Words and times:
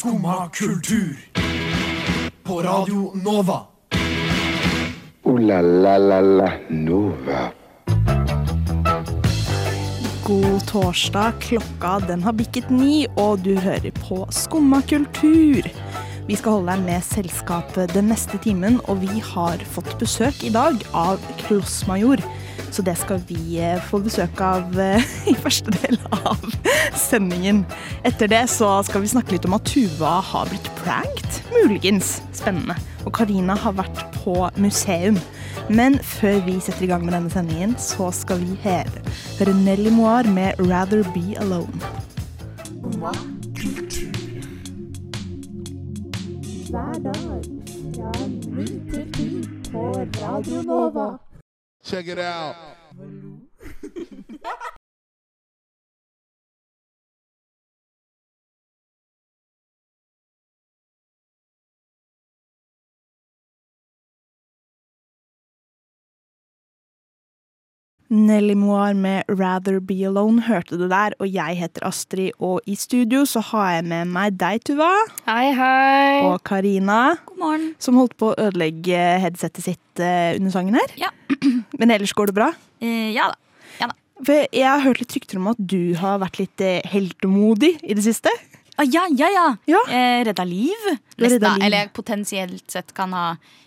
Skumma 0.00 0.48
kultur. 0.48 1.16
På 2.42 2.62
Radio 2.62 3.12
Nova. 3.24 3.60
O-la-la-la-la 5.22 6.52
Nova. 6.68 7.52
God 10.24 10.66
torsdag. 10.66 11.32
Klokka 11.40 11.98
den 12.08 12.22
har 12.22 12.32
bikket 12.32 12.70
ni, 12.70 13.06
og 13.16 13.44
du 13.44 13.58
hører 13.60 13.92
på 14.08 14.24
Skumma 14.32 14.80
kultur. 14.88 15.68
Vi 16.26 16.36
skal 16.36 16.52
holde 16.56 16.78
deg 16.78 16.88
med 16.88 17.04
selskapet 17.04 17.92
den 17.92 18.08
neste 18.08 18.40
timen, 18.40 18.80
og 18.88 19.04
vi 19.04 19.20
har 19.20 19.60
fått 19.76 19.98
besøk 20.00 20.40
i 20.48 20.54
dag 20.56 20.80
av 20.96 21.20
Klossmajor. 21.44 22.24
Så 22.70 22.82
det 22.86 22.94
skal 22.98 23.20
vi 23.28 23.58
eh, 23.58 23.80
få 23.90 23.98
besøk 24.04 24.40
av 24.40 24.78
eh, 24.78 25.02
i 25.32 25.34
første 25.34 25.72
del 25.74 25.98
av 26.14 26.38
sendingen. 26.98 27.64
Etter 28.06 28.30
det 28.30 28.44
så 28.52 28.70
skal 28.86 29.04
vi 29.04 29.10
snakke 29.10 29.34
litt 29.34 29.48
om 29.48 29.56
at 29.58 29.66
Tuva 29.66 30.20
har 30.30 30.50
blitt 30.50 30.70
pranked. 30.82 31.40
Muligens. 31.50 32.20
Spennende. 32.36 32.76
Og 33.04 33.12
Karina 33.16 33.56
har 33.58 33.74
vært 33.78 34.04
på 34.20 34.36
museum. 34.60 35.18
Men 35.70 35.98
før 36.02 36.40
vi 36.46 36.58
setter 36.62 36.86
i 36.86 36.90
gang 36.90 37.04
med 37.04 37.14
denne 37.14 37.30
sendingen, 37.30 37.76
så 37.78 38.10
skal 38.14 38.40
vi 38.42 38.56
høre, 38.64 39.02
høre 39.38 39.54
Nelly 39.54 39.90
Moir 39.94 40.26
med 40.30 40.58
'Rather 40.58 41.02
Be 41.14 41.34
Alone'. 41.38 41.80
Check 51.82 52.08
it 52.08 52.18
out. 52.18 52.56
Nelly 68.10 68.54
Moir 68.58 68.94
med 68.98 69.22
'Rather 69.28 69.78
Be 69.80 69.94
Alone' 70.08 70.42
hørte 70.48 70.76
du 70.76 70.88
der, 70.90 71.14
og 71.20 71.28
jeg 71.30 71.54
heter 71.60 71.84
Astrid, 71.86 72.32
og 72.40 72.60
i 72.66 72.74
studio 72.74 73.22
så 73.24 73.38
har 73.52 73.68
jeg 73.76 73.84
med 73.84 74.08
meg 74.10 74.36
deg, 74.38 74.64
Tuva, 74.66 74.90
Hei, 75.28 75.52
hei. 75.54 76.24
og 76.26 76.42
Karina, 76.42 77.14
God 77.26 77.38
morgen. 77.38 77.68
som 77.78 77.94
holdt 77.94 78.16
på 78.18 78.32
å 78.32 78.38
ødelegge 78.48 78.98
headsetet 79.22 79.62
sitt 79.62 80.00
eh, 80.02 80.34
under 80.34 80.50
sangen 80.50 80.74
her. 80.74 80.90
Ja. 80.98 81.10
Men 81.78 81.90
ellers 81.94 82.12
går 82.12 82.26
det 82.26 82.34
bra? 82.34 82.50
Eh, 82.82 83.14
ja 83.14 83.30
da. 83.30 83.34
For 84.20 84.36
jeg 84.52 84.68
har 84.68 84.82
hørt 84.84 84.98
litt 85.00 85.14
rykter 85.16 85.38
om 85.38 85.46
at 85.48 85.56
du 85.56 85.94
har 85.96 86.18
vært 86.20 86.36
litt 86.42 86.60
eh, 86.60 86.82
heltemodig 86.84 87.78
i 87.82 87.94
det 87.96 88.02
siste. 88.04 88.28
Ah, 88.80 88.86
ja, 88.88 89.08
ja, 89.10 89.28
ja. 89.28 89.56
Ja. 89.64 89.80
Eh, 89.92 90.24
redda 90.24 90.44
liv. 90.44 90.84
Redda 91.16 91.56
liv. 91.56 91.64
Eller 91.66 91.88
potensielt 91.92 92.70
sett 92.70 92.94
kan 92.96 93.12
ha 93.12 93.24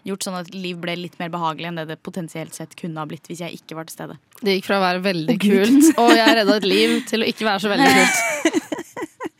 gjort 0.08 0.26
sånn 0.26 0.40
at 0.40 0.50
liv 0.56 0.80
ble 0.82 0.96
litt 0.98 1.20
mer 1.22 1.30
behagelig 1.30 1.70
enn 1.70 1.78
det 1.78 1.86
det 1.92 2.00
potensielt 2.02 2.58
sett 2.58 2.74
kunne 2.80 2.98
ha 2.98 3.06
blitt 3.06 3.30
hvis 3.30 3.44
jeg 3.46 3.60
ikke 3.60 3.78
var 3.78 3.86
til 3.86 4.00
stede. 4.00 4.18
Det 4.42 4.58
gikk 4.58 4.72
fra 4.72 4.80
å 4.80 4.84
være 4.84 5.04
veldig 5.06 5.36
oh, 5.36 5.44
kult, 5.46 5.92
og 6.02 6.16
jeg 6.18 6.38
redda 6.40 6.58
et 6.58 6.68
liv, 6.68 6.96
til 7.12 7.22
å 7.22 7.30
ikke 7.30 7.46
være 7.46 7.62
så 7.62 7.74
veldig 7.76 7.94
kult. 8.00 8.60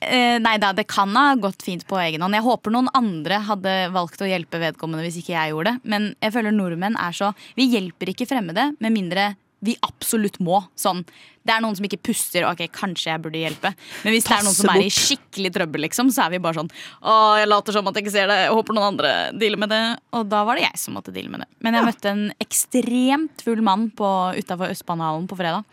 Eh, 0.04 0.36
nei 0.44 0.58
da, 0.60 0.74
det 0.76 0.84
kan 0.92 1.14
ha 1.16 1.30
gått 1.40 1.64
fint 1.64 1.86
på 1.88 1.96
egen 1.96 2.22
hånd. 2.22 2.36
Jeg 2.36 2.44
håper 2.44 2.74
noen 2.76 2.90
andre 2.94 3.38
hadde 3.48 3.72
valgt 3.96 4.20
å 4.22 4.28
hjelpe 4.28 4.60
vedkommende 4.60 5.06
hvis 5.06 5.22
ikke 5.22 5.32
jeg 5.32 5.54
gjorde 5.54 5.72
det. 5.72 5.90
Men 5.90 6.10
jeg 6.20 6.34
føler 6.36 6.54
nordmenn 6.54 6.98
er 7.00 7.16
så 7.16 7.30
Vi 7.56 7.70
hjelper 7.72 8.12
ikke 8.12 8.28
fremmede 8.28 8.66
med 8.84 8.94
mindre 8.94 9.30
vi 9.64 9.78
absolutt 9.86 10.42
må. 10.44 10.60
Sånn, 10.76 11.06
det 11.44 11.54
er 11.56 11.64
noen 11.64 11.76
som 11.78 11.88
ikke 11.88 12.02
puster. 12.10 12.48
Ok, 12.48 12.66
kanskje 12.74 13.12
jeg 13.12 13.24
burde 13.24 13.42
hjelpe. 13.42 13.74
Men 14.04 14.16
hvis 14.16 14.28
det 14.28 14.36
er 14.38 14.46
noen 14.48 14.58
som 14.58 14.72
er 14.74 14.86
i 14.86 14.92
skikkelig 14.94 15.54
trøbbel, 15.58 15.86
liksom, 15.88 16.12
så 16.16 16.26
er 16.26 16.36
vi 16.36 16.42
bare 16.44 16.62
sånn 16.62 16.72
Å, 16.72 17.16
jeg 17.42 17.50
later 17.52 17.76
som 17.76 17.90
at 17.90 18.00
jeg 18.00 18.08
ikke 18.08 18.16
ser 18.16 18.32
det. 18.32 18.40
Jeg 18.46 18.56
håper 18.56 18.78
noen 18.78 18.90
andre 18.94 19.14
dealer 19.36 19.64
med 19.66 19.74
det. 19.74 19.84
Og 20.16 20.28
da 20.32 20.44
var 20.48 20.60
det 20.60 20.68
jeg 20.68 20.84
som 20.86 20.98
måtte 20.98 21.16
deale 21.16 21.34
med 21.34 21.44
det. 21.44 21.50
Men 21.66 21.80
jeg 21.80 21.90
møtte 21.90 22.14
en 22.14 22.28
ekstremt 22.44 23.44
full 23.44 23.64
mann 23.66 23.90
utafor 23.94 24.72
Østbanehallen 24.72 25.28
på 25.30 25.40
fredag 25.40 25.68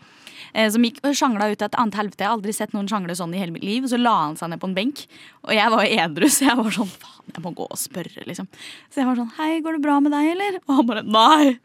eh, 0.53 0.69
som 0.71 0.83
gikk 0.85 0.99
og 1.05 1.15
sjangla 1.17 1.49
ut 1.51 1.61
av 1.61 1.69
et 1.69 1.79
annet 1.79 1.97
helvete. 1.99 2.23
Jeg 2.23 2.29
har 2.29 2.37
aldri 2.37 2.55
sett 2.55 2.75
noen 2.75 2.89
sjangle 2.91 3.15
sånn 3.17 3.33
i 3.35 3.41
hele 3.41 3.55
mitt 3.55 3.65
liv. 3.65 3.85
Og 3.85 3.91
så 3.91 3.99
la 3.99 4.13
han 4.25 4.37
seg 4.39 4.51
ned 4.51 4.61
på 4.61 4.69
en 4.69 4.75
benk. 4.77 5.03
Og 5.45 5.53
jeg 5.55 5.73
var 5.73 5.87
edru, 5.87 6.27
så 6.31 6.47
jeg 6.49 6.57
var 6.59 6.75
sånn 6.75 6.91
faen, 6.91 7.31
jeg 7.31 7.43
må 7.45 7.53
gå 7.57 7.67
og 7.67 7.79
spørre, 7.79 8.25
liksom. 8.27 8.49
Så 8.91 9.01
jeg 9.01 9.09
var 9.09 9.19
sånn 9.19 9.31
hei, 9.39 9.51
går 9.63 9.77
det 9.77 9.83
bra 9.85 9.97
med 10.03 10.15
deg, 10.15 10.31
eller? 10.35 10.59
Og 10.65 10.75
han 10.79 10.89
bare 10.89 11.05
nei, 11.07 11.55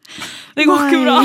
det 0.57 0.69
går 0.69 0.87
ikke 0.87 1.03
bra. 1.05 1.19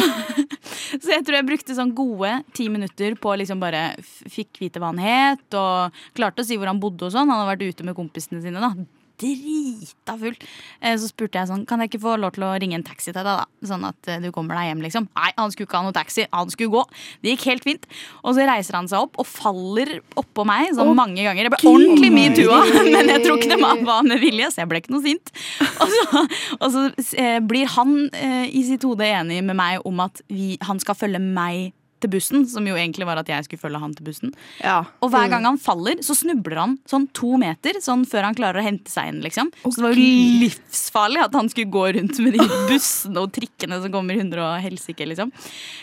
så 1.03 1.15
jeg 1.15 1.25
tror 1.27 1.39
jeg 1.39 1.49
brukte 1.51 1.77
sånn 1.77 1.95
gode 1.95 2.33
ti 2.57 2.67
minutter 2.73 3.17
på 3.19 3.35
liksom 3.41 3.61
bare 3.61 3.83
fikk 4.01 4.61
vite 4.63 4.81
hva 4.81 4.93
han 4.93 5.03
het, 5.03 5.45
og 5.57 6.01
klarte 6.17 6.43
å 6.43 6.47
si 6.47 6.57
hvor 6.59 6.71
han 6.71 6.81
bodde 6.81 7.07
og 7.07 7.13
sånn. 7.13 7.29
Han 7.29 7.43
hadde 7.43 7.53
vært 7.53 7.69
ute 7.75 7.87
med 7.87 7.97
kompisene 7.97 8.41
sine, 8.43 8.63
da 8.63 8.73
drita 9.21 10.17
full. 10.17 10.35
Eh, 10.81 10.97
Så 10.97 11.09
spurte 11.11 11.39
jeg 11.39 11.49
sånn, 11.49 11.65
kan 11.69 11.81
jeg 11.81 11.91
ikke 11.91 12.01
få 12.05 12.15
lov 12.19 12.33
til 12.35 12.45
å 12.47 12.53
ringe 12.61 12.77
en 12.79 12.85
taxi 12.85 13.11
til 13.11 13.19
deg, 13.21 13.27
da? 13.27 13.45
Sånn 13.67 13.85
at 13.87 14.09
eh, 14.09 14.21
du 14.23 14.29
kommer 14.35 14.57
deg 14.57 14.71
hjem, 14.71 14.83
liksom. 14.85 15.07
Nei, 15.17 15.31
han 15.37 15.53
skulle 15.53 15.69
ikke 15.69 15.79
ha 15.79 15.85
noe 15.87 15.95
taxi, 15.95 16.25
han 16.31 16.53
skulle 16.53 16.73
gå. 16.73 16.83
Det 17.21 17.35
gikk 17.35 17.47
helt 17.51 17.67
fint. 17.67 17.87
Og 18.23 18.35
så 18.37 18.47
reiser 18.49 18.77
han 18.79 18.89
seg 18.91 19.05
opp 19.05 19.19
og 19.21 19.29
faller 19.29 19.97
oppå 20.19 20.45
meg 20.47 20.73
sånn 20.77 20.93
mange 20.97 21.21
ganger. 21.21 21.47
Jeg 21.47 21.53
ble 21.55 21.73
ordentlig 21.73 22.11
mye 22.15 22.33
tua, 22.37 22.61
men 22.93 23.13
jeg 23.13 23.25
tror 23.25 23.37
ikke 23.37 23.51
det 23.53 23.61
var 23.61 24.07
med 24.07 24.21
vilje, 24.23 24.51
så 24.53 24.63
jeg 24.63 24.71
ble 24.71 24.81
ikke 24.81 24.95
noe 24.95 25.05
sint. 25.05 25.33
Og 25.81 25.93
så, 25.95 26.25
og 26.59 26.67
så 26.73 26.87
eh, 27.19 27.37
blir 27.45 27.69
han 27.77 27.97
i 28.11 28.61
sitt 28.65 28.83
hode 28.87 29.05
enig 29.05 29.41
med 29.45 29.57
meg 29.57 29.85
om 29.87 30.01
at 30.03 30.21
vi, 30.31 30.55
han 30.65 30.79
skal 30.81 30.97
følge 30.97 31.21
meg 31.21 31.71
til 32.01 32.11
bussen, 32.13 32.45
som 32.49 32.65
jo 32.67 32.77
egentlig 32.77 33.07
var 33.07 33.21
at 33.21 33.29
jeg 33.31 33.47
skulle 33.47 33.61
følge 33.61 33.81
han 33.81 33.93
til 33.97 34.07
bussen. 34.07 34.33
Ja. 34.63 34.81
Og 35.01 35.11
hver 35.13 35.29
gang 35.31 35.45
han 35.47 35.59
faller, 35.61 36.01
så 36.05 36.15
snubler 36.17 36.61
han 36.61 36.77
sånn 36.89 37.07
to 37.17 37.35
meter 37.41 37.79
sånn 37.83 38.05
før 38.09 38.27
han 38.29 38.37
klarer 38.37 38.61
å 38.61 38.65
hente 38.65 38.91
seg 38.91 39.11
inn. 39.11 39.21
liksom. 39.25 39.51
Så 39.63 39.75
det 39.77 39.85
var 39.85 39.95
jo 39.95 40.07
livsfarlig 40.41 41.23
at 41.25 41.37
han 41.37 41.51
skulle 41.51 41.73
gå 41.73 41.85
rundt 41.97 42.21
med 42.23 42.37
de 42.37 42.47
bussene 42.71 43.23
og 43.23 43.33
trikkene 43.35 43.81
som 43.83 43.93
kommer 43.93 44.19
100 44.19 44.43
og 44.45 44.61
helsike. 44.65 45.07
liksom. 45.11 45.33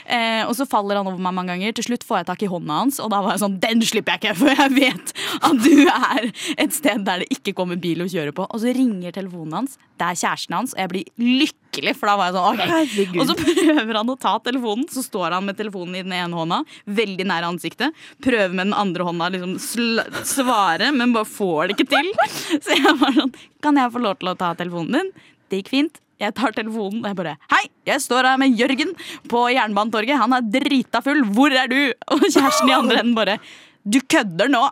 Eh, 0.07 0.43
og 0.47 0.55
så 0.59 0.69
faller 0.69 1.01
han 1.01 1.09
over 1.11 1.21
meg 1.23 1.37
mange 1.37 1.55
ganger. 1.55 1.77
Til 1.79 1.91
slutt 1.91 2.07
får 2.07 2.23
jeg 2.23 2.31
tak 2.33 2.47
i 2.47 2.51
hånda 2.53 2.81
hans, 2.83 3.01
og 3.03 3.13
da 3.15 3.23
var 3.25 3.37
jeg 3.37 3.45
sånn 3.45 3.59
Den 3.63 3.83
slipper 3.87 4.17
jeg 4.17 4.23
ikke, 4.23 4.37
for 4.43 4.53
jeg 4.55 4.75
vet 4.77 5.15
at 5.39 5.63
du 5.65 5.85
er 5.89 6.29
et 6.59 6.75
sted 6.75 7.05
der 7.07 7.23
det 7.23 7.29
ikke 7.35 7.55
kommer 7.59 7.79
bil 7.81 8.05
å 8.05 8.09
kjøre 8.11 8.35
på. 8.37 8.47
Og 8.49 8.63
så 8.63 8.73
ringer 8.75 9.15
telefonen 9.15 9.61
hans. 9.61 9.79
Det 9.99 10.07
er 10.07 10.19
kjæresten 10.21 10.57
hans, 10.57 10.75
og 10.77 10.83
jeg 10.83 10.93
blir 10.93 11.09
lykkelig, 11.19 11.95
for 11.99 12.11
da 12.11 12.17
var 12.19 12.29
jeg 12.29 12.37
sånn 12.37 12.63
ok. 12.63 13.21
Og 13.21 13.31
så 13.31 13.37
prøver 13.43 14.01
han 14.01 14.13
å 14.15 14.19
ta 14.21 14.35
telefonen, 14.45 14.89
så 14.93 15.05
står 15.05 15.37
han 15.37 15.49
med 15.49 15.59
telefonen 15.59 15.99
i 15.99 16.05
den 16.07 16.17
ene 16.17 16.39
hånda, 16.39 16.61
veldig 16.99 17.29
nær 17.29 17.49
ansiktet. 17.49 17.97
Prøver 18.25 18.55
med 18.55 18.69
den 18.71 18.77
andre 18.79 19.09
hånda 19.09 19.31
liksom 19.35 19.57
svare, 19.59 20.93
men 20.95 21.15
bare 21.17 21.29
får 21.29 21.71
det 21.71 21.79
ikke 21.79 21.91
til. 21.97 22.13
Så 22.65 22.77
jeg 22.77 22.99
var 23.01 23.15
sånn 23.17 23.33
Kan 23.65 23.79
jeg 23.79 23.93
få 23.95 24.01
lov 24.03 24.19
til 24.21 24.31
å 24.31 24.37
ta 24.39 24.53
telefonen 24.59 24.95
din? 24.99 25.11
Det 25.49 25.63
gikk 25.63 25.73
fint. 25.73 25.99
Jeg 26.19 26.35
tar 26.35 26.55
telefonen 26.55 27.05
og 27.05 27.07
jeg 27.07 27.19
bare 27.21 27.37
Hei, 27.53 27.63
jeg 27.87 28.03
står 28.03 28.27
her 28.27 28.41
med 28.43 28.59
Jørgen 28.59 28.91
på 29.31 29.45
Jernbanetorget. 29.55 30.19
Han 30.19 30.35
er 30.35 30.49
drita 30.51 31.03
full. 31.05 31.23
Hvor 31.35 31.55
er 31.55 31.71
du? 31.71 31.79
Og 32.11 32.25
kjæresten 32.27 32.73
i 32.73 32.75
andre 32.75 33.03
enden 33.05 33.15
bare 33.19 33.39
du 33.87 34.01
kødder 34.05 34.51
nå! 34.53 34.63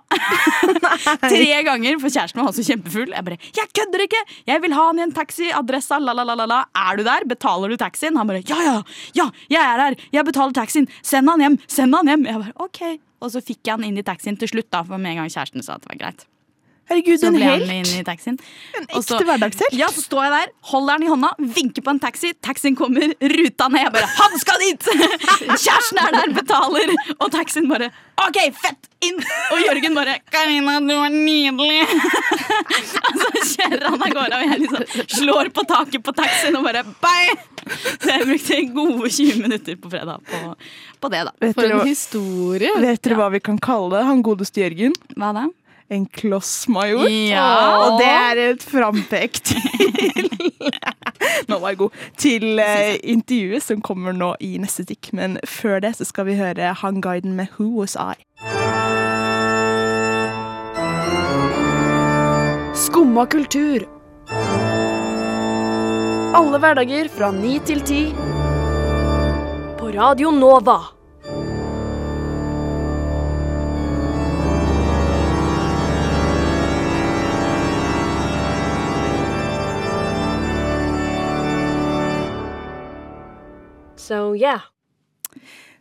Tre 1.31 1.63
ganger, 1.65 1.99
for 2.03 2.13
kjæresten 2.13 2.43
var 2.43 2.51
også 2.51 2.65
kjempefull. 2.67 3.15
Jeg 3.15 3.25
bare 3.25 3.39
'Jeg 3.57 3.69
kødder 3.79 4.05
ikke! 4.05 4.23
Jeg 4.47 4.63
vil 4.63 4.75
ha 4.77 4.87
han 4.87 4.99
i 4.99 5.03
en 5.03 5.13
taxi! 5.13 5.51
Adressa, 5.55 5.99
la, 5.99 6.13
la, 6.13 6.25
la, 6.25 6.35
la, 6.35 6.47
la. 6.47 6.61
Er 6.77 6.97
du 6.97 7.05
der? 7.07 7.25
Betaler 7.29 7.69
du 7.69 7.77
taxien?' 7.77 8.17
Han 8.17 8.27
bare 8.27 8.43
'Ja, 8.43 8.59
ja! 8.63 8.83
Ja, 9.15 9.31
jeg 9.51 9.63
er 9.63 9.85
her! 9.85 9.95
Jeg 10.13 10.25
betaler 10.25 10.53
taxien! 10.53 10.89
Send 11.03 11.29
han 11.31 11.41
hjem! 11.41 11.59
Send 11.69 11.95
han 11.95 12.07
hjem!' 12.07 12.27
Jeg 12.27 12.35
bare 12.35 12.53
'OK'. 12.61 12.99
Og 13.21 13.31
så 13.33 13.41
fikk 13.41 13.65
jeg 13.65 13.79
han 13.79 13.85
inn 13.85 13.99
i 13.99 14.03
taxien 14.03 14.37
til 14.37 14.49
slutt, 14.49 14.71
da, 14.71 14.83
for 14.83 14.99
med 14.99 15.15
en 15.15 15.23
gang 15.23 15.31
kjæresten 15.33 15.65
sa 15.65 15.79
at 15.79 15.87
det 15.87 15.95
var 15.95 16.03
greit. 16.05 16.27
Herregud, 16.89 17.19
Så 17.19 17.27
en 17.27 17.35
ble 17.35 17.45
han 17.45 17.59
helt. 17.61 17.67
med 17.67 17.87
inn 17.87 18.01
i 18.01 18.05
taxien. 18.07 18.37
En 18.79 18.87
så- 19.03 19.17
ekte 19.17 19.25
hverdagshelt. 19.27 19.73
Ja, 19.75 19.89
så 19.91 20.03
står 20.05 20.23
jeg 20.23 20.33
der, 20.37 20.53
holder 20.71 20.99
den 20.99 21.07
i 21.07 21.11
hånda, 21.11 21.31
vinker 21.57 21.83
på 21.83 21.91
en 21.91 21.99
taxi. 22.01 22.33
Taxien 22.41 22.77
kommer, 22.79 23.11
ruta 23.21 23.69
ned. 23.69 23.83
Jeg 23.83 23.93
bare 23.93 24.07
'Han 24.07 24.39
skal 24.39 24.59
dit!' 24.63 24.87
Kjæresten 25.65 25.99
er 25.99 26.13
der, 26.15 26.33
betaler. 26.35 26.95
Og 27.21 27.31
taxien 27.33 27.69
bare 27.69 27.91
'OK, 28.19 28.39
fett! 28.55 28.87
Inn!' 29.03 29.19
Og 29.53 29.59
Jørgen 29.67 29.95
bare 29.95 30.19
'Karina, 30.31 30.79
du 30.81 30.95
er 30.95 31.11
nydelig'. 31.11 31.87
Og 33.07 33.19
så 33.19 33.29
kjører 33.57 33.83
han 33.91 34.03
av 34.03 34.15
gårde, 34.15 34.37
og 34.37 34.47
jeg 34.47 34.61
liksom 34.61 35.07
slår 35.19 35.51
på 35.57 35.67
taket 35.67 36.03
på 36.07 36.15
taxien 36.15 36.57
og 36.57 36.65
bare 36.65 36.85
'bye'. 36.85 37.37
Så 37.99 38.09
jeg 38.15 38.27
brukte 38.31 38.75
gode 38.75 39.11
20 39.11 39.43
minutter 39.43 39.75
på 39.77 39.91
fredag 39.91 40.21
på, 40.23 40.55
på 41.03 41.11
det, 41.11 41.25
da. 41.27 41.33
Vet 41.43 41.55
For 41.59 41.65
en 41.67 41.81
hva- 41.81 41.85
historie. 41.89 42.71
vet 42.79 43.03
dere 43.03 43.17
hva 43.19 43.31
vi 43.33 43.41
kan 43.41 43.59
kalle 43.59 43.91
det? 43.99 44.05
Han 44.07 44.23
godeste 44.23 44.63
Jørgen? 44.63 44.95
Hva 45.17 45.33
da? 45.35 45.47
En 45.89 46.07
klossmajor. 46.07 47.07
Ja. 47.09 47.47
Og 47.87 48.01
det 48.01 48.09
er 48.11 48.41
et 48.51 48.65
frampek 48.67 49.39
til 49.47 50.27
Nå 51.49 51.59
var 51.63 51.73
jeg 51.73 51.79
god. 51.79 52.01
Til 52.19 52.59
uh, 52.59 52.97
intervjuet 53.07 53.63
som 53.63 53.83
kommer 53.85 54.15
nå 54.17 54.33
i 54.43 54.57
neste 54.63 54.83
stikk. 54.87 55.13
Men 55.15 55.39
før 55.47 55.79
det 55.85 55.95
så 55.99 56.07
skal 56.09 56.27
vi 56.27 56.39
høre 56.41 56.73
Han 56.83 57.01
Guiden 57.05 57.37
med 57.39 57.55
Who 57.55 57.71
Was 57.79 57.95
I. 57.95 58.19
Skumma 62.77 63.27
kultur. 63.31 63.87
Alle 66.37 66.59
hverdager 66.61 67.09
fra 67.15 67.31
ni 67.33 67.59
til 67.65 67.81
ti. 67.87 68.03
På 69.79 69.95
Radio 69.95 70.35
Nova. 70.35 70.96
So 84.07 84.37
yeah. 84.37 84.61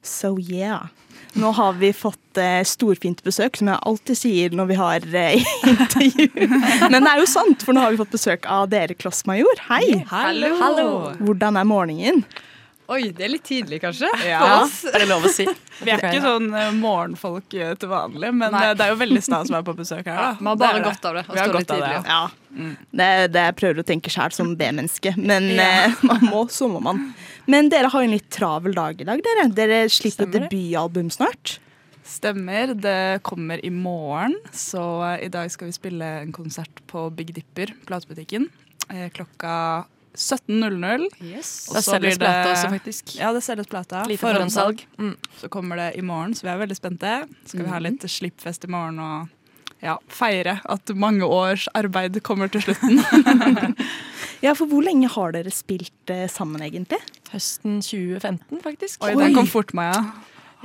So 0.01 0.39
yeah. 0.39 0.87
Nå 1.33 1.51
har 1.51 1.73
vi 1.73 1.91
fått 1.93 2.37
eh, 2.37 2.63
storfint 2.65 3.19
besøk, 3.23 3.57
som 3.59 3.69
jeg 3.69 3.77
alltid 3.89 4.17
sier 4.17 4.55
når 4.55 4.69
vi 4.71 4.77
har 4.79 5.05
eh, 5.19 5.49
intervju. 5.73 6.47
Men 6.89 7.03
det 7.03 7.11
er 7.11 7.21
jo 7.21 7.27
sant, 7.29 7.65
for 7.67 7.75
nå 7.75 7.83
har 7.83 7.93
vi 7.93 7.99
fått 7.99 8.15
besøk 8.15 8.47
av 8.49 8.69
dere, 8.71 8.95
Klossmajor. 8.97 9.61
Hei! 9.67 9.99
Hallo. 10.09 10.91
Hvordan 11.19 11.59
er 11.59 11.67
morgenen? 11.69 12.23
Oi, 12.85 13.07
det 13.17 13.23
er 13.25 13.31
litt 13.33 13.43
tidlig, 13.47 13.79
kanskje? 13.81 14.05
Ja. 14.27 14.39
Oss. 14.61 14.83
Er 14.85 15.01
det 15.01 15.07
lov 15.09 15.23
å 15.25 15.29
si? 15.33 15.45
Vi 15.81 15.89
er 15.89 16.03
ikke 16.05 16.21
sånn 16.21 16.51
eh, 16.53 16.67
morgenfolk 16.77 17.55
eh, 17.57 17.71
til 17.81 17.89
vanlig, 17.89 18.29
men 18.37 18.53
Nei. 18.53 18.61
eh, 18.67 18.73
det 18.77 18.85
er 18.85 18.91
jo 18.93 18.99
veldig 18.99 19.21
stas 19.25 19.49
å 19.49 19.55
være 19.55 19.65
på 19.71 19.73
besøk 19.79 20.03
her. 20.05 20.19
Da. 20.19 20.27
Vi 20.37 20.45
har 20.51 20.59
bare 20.61 20.77
Det 20.83 20.85
godt 20.91 21.07
av 21.09 21.17
det. 21.17 21.23
å 21.25 21.33
Vi 21.33 21.41
har 21.41 21.49
godt 21.55 21.63
litt 21.63 21.73
av 21.73 21.81
det, 21.81 21.89
tidlig. 21.95 22.13
ja. 22.13 22.23
Mm. 22.55 22.75
Det 23.01 23.07
det 23.35 23.41
jeg 23.47 23.55
prøver 23.59 23.81
å 23.81 23.85
tenke 23.89 24.13
sjæl 24.13 24.35
som 24.37 24.51
B-menneske, 24.59 25.15
men 25.17 25.49
ja. 25.57 25.89
man 26.11 26.27
må, 26.29 26.43
så 26.53 26.69
må 26.71 26.79
man. 26.85 27.01
Men 27.49 27.71
dere 27.73 27.89
har 27.91 28.05
en 28.05 28.13
litt 28.13 28.29
travel 28.31 28.77
dag 28.77 29.01
i 29.01 29.07
dag, 29.09 29.23
dere. 29.25 29.47
Dere 29.57 29.81
slipper 29.91 30.29
et 30.29 30.37
debutalbum 30.37 31.09
snart. 31.13 31.57
Stemmer. 32.05 32.75
Det 32.77 33.23
kommer 33.25 33.65
i 33.65 33.71
morgen, 33.73 34.37
så 34.53 34.85
i 35.17 35.27
dag 35.33 35.49
skal 35.49 35.71
vi 35.71 35.75
spille 35.79 36.11
en 36.21 36.31
konsert 36.37 36.85
på 36.91 37.07
Big 37.17 37.33
Dipper, 37.33 37.73
platebutikken, 37.89 38.45
eh, 38.93 39.09
klokka 39.09 39.57
17.00. 40.15 41.07
Yes. 41.21 41.53
Da 41.71 41.81
så 41.81 41.99
blir 41.99 42.15
selges 42.15 42.19
plata 42.21 42.51
også, 42.51 42.73
faktisk. 42.73 43.15
Ja, 43.19 43.31
det 43.35 43.43
selges 43.45 43.69
plata. 43.71 44.03
Lite 44.09 44.23
forhåndssalg. 44.23 44.85
Mm. 44.97 45.15
Så 45.39 45.49
kommer 45.53 45.79
det 45.81 45.91
i 45.99 46.03
morgen, 46.05 46.35
så 46.35 46.47
vi 46.47 46.53
er 46.55 46.61
veldig 46.63 46.77
spente. 46.77 47.15
Så 47.45 47.55
skal 47.55 47.65
vi 47.67 47.73
ha 47.73 47.81
litt 47.83 48.05
slippfest 48.09 48.67
i 48.67 48.71
morgen 48.75 49.01
og 49.03 49.33
ja, 49.83 49.97
feire 50.09 50.59
at 50.71 50.91
mange 50.97 51.27
års 51.27 51.67
arbeid 51.77 52.17
kommer 52.25 52.51
til 52.51 52.65
slutten. 52.65 53.01
Ja, 54.43 54.51
for 54.53 54.69
hvor 54.69 54.83
lenge 54.85 55.07
har 55.09 55.31
dere 55.33 55.49
spilt 55.53 56.11
eh, 56.11 56.27
sammen, 56.29 56.61
egentlig? 56.61 56.99
Høsten 57.31 57.79
2015, 57.81 58.59
faktisk. 58.61 59.01
Oi, 59.07 59.15
den 59.17 59.33
kom 59.33 59.47
fort, 59.49 59.71
Maja. 59.73 60.03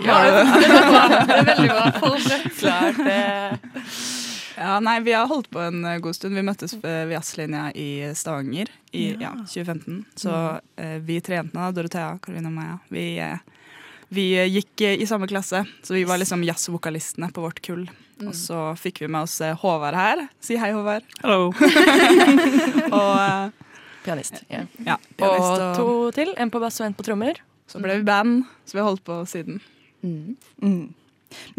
Ja, 0.05 0.17
det 0.25 0.33
er 0.33 0.89
bra. 0.91 1.03
Det 1.09 1.37
er 1.37 1.47
veldig 1.49 1.71
bra. 1.71 1.85
Forberedt. 2.03 2.57
Klart 2.61 3.01
det. 3.07 4.20
Ja, 4.57 4.81
nei, 4.81 5.01
Vi 5.01 5.13
har 5.13 5.29
holdt 5.31 5.51
på 5.51 5.61
en 5.63 5.85
eh, 5.85 5.99
god 6.03 6.17
stund. 6.17 6.35
Vi 6.37 6.45
møttes 6.47 6.75
ved 6.83 7.13
jazzlinja 7.15 7.71
i 7.79 7.89
Stavanger 8.17 8.71
i 8.93 9.07
ja. 9.21 9.33
2015. 9.45 10.05
Så 10.19 10.35
eh, 10.77 10.99
vi 11.05 11.21
tre 11.25 11.41
jentene, 11.41 11.71
Dorothea, 11.77 12.13
Karoline 12.23 12.51
og 12.51 12.57
Maja, 12.57 12.77
vi, 12.93 13.07
eh, 13.23 13.65
vi 14.11 14.27
eh, 14.39 14.51
gikk 14.51 14.87
eh, 14.87 14.99
i 15.01 15.09
samme 15.09 15.29
klasse. 15.31 15.65
Så 15.83 15.97
vi 15.97 16.05
var 16.09 16.21
liksom 16.21 16.45
jazzvokalistene 16.47 17.31
på 17.35 17.47
vårt 17.47 17.63
kull. 17.65 17.89
Og 18.21 18.35
så 18.37 18.59
fikk 18.77 19.01
vi 19.01 19.09
med 19.09 19.25
oss 19.25 19.39
eh, 19.45 19.57
Håvard 19.57 19.97
her. 19.97 20.27
Si 20.45 20.59
hei, 20.61 20.73
Håvard. 20.77 21.07
Hallo. 21.23 21.53
og 23.01 23.13
eh, 23.17 23.69
Pianist. 24.05 24.43
ja. 24.49 24.65
ja, 24.87 24.97
pianist, 25.17 25.45
Og 25.45 25.77
to 25.77 25.89
til. 26.17 26.33
En 26.41 26.53
på 26.53 26.61
bass 26.63 26.81
og 26.81 26.89
en 26.89 26.97
på 26.97 27.05
trommer. 27.07 27.41
Så 27.71 27.81
ble 27.83 28.01
vi 28.01 28.07
band, 28.07 28.43
så 28.67 28.77
vi 28.77 28.83
har 28.83 28.89
holdt 28.89 29.05
på 29.07 29.21
siden. 29.31 29.61
Mm. 30.03 30.89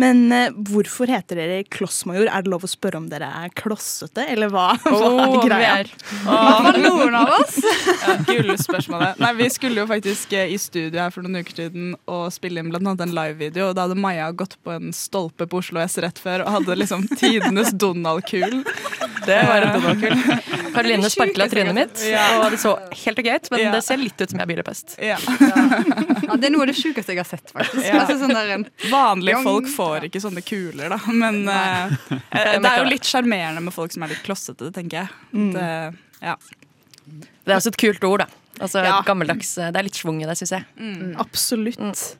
Men 0.01 0.23
eh, 0.35 0.50
hvorfor 0.71 1.07
heter 1.12 1.39
dere 1.39 1.63
Klossmajor? 1.71 2.27
Er 2.31 2.44
det 2.45 2.51
lov 2.51 2.65
å 2.65 2.69
spørre 2.71 3.00
om 3.00 3.07
dere 3.12 3.27
er 3.44 3.53
klossete, 3.56 4.25
eller 4.31 4.51
hva, 4.51 4.69
hva 4.83 4.91
Åh, 4.91 5.21
er 5.23 5.31
vi 5.31 5.41
greia? 5.47 5.73
er 5.81 5.91
Var 6.25 6.79
noen 6.83 7.15
av 7.21 7.35
oss. 7.39 7.59
Ja, 8.01 8.15
Gullspørsmålet. 8.27 9.19
Nei, 9.21 9.31
Vi 9.38 9.50
skulle 9.53 9.83
jo 9.83 9.88
faktisk 9.89 10.33
eh, 10.38 10.51
i 10.53 10.57
studio 10.62 11.00
her 11.01 11.12
for 11.13 11.23
noen 11.25 11.41
uker 11.44 11.56
siden 11.63 11.91
og 12.09 12.27
spille 12.33 12.62
inn 12.63 12.71
blant 12.73 12.88
annet 12.88 13.03
en 13.07 13.13
livevideo. 13.15 13.69
og 13.71 13.75
Da 13.77 13.85
hadde 13.88 14.00
Maja 14.00 14.29
gått 14.35 14.57
på 14.65 14.73
en 14.75 14.91
stolpe 14.95 15.47
på 15.50 15.62
Oslo 15.62 15.81
S 15.83 15.97
rett 16.03 16.19
før 16.21 16.44
og 16.45 16.56
hadde 16.57 16.77
liksom 16.81 17.06
tidenes 17.21 17.71
Donald-kul. 17.77 18.62
Det 19.25 19.38
var 19.47 19.68
en 19.68 19.75
Donald-kul. 19.77 20.71
Karoline 20.73 21.09
sparkla 21.13 21.45
trynet 21.51 21.75
mitt, 21.77 22.01
Ja. 22.09 22.23
og 22.41 22.51
det 22.56 22.59
så 22.63 22.73
helt 23.03 23.19
ok 23.21 23.27
ut, 23.35 23.50
men 23.53 23.59
Ja. 23.68 23.71
det 23.75 23.83
ser 23.85 24.00
litt 24.01 24.18
ut 24.21 24.29
som 24.31 24.39
jeg 24.41 24.47
er 24.47 24.51
bilepest. 24.56 24.95
Ja. 24.97 25.18
Ja, 25.21 26.38
det 26.39 26.47
er 26.50 26.53
noe 26.56 26.63
av 26.65 26.71
det 26.71 26.77
sjukeste 26.79 27.13
jeg 27.13 27.21
har 27.21 27.27
sett, 27.29 27.51
faktisk. 27.53 27.83
Ja. 27.85 28.01
Altså, 28.01 28.18
sånn 28.23 28.33
der 28.33 28.53
en, 28.56 28.65
Vanlige 28.89 29.38
Jong. 29.38 29.45
Folk 29.62 29.75
får 29.75 30.08
ikke 30.10 30.22
sånne 30.24 30.44
kuler, 30.46 30.94
da. 30.94 31.00
Men 31.13 31.42
eh, 31.50 31.94
eh, 32.31 32.56
det 32.62 32.72
er 32.72 32.81
jo 32.81 32.90
litt 32.90 33.08
sjarmerende 33.08 33.63
med 33.66 33.75
folk 33.75 33.94
som 33.94 34.06
er 34.06 34.13
litt 34.16 34.24
klossete, 34.25 34.72
tenker 34.75 35.04
jeg. 35.04 35.52
Det, 35.56 35.68
ja. 36.22 36.36
Det 37.08 37.50
er 37.52 37.58
også 37.58 37.74
et 37.74 37.81
kult 37.81 38.04
ord, 38.08 38.25
da. 38.25 38.30
Altså, 38.62 38.84
Ja. 38.86 39.00
gammeldags, 39.06 39.56
Det 39.56 39.78
er 39.80 39.88
litt 39.88 39.98
schwung 39.98 40.19
i 40.22 40.28
det, 40.30 40.38
syns 40.38 40.52
jeg. 40.58 41.16
Absolutt. 41.22 42.18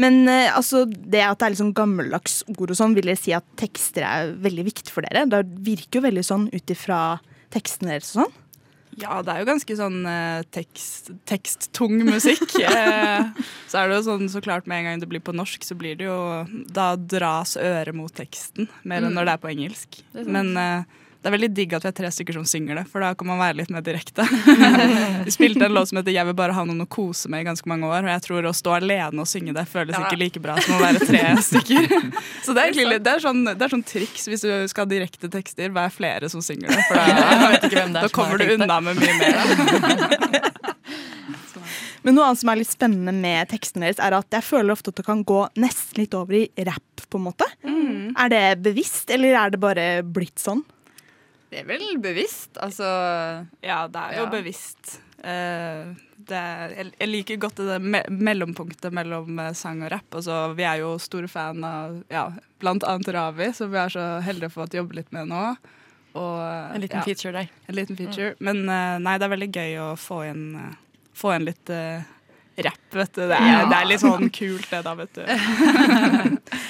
Men 0.00 0.24
uh, 0.26 0.56
altså, 0.56 0.84
det 0.90 1.20
at 1.22 1.38
det 1.38 1.46
er 1.46 1.52
litt 1.54 1.60
sånn 1.60 1.74
gammeldags 1.76 2.40
ord 2.56 2.72
og 2.72 2.78
sånn, 2.78 2.96
vil 2.96 3.10
jeg 3.12 3.20
si 3.20 3.34
at 3.36 3.46
tekster 3.60 4.06
er 4.06 4.32
veldig 4.42 4.64
viktig 4.66 4.90
for 4.94 5.06
dere? 5.06 5.26
Det 5.30 5.42
virker 5.66 6.00
jo 6.00 6.06
veldig 6.08 6.24
sånn 6.26 6.48
ut 6.50 6.72
ifra 6.74 7.20
tekstene 7.54 7.94
deres 7.94 8.10
og 8.16 8.24
sånn. 8.24 8.40
Ja, 9.00 9.20
det 9.24 9.32
er 9.32 9.42
jo 9.42 9.48
ganske 9.48 9.76
sånn 9.78 10.00
eh, 10.06 10.42
tekst, 10.54 11.12
teksttung 11.28 12.00
musikk. 12.06 12.46
Eh, 12.64 13.44
så 13.68 13.80
er 13.80 13.90
det 13.90 13.98
jo 13.98 14.04
sånn 14.06 14.28
så 14.32 14.40
klart 14.42 14.66
med 14.70 14.80
en 14.80 14.86
gang 14.88 15.00
det 15.02 15.08
blir 15.10 15.22
på 15.24 15.34
norsk, 15.36 15.62
så 15.66 15.76
blir 15.78 15.98
det 15.98 16.06
jo 16.06 16.16
Da 16.74 16.94
dras 16.96 17.54
øret 17.60 17.94
mot 17.96 18.12
teksten 18.14 18.68
mer 18.88 19.04
enn 19.04 19.14
når 19.14 19.28
det 19.28 19.34
er 19.34 19.42
på 19.42 19.50
engelsk. 19.52 19.98
Men 20.24 20.52
eh, 20.58 20.86
det 21.24 21.30
er 21.30 21.32
veldig 21.38 21.48
digg 21.56 21.70
at 21.72 21.84
vi 21.86 21.88
er 21.88 21.94
tre 21.96 22.08
stykker 22.12 22.36
som 22.36 22.44
synger 22.44 22.76
det, 22.76 22.82
for 22.92 23.00
da 23.00 23.14
kan 23.16 23.24
man 23.30 23.38
være 23.40 23.56
litt 23.62 23.70
mer 23.72 23.80
direkte. 23.80 24.26
vi 25.24 25.32
spilte 25.32 25.64
en 25.64 25.72
låt 25.72 25.88
som 25.88 25.96
heter 25.96 26.12
'Jeg 26.12 26.28
vil 26.28 26.36
bare 26.36 26.52
ha 26.52 26.64
noen 26.68 26.84
å 26.84 26.86
kose 26.86 27.30
med' 27.32 27.40
i 27.40 27.46
ganske 27.46 27.64
mange 27.70 27.88
år, 27.88 28.04
og 28.04 28.10
jeg 28.12 28.22
tror 28.26 28.44
å 28.44 28.52
stå 28.52 28.74
alene 28.76 29.24
og 29.24 29.28
synge 29.30 29.54
det 29.56 29.64
føles 29.64 29.96
ikke 29.96 30.18
like 30.20 30.42
bra 30.44 30.58
som 30.60 30.76
å 30.76 30.82
være 30.82 31.00
tre 31.00 31.22
stykker. 31.48 31.88
Så 32.44 32.52
det 32.52 32.60
er 32.60 32.74
egentlig 32.74 33.00
det 33.06 33.14
er 33.14 33.24
sånn, 33.24 33.40
det 33.48 33.56
er 33.56 33.72
sånn 33.72 33.86
triks 33.88 34.28
hvis 34.28 34.44
du 34.44 34.52
skal 34.68 34.84
ha 34.84 34.90
direkte 34.90 35.32
tekster, 35.32 35.72
vær 35.72 35.88
flere 35.96 36.28
som 36.28 36.44
synger 36.44 36.68
det. 36.76 36.84
For 36.90 37.00
da, 37.00 38.04
da 38.04 38.12
kommer 38.12 38.36
du 38.36 38.44
unna 38.58 38.76
med 38.84 39.00
mye 39.00 39.16
mer. 39.22 40.52
Men 42.04 42.18
noe 42.18 42.28
annet 42.28 42.42
som 42.42 42.52
er 42.52 42.60
litt 42.60 42.68
spennende 42.68 43.16
med 43.16 43.48
tekstene 43.48 43.88
deres, 43.88 43.96
er 44.04 44.12
at 44.12 44.28
jeg 44.28 44.44
føler 44.44 44.76
ofte 44.76 44.92
at 44.92 45.00
det 45.00 45.08
kan 45.08 45.24
gå 45.24 45.40
nesten 45.56 46.04
litt 46.04 46.12
over 46.12 46.36
i 46.36 46.68
rap, 46.68 47.08
på 47.08 47.16
en 47.16 47.28
måte. 47.30 47.48
Er 47.64 48.28
det 48.28 48.44
bevisst, 48.60 49.08
eller 49.08 49.40
er 49.40 49.56
det 49.56 49.64
bare 49.64 49.88
blitt 50.04 50.36
sånn? 50.36 50.60
Det 51.54 51.62
er 51.62 51.68
vel 51.68 51.98
bevisst. 52.02 52.56
Altså 52.58 52.84
Ja, 53.62 53.84
det 53.86 54.00
er 54.00 54.16
jo 54.18 54.24
Ja. 54.26 54.30
bevisst. 54.32 54.96
Uh, 55.24 55.94
det 56.24 56.36
er, 56.36 56.72
jeg, 56.98 57.08
liker 57.08 57.36
godt 57.40 57.56
det 57.62 57.78
me 57.80 58.00
mellompunktet 58.08 58.92
mellom 58.92 59.38
eh, 59.38 59.52
sang 59.56 59.82
og 59.84 59.90
rapp. 59.92 60.08
Altså, 60.16 60.54
vi 60.56 60.64
er 60.64 60.80
jo 60.80 60.94
store 60.98 61.28
fan 61.28 61.62
av 61.64 61.98
ja, 62.12 62.26
blant 62.60 62.84
annet 62.88 63.08
Ravi, 63.12 63.48
som 63.52 63.70
vi 63.72 63.78
er 63.78 63.92
så 63.92 64.04
heldige 64.24 64.48
å 64.48 64.54
få 64.54 64.66
jobbe 64.72 64.96
litt 64.96 65.12
med 65.12 65.28
nå. 65.28 65.42
Og, 66.14 66.38
En 66.74 66.80
liten 66.80 67.00
ja, 67.00 67.04
feature 67.04 67.32
der. 67.32 67.50
en 67.68 67.76
liten 67.76 67.96
feature. 67.96 68.34
Men 68.38 68.64
uh, 68.68 68.96
nei, 69.02 69.16
det 69.18 69.26
er 69.28 69.34
veldig 69.34 69.50
gøy 69.52 69.78
å 69.84 69.88
få 70.00 70.22
inn, 70.30 70.44
uh, 70.56 70.74
få 71.12 71.34
inn 71.36 71.48
litt 71.50 71.72
rapp, 72.56 72.94
vet 72.94 73.12
du. 73.16 73.22
Det 73.30 73.36
er, 73.38 73.64
det 73.70 73.78
er 73.78 73.88
litt 73.88 74.02
sånn 74.02 74.30
kult, 74.34 74.66
det 74.70 74.80
da, 74.86 74.94
vet 74.98 75.18
du. 75.18 75.22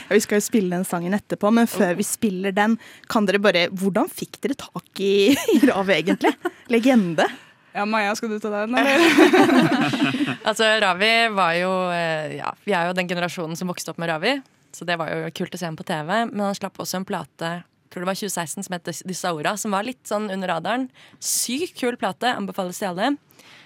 Ja, 0.05 0.13
Vi 0.13 0.21
skal 0.25 0.39
jo 0.41 0.45
spille 0.45 0.77
den 0.77 0.87
sangen 0.89 1.17
etterpå, 1.17 1.51
men 1.55 1.69
før 1.71 1.97
vi 1.99 2.05
spiller 2.07 2.55
den, 2.57 2.77
kan 3.11 3.27
dere 3.29 3.41
bare 3.43 3.67
Hvordan 3.73 4.09
fikk 4.13 4.39
dere 4.45 4.57
tak 4.61 5.03
i 5.03 5.33
i 5.55 5.59
Rav, 5.69 5.91
egentlig? 5.93 6.35
Legende. 6.73 7.27
Ja, 7.75 7.85
Maja, 7.89 8.15
skal 8.17 8.33
du 8.33 8.39
ta 8.39 8.53
den, 8.55 8.77
eller? 8.81 10.39
Altså, 10.49 10.69
Ravi 10.85 11.13
var 11.35 11.55
jo 11.59 11.71
eh, 11.91 12.37
Ja, 12.39 12.55
vi 12.65 12.77
er 12.77 12.89
jo 12.91 12.97
den 12.97 13.09
generasjonen 13.11 13.59
som 13.59 13.71
vokste 13.73 13.93
opp 13.93 14.01
med 14.03 14.13
Ravi. 14.13 14.39
Så 14.75 14.87
det 14.89 14.99
var 15.01 15.13
jo 15.13 15.31
kult 15.37 15.55
å 15.55 15.61
se 15.61 15.69
ham 15.69 15.79
på 15.79 15.87
TV. 15.87 16.11
Men 16.31 16.49
han 16.49 16.59
slapp 16.59 16.81
også 16.83 17.01
en 17.01 17.09
plate 17.09 17.57
tror 17.95 18.03
det 18.03 18.11
var 18.11 18.19
2016 18.19 18.67
som 18.67 18.75
het 18.75 18.91
Disaura, 19.07 19.57
som 19.57 19.75
var 19.75 19.87
litt 19.87 20.03
sånn 20.09 20.27
under 20.35 20.51
radaren. 20.51 20.89
Sykt 21.23 21.79
kul 21.79 21.97
plate. 22.01 22.33
Anbefales 22.35 22.81
til 22.81 22.91
alle. 22.91 23.15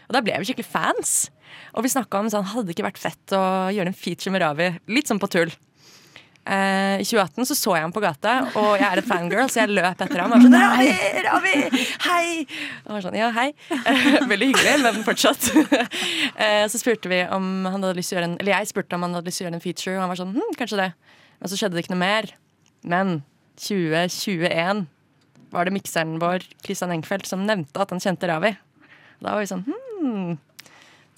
Og 0.08 0.16
da 0.16 0.24
ble 0.24 0.40
vi 0.40 0.48
skikkelig 0.48 0.68
fans. 0.68 1.14
Og 1.76 1.84
vi 1.84 1.92
snakka 1.92 2.20
om 2.20 2.28
sånn, 2.32 2.46
hadde 2.48 2.68
det 2.68 2.76
ikke 2.76 2.88
vært 2.88 3.00
fett 3.00 3.36
å 3.36 3.42
gjøre 3.74 3.92
en 3.92 3.96
feature 3.96 4.32
med 4.34 4.44
Ravi. 4.44 4.70
Litt 4.90 5.10
sånn 5.10 5.20
på 5.20 5.30
tull. 5.32 5.52
Eh, 6.48 7.02
I 7.02 7.04
2018 7.04 7.44
så 7.44 7.54
så 7.58 7.74
jeg 7.76 7.84
ham 7.84 7.92
på 7.92 8.00
gata, 8.00 8.38
og 8.56 8.70
jeg 8.80 8.86
er 8.88 9.00
et 9.02 9.08
fangirl, 9.08 9.50
så 9.52 9.60
jeg 9.60 9.74
løp 9.76 10.00
etter 10.00 10.22
ham. 10.22 10.32
Og 10.32 10.46
sånn, 10.46 10.56
Ravi, 10.56 10.92
Ravi, 11.26 11.82
hei! 12.06 12.46
Og 12.88 13.02
sånn, 13.04 13.18
ja, 13.20 13.28
hei. 13.36 13.50
Veldig 14.30 14.48
hyggelig, 14.54 14.76
men 14.86 15.02
fortsatt. 15.04 15.50
eh, 16.44 16.64
så 16.72 16.80
spurte 16.80 17.12
vi 17.12 17.20
om 17.36 17.68
han 17.68 17.82
hadde 17.82 17.98
lyst 17.98 18.14
til 18.14 18.16
å 18.16 18.20
gjøre 18.22 18.30
en 18.30 18.38
Eller 18.40 18.54
jeg 18.54 18.70
spurte 18.72 18.96
om 18.96 19.04
han 19.04 19.18
hadde 19.18 19.28
lyst 19.28 19.42
til 19.42 19.44
å 19.44 19.48
gjøre 19.50 19.60
en 19.60 19.66
feature, 19.66 19.96
og 19.98 20.06
han 20.06 20.12
var 20.14 20.20
sånn, 20.22 20.32
hm, 20.38 20.54
kanskje 20.62 20.80
det. 20.80 20.88
Men 21.36 21.52
så 21.52 21.58
skjedde 21.60 21.76
det 21.76 21.84
ikke 21.84 21.92
noe 21.92 22.06
mer. 22.06 22.30
Men 22.94 23.18
2021 23.60 24.86
var 25.52 25.68
det 25.68 25.76
mikseren 25.76 26.16
vår, 26.22 26.48
Christian 26.64 26.96
Engfeldt, 26.96 27.28
som 27.28 27.44
nevnte 27.44 27.84
at 27.84 27.92
han 27.92 28.00
kjente 28.00 28.30
Ravi. 28.30 28.54
Da 29.20 29.34
var 29.34 29.44
vi 29.44 29.52
sånn, 29.52 29.66
hm. 29.68 29.77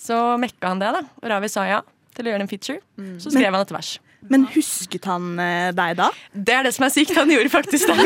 Så 0.00 0.18
mekka 0.40 0.74
han 0.74 0.80
det, 0.82 0.92
da. 0.96 1.02
Og 1.20 1.32
Ravi 1.32 1.50
sa 1.52 1.66
ja 1.68 1.80
til 2.16 2.26
å 2.28 2.32
gjøre 2.32 2.46
en 2.46 2.50
feature. 2.50 2.80
Så 3.22 3.32
skrev 3.32 3.52
han 3.54 3.62
et 3.64 3.74
vers. 3.74 3.98
Men 4.28 4.42
husket 4.52 5.06
han 5.08 5.38
eh, 5.40 5.70
deg 5.72 5.94
da? 5.96 6.10
Det 6.34 6.52
er 6.52 6.66
det 6.66 6.74
som 6.76 6.84
er 6.84 6.92
sykt. 6.92 7.14
Han 7.16 7.30
gjorde 7.32 7.52
faktisk 7.52 7.88
det. 7.88 7.96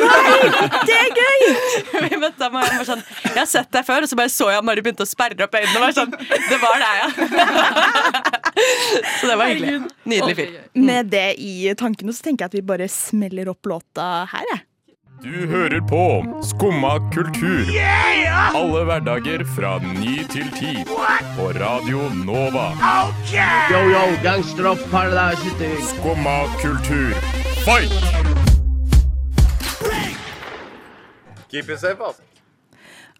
Det 0.86 0.94
er 0.94 1.08
gøy! 1.10 1.40
Vi 2.04 2.20
møtte 2.22 2.46
ham, 2.46 2.54
og 2.54 2.62
han 2.62 2.78
var 2.78 2.86
sånn 2.86 3.02
Jeg 3.24 3.40
har 3.40 3.48
sett 3.50 3.72
deg 3.74 3.86
før, 3.88 4.06
og 4.06 4.12
så 4.12 4.18
bare 4.20 4.30
så 4.30 4.46
jeg 4.52 4.60
han 4.60 4.68
bare 4.68 4.84
begynte 4.84 5.02
å 5.06 5.10
sperre 5.10 5.48
opp 5.48 5.58
øynene. 5.58 5.74
Og 5.74 5.82
var 5.82 5.96
sånn, 5.96 6.14
det 6.14 6.60
var 6.62 6.84
deg, 6.84 7.00
ja. 7.02 7.08
Så 9.18 9.26
det 9.26 9.34
var 9.40 9.50
hyggelig. 9.50 9.74
Nydelig 10.06 10.36
fyr. 10.38 10.52
Med 10.78 11.10
det 11.10 11.26
i 11.42 11.72
tankene 11.78 12.14
så 12.14 12.28
tenker 12.28 12.46
jeg 12.46 12.52
at 12.52 12.56
vi 12.60 12.62
bare 12.68 12.86
smeller 12.92 13.50
opp 13.50 13.66
låta 13.66 14.06
her, 14.30 14.46
jeg. 14.52 14.63
Du 15.24 15.46
hører 15.48 15.80
på 15.80 16.00
Skumma 16.44 16.98
kultur. 17.14 17.70
Alle 18.54 18.80
hverdager 18.84 19.40
fra 19.56 19.78
ny 19.80 20.18
til 20.28 20.50
ti. 20.52 20.72
På 21.38 21.46
Radio 21.56 22.02
Nova. 22.26 22.66
Yo, 23.72 23.80
yo, 23.88 24.02
gangsteropp, 24.20 24.84
paradise 24.92 25.70
Skumma 25.88 26.36
kultur, 26.60 27.16
fight! 27.64 27.96
Keep 31.48 31.70
it 31.72 31.80
safe, 31.80 32.04
altså. 32.04 32.22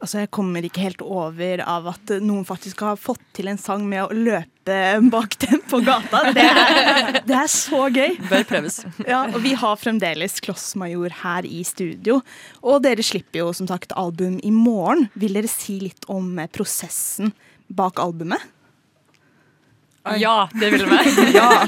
Altså, 0.01 0.19
Jeg 0.19 0.31
kommer 0.31 0.61
ikke 0.61 0.85
helt 0.85 1.01
over 1.01 1.65
av 1.65 1.89
at 1.95 2.19
noen 2.21 2.45
faktisk 2.45 2.85
har 2.85 3.01
fått 3.01 3.25
til 3.33 3.49
en 3.49 3.57
sang 3.57 3.89
med 3.89 4.05
å 4.05 4.13
løpe 4.13 4.54
bak 4.64 5.38
dem 5.38 5.61
på 5.71 5.80
gata. 5.85 6.23
Det 6.33 6.44
er, 6.44 7.21
det 7.26 7.37
er 7.37 7.50
så 7.50 7.87
gøy. 7.92 8.16
Bør 8.30 8.44
prøves. 8.49 8.80
Ja, 9.06 9.25
og 9.28 9.42
Vi 9.44 9.54
har 9.59 9.76
fremdeles 9.80 10.40
Klossmajor 10.44 11.12
her 11.23 11.44
i 11.44 11.62
studio. 11.64 12.21
Og 12.62 12.83
dere 12.85 13.04
slipper 13.04 13.42
jo 13.44 13.52
som 13.52 13.68
sagt 13.71 13.92
album 13.97 14.38
i 14.42 14.52
morgen. 14.54 15.09
Vil 15.14 15.37
dere 15.37 15.50
si 15.50 15.78
litt 15.83 16.09
om 16.09 16.38
eh, 16.38 16.50
prosessen 16.50 17.35
bak 17.68 18.00
albumet? 18.02 18.40
Ja, 20.21 20.49
det 20.52 20.71
vil 20.75 20.85
vi. 20.88 21.00
ja. 21.38 21.64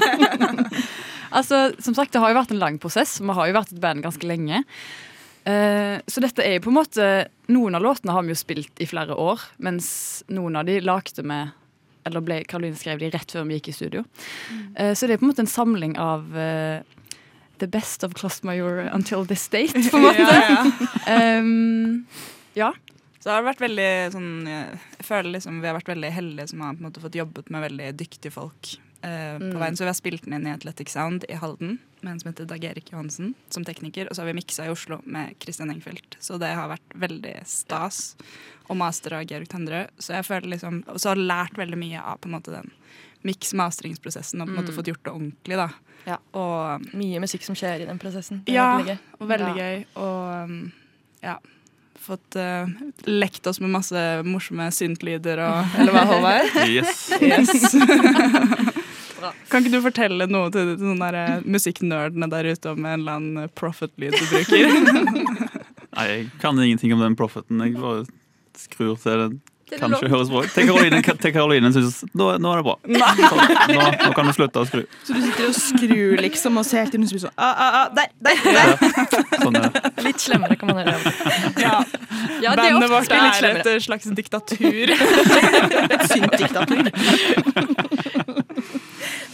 altså, 1.37 1.71
som 1.79 1.97
sagt, 1.97 2.13
det 2.13 2.21
har 2.21 2.33
jo 2.33 2.39
vært 2.39 2.53
en 2.53 2.61
lang 2.61 2.77
prosess. 2.81 3.17
Vi 3.21 3.37
har 3.39 3.49
jo 3.49 3.57
vært 3.57 3.73
et 3.73 3.81
band 3.81 4.05
ganske 4.05 4.29
lenge. 4.29 4.63
Eh, 5.47 5.97
så 6.07 6.21
dette 6.23 6.43
er 6.43 6.57
jo 6.57 6.65
på 6.65 6.73
en 6.73 6.81
måte 6.81 7.05
Noen 7.53 7.77
av 7.77 7.85
låtene 7.85 8.11
har 8.11 8.25
vi 8.25 8.33
jo 8.33 8.39
spilt 8.39 8.81
i 8.83 8.89
flere 8.89 9.15
år, 9.15 9.39
mens 9.63 10.25
noen 10.27 10.57
av 10.59 10.67
de 10.67 10.81
lagde 10.83 11.23
vi 11.23 11.37
Eller 12.07 12.23
ble, 12.25 12.41
Karoline 12.49 12.79
skrev 12.79 13.01
de 13.01 13.11
rett 13.13 13.33
før 13.35 13.47
vi 13.49 13.59
gikk 13.59 13.71
i 13.71 13.77
studio. 13.77 14.03
Eh, 14.75 14.93
så 14.95 15.07
det 15.07 15.17
er 15.17 15.21
på 15.21 15.27
en 15.27 15.33
måte 15.33 15.43
en 15.45 15.51
samling 15.51 15.97
av 16.01 16.33
eh, 16.37 16.81
the 17.61 17.69
best 17.69 18.03
of 18.07 18.15
Klossmajor 18.17 18.87
until 18.93 19.27
this 19.27 19.47
date, 19.53 19.85
på 19.91 19.99
en 20.01 20.07
måte. 20.09 20.27
Ja, 21.07 21.39
Um, 21.39 22.05
ja. 22.57 22.73
Så 23.19 23.29
det 23.29 23.35
har 23.35 23.45
vært 23.45 23.61
veldig 23.63 23.91
sånn 24.13 24.31
Jeg 24.47 25.05
føler 25.07 25.33
liksom 25.33 25.57
vi 25.59 25.67
har 25.67 25.75
vært 25.75 25.89
veldig 25.89 26.09
heldige 26.15 26.51
som 26.51 26.61
har 26.63 26.75
på 26.75 26.83
en 26.83 26.87
måte 26.89 27.01
fått 27.03 27.17
jobbet 27.17 27.49
med 27.51 27.63
veldig 27.65 27.89
dyktige 27.99 28.31
folk 28.35 28.75
eh, 29.01 29.37
på 29.39 29.43
Mm. 29.53 29.59
veien. 29.59 29.75
Så 29.77 29.83
vi 29.85 29.91
har 29.91 29.93
spilt 29.93 30.23
den 30.25 30.33
inn 30.33 30.47
i 30.47 30.53
Athletic 30.53 30.89
Sound 30.89 31.25
i 31.29 31.33
Halden 31.35 31.79
med 32.01 32.11
en 32.13 32.19
som 32.19 32.31
heter 32.31 32.45
Dag 32.47 32.63
Erik 32.63 32.91
Johansen 32.91 33.33
som 33.49 33.63
tekniker. 33.65 34.07
Og 34.09 34.15
så 34.15 34.21
har 34.21 34.27
vi 34.33 34.39
miksa 34.41 34.65
i 34.65 34.69
Oslo 34.69 35.01
med 35.05 35.35
Christian 35.39 35.69
Engfeldt. 35.71 36.17
Så 36.19 36.37
det 36.39 36.53
har 36.55 36.69
vært 36.69 36.93
veldig 36.95 37.35
stas. 37.45 38.15
Og 38.69 38.77
master 38.77 39.13
av 39.13 39.25
Georg 39.25 39.47
Tendre. 39.49 39.87
Så 39.99 40.13
jeg 40.13 40.25
føler 40.25 40.49
liksom 40.57 40.83
Og 40.87 40.97
så 40.99 41.09
har 41.09 41.15
lært 41.15 41.53
veldig 41.57 41.77
mye 41.77 41.99
av 42.03 42.17
på 42.19 42.27
en 42.27 42.35
måte 42.39 42.51
den 42.51 42.71
miks-masteringsprosessen 43.23 44.41
og 44.41 44.47
på 44.47 44.53
en 44.53 44.59
måte 44.61 44.71
Mm. 44.71 44.75
fått 44.77 44.87
gjort 44.87 45.03
det 45.03 45.11
ordentlig, 45.13 45.55
da. 45.57 45.69
Ja. 46.05 46.17
Og 46.33 46.81
Mye 46.93 47.19
musikk 47.19 47.43
som 47.43 47.55
skjer 47.55 47.81
i 47.81 47.85
den 47.85 47.99
prosessen. 47.99 48.41
Ja, 48.47 48.77
veldig 48.77 48.97
og 49.19 49.27
veldig 49.27 49.55
Ja. 49.55 49.63
gøy. 49.63 49.85
Og 49.95 50.43
um, 50.49 50.71
ja. 51.23 51.37
Fått 51.99 52.35
uh, 52.37 52.67
lekt 53.05 53.45
oss 53.47 53.59
med 53.59 53.69
masse 53.71 54.23
morsomme 54.23 54.69
syntlyder 54.71 55.39
og 55.39 55.65
Eller 55.79 55.91
hva, 55.91 56.05
Håvard? 56.05 56.69
Yes. 56.69 57.11
Yes. 57.21 57.73
kan 59.51 59.63
ikke 59.63 59.75
du 59.77 59.83
fortelle 59.85 60.27
noe 60.29 60.51
til 60.53 60.71
de 60.71 60.77
sånne 60.81 61.09
der, 61.09 61.19
eh, 61.21 61.49
musikknerdene 61.57 62.29
der 62.31 62.51
ute 62.53 62.73
om 62.73 62.85
en 62.85 62.99
eller 62.99 63.19
annen 63.19 63.51
profit-lyd 63.57 64.15
du 64.17 64.25
bruker? 64.31 64.63
Nei, 65.97 66.07
jeg 66.11 66.25
kan 66.41 66.59
ingenting 66.61 66.93
om 66.93 67.01
den 67.01 67.17
profiten. 67.17 67.61
Jeg 67.63 67.77
bare 67.79 68.05
skrur 68.57 68.97
til 69.01 69.23
det. 69.23 69.29
Kanskje 69.67 70.07
høres 70.07 70.29
bra 70.31 70.45
ut. 70.45 70.51
Til 70.55 70.63
Karoline, 70.69 71.01
til 71.03 71.33
Karoline 71.35 71.71
synes 71.75 71.97
nå, 72.15 72.29
nå 72.39 72.51
er 72.53 72.61
det 72.61 72.65
bra. 72.67 72.75
Så, 72.87 73.35
nå, 73.73 73.81
nå 73.99 74.11
kan 74.15 74.29
du 74.29 74.33
slutte 74.37 74.61
å 74.63 74.67
skru. 74.69 74.83
Så 75.03 75.11
du 75.11 75.19
sitter 75.25 75.49
og 75.49 75.55
skrur 75.57 76.21
liksom 76.23 76.59
og 76.61 76.65
ser 76.67 76.85
helt 76.85 76.95
som 76.95 77.03
blir 77.03 77.23
sånn 77.25 77.35
ah, 77.35 77.51
ah, 77.51 77.71
ah, 77.81 77.87
Der! 77.97 78.07
Der! 78.23 78.35
der. 78.47 78.67
Sånn 79.43 79.59
er. 79.59 79.67
Litt 80.05 80.23
slemmere 80.23 80.55
kan 80.59 80.71
man 80.71 80.85
gjøre. 80.85 81.15
Ja. 81.59 81.83
Ja, 82.37 82.53
er 82.53 82.59
Bandet 82.61 82.87
ofte 82.87 82.93
vårt 82.93 83.11
litt 83.11 83.17
er 83.17 83.39
slemmere. 83.41 83.75
et 83.75 83.83
slags 83.83 84.05
diktatur. 84.21 84.85
Et 85.97 86.03
syntdiktatur. 86.13 86.85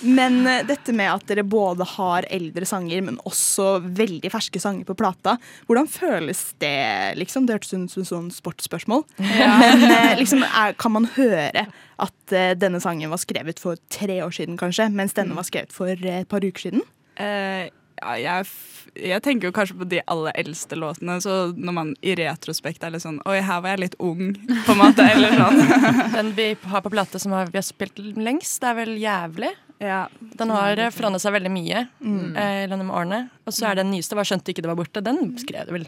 Men 0.03 0.41
eh, 0.49 0.61
dette 0.67 0.93
med 0.95 1.09
at 1.13 1.25
dere 1.29 1.43
både 1.47 1.85
har 1.95 2.27
eldre 2.33 2.67
sanger, 2.67 3.01
men 3.05 3.19
også 3.27 3.77
veldig 3.83 4.31
ferske 4.33 4.61
sanger 4.61 4.87
på 4.87 4.95
plata, 4.99 5.37
hvordan 5.69 5.87
føles 5.91 6.41
det, 6.63 6.73
liksom? 7.19 7.47
Det 7.47 7.57
hørtes 7.57 7.73
ut 7.73 7.93
som 7.93 8.03
et 8.05 8.11
sånn 8.11 8.31
sportsspørsmål. 8.35 9.05
Ja. 9.23 9.51
Men 9.63 9.85
eh, 9.89 10.15
liksom, 10.19 10.43
er, 10.47 10.75
kan 10.79 10.95
man 10.95 11.07
høre 11.15 11.67
at 12.03 12.35
eh, 12.35 12.51
denne 12.59 12.81
sangen 12.83 13.13
var 13.13 13.21
skrevet 13.21 13.61
for 13.63 13.79
tre 13.93 14.19
år 14.25 14.33
siden, 14.35 14.59
kanskje, 14.59 14.89
mens 14.93 15.15
denne 15.17 15.37
var 15.37 15.47
skrevet 15.47 15.73
for 15.75 15.91
et 15.93 16.27
par 16.31 16.43
uker 16.43 16.67
siden? 16.69 16.83
Uh, 17.19 17.69
ja, 18.03 18.13
jeg, 18.17 18.45
f- 18.49 18.87
jeg 18.97 19.21
tenker 19.23 19.47
jo 19.47 19.53
kanskje 19.55 19.75
på 19.79 19.85
de 19.91 19.99
aller 20.11 20.33
eldste 20.41 20.75
låtene, 20.75 21.19
så 21.23 21.53
når 21.55 21.75
man 21.77 21.91
i 22.03 22.15
retrospekt 22.17 22.83
er 22.83 22.91
litt 22.95 23.03
sånn 23.05 23.19
Oi, 23.29 23.37
her 23.45 23.61
var 23.63 23.75
jeg 23.75 23.83
litt 23.85 23.97
ung, 24.03 24.33
på 24.65 24.73
en 24.73 24.79
måte. 24.81 25.05
Eller 25.13 25.37
sånn. 25.37 25.61
Den 26.17 26.31
vi 26.35 26.49
har 26.73 26.83
på 26.83 26.91
plate 26.91 27.21
som 27.21 27.31
vi 27.35 27.39
har 27.61 27.63
spilt 27.65 28.01
lengst, 28.17 28.59
det 28.65 28.71
er 28.73 28.79
vel 28.81 28.95
Jævlig. 28.99 29.53
Den 29.79 30.49
har 30.49 30.75
forandra 30.91 31.19
seg 31.19 31.33
veldig 31.33 31.51
mye 31.51 31.87
Mm. 32.01 32.37
eh, 32.37 32.67
gjennom 32.67 32.91
årene. 32.91 33.29
Og 33.47 33.53
så 33.53 33.67
er 33.71 33.75
den 33.75 33.91
nyeste, 33.91 34.15
var 34.15 34.23
'Skjønte 34.23 34.49
ikke 34.53 34.61
det 34.61 34.71
var 34.71 34.75
borte'. 34.79 35.03
Den 35.03 35.37
skrev 35.37 35.65
du 35.67 35.73
vel 35.73 35.87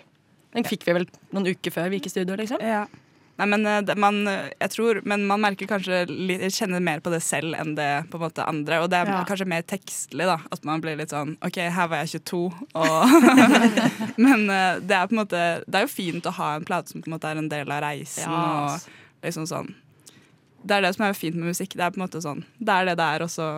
Den 0.54 0.64
fikk 0.64 0.84
vi 0.86 0.94
vel 0.94 1.06
noen 1.34 1.48
uker 1.48 1.70
før 1.72 1.90
vi 1.90 2.00
gikk 2.00 2.06
i 2.06 2.10
studio, 2.10 2.36
liksom. 2.38 2.62
Ja. 2.62 2.86
Nei, 3.38 3.46
men 3.48 3.66
eh, 3.68 3.96
man, 3.96 4.26
eh, 4.28 4.50
jeg 4.62 4.70
tror, 4.72 5.02
men 5.06 5.28
man 5.28 5.42
merker 5.42 5.68
kanskje 5.68 6.08
kjenner 6.50 6.80
mer 6.82 7.02
på 7.02 7.12
det 7.12 7.22
selv 7.22 7.54
enn 7.60 7.76
det 7.76 8.10
på 8.10 8.16
en 8.16 8.22
måte 8.30 8.48
andre. 8.48 8.80
Og 8.82 8.90
det 8.90 8.96
er 9.02 9.06
Ja. 9.12 9.26
kanskje 9.26 9.46
mer 9.46 9.62
tekstlig, 9.64 10.24
da. 10.26 10.38
At 10.54 10.64
man 10.64 10.80
blir 10.80 10.96
litt 10.96 11.10
sånn 11.10 11.36
OK, 11.44 11.58
her 11.70 11.88
var 11.90 11.98
jeg 12.06 12.22
22, 12.24 12.54
og 12.74 13.04
Men 14.18 14.50
eh, 14.50 14.80
det 14.80 14.92
er 14.96 15.08
på 15.08 15.12
en 15.12 15.26
måte 15.26 15.64
Det 15.70 15.76
er 15.76 15.82
jo 15.82 15.92
fint 15.92 16.24
å 16.26 16.32
ha 16.32 16.56
en 16.56 16.64
plate 16.64 16.88
som 16.90 17.02
på 17.02 17.08
en 17.08 17.20
måte 17.20 17.26
er 17.30 17.38
en 17.38 17.50
del 17.50 17.70
av 17.70 17.82
reisen. 17.84 18.24
Ja, 18.24 18.76
og 18.76 18.82
liksom 19.22 19.46
sånn 19.46 19.74
Det 20.66 20.78
er 20.78 20.86
det 20.86 20.94
som 20.96 21.06
er 21.06 21.18
fint 21.18 21.38
med 21.38 21.52
musikk. 21.54 21.76
Det 21.78 21.86
er 21.86 21.94
på 21.94 22.00
en 22.00 22.06
måte 22.08 22.22
sånn 22.24 22.42
Det 22.58 22.74
er 22.74 22.90
det 22.90 22.96
det 23.00 23.10
er, 23.16 23.26
og 23.26 23.32
så, 23.32 23.50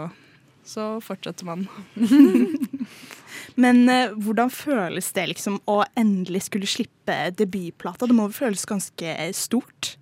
så 0.67 0.87
fortsetter 1.03 1.47
man. 1.47 1.67
Men 3.63 3.87
eh, 3.89 4.13
hvordan 4.13 4.51
føles 4.53 5.09
det 5.15 5.29
liksom 5.31 5.61
å 5.69 5.79
endelig 5.97 6.45
skulle 6.47 6.69
slippe 6.69 7.15
debutplata? 7.37 8.09
Det 8.09 8.17
må 8.17 8.27
vel 8.29 8.37
føles 8.37 8.67
ganske 8.69 9.15
stort? 9.37 9.95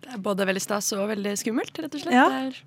Det 0.00 0.16
er 0.16 0.22
både 0.24 0.46
veldig 0.48 0.62
stas 0.64 0.90
og 0.96 1.10
veldig 1.12 1.36
skummelt, 1.38 1.76
rett 1.76 1.94
og 1.94 2.02
slett. 2.02 2.16
Ja. 2.16 2.26
Det, 2.32 2.40
er, 2.48 2.62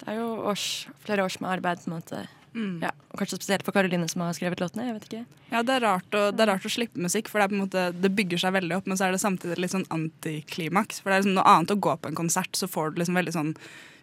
det 0.00 0.12
er 0.12 0.20
jo 0.22 0.28
års, 0.48 0.66
flere 1.04 1.26
års 1.26 1.40
med 1.42 1.50
arbeid. 1.58 1.82
på 1.84 1.90
en 1.90 1.98
måte. 1.98 2.22
Mm. 2.54 2.80
Ja, 2.82 2.90
og 3.12 3.20
kanskje 3.20 3.36
spesielt 3.38 3.62
for 3.62 3.72
Karoline 3.76 4.08
som 4.10 4.22
har 4.24 4.32
skrevet 4.34 4.58
låtene. 4.62 4.86
jeg 4.88 4.94
vet 4.96 5.04
ikke. 5.08 5.24
Ja, 5.52 5.62
det 5.62 5.76
er, 5.76 5.80
rart 5.86 6.16
å, 6.18 6.22
det 6.34 6.42
er 6.44 6.50
rart 6.54 6.66
å 6.66 6.72
slippe 6.72 6.98
musikk, 6.98 7.28
for 7.30 7.38
det, 7.38 7.44
er 7.44 7.52
på 7.52 7.58
en 7.58 7.62
måte, 7.64 7.84
det 8.02 8.10
bygger 8.18 8.38
seg 8.42 8.52
veldig 8.58 8.76
opp, 8.80 8.86
men 8.90 8.98
så 8.98 9.06
er 9.06 9.12
det 9.14 9.20
samtidig 9.22 9.58
litt 9.62 9.70
sånn 9.74 9.86
antiklimaks. 9.94 10.98
For 11.00 11.10
det 11.10 11.16
er 11.18 11.22
liksom 11.24 11.36
noe 11.38 11.46
annet 11.52 11.70
å 11.76 11.78
gå 11.86 11.94
på 12.02 12.10
en 12.10 12.18
konsert, 12.18 12.50
så 12.58 12.66
får 12.70 12.90
du 12.96 13.00
liksom 13.02 13.18
veldig 13.20 13.36
sånn 13.36 13.52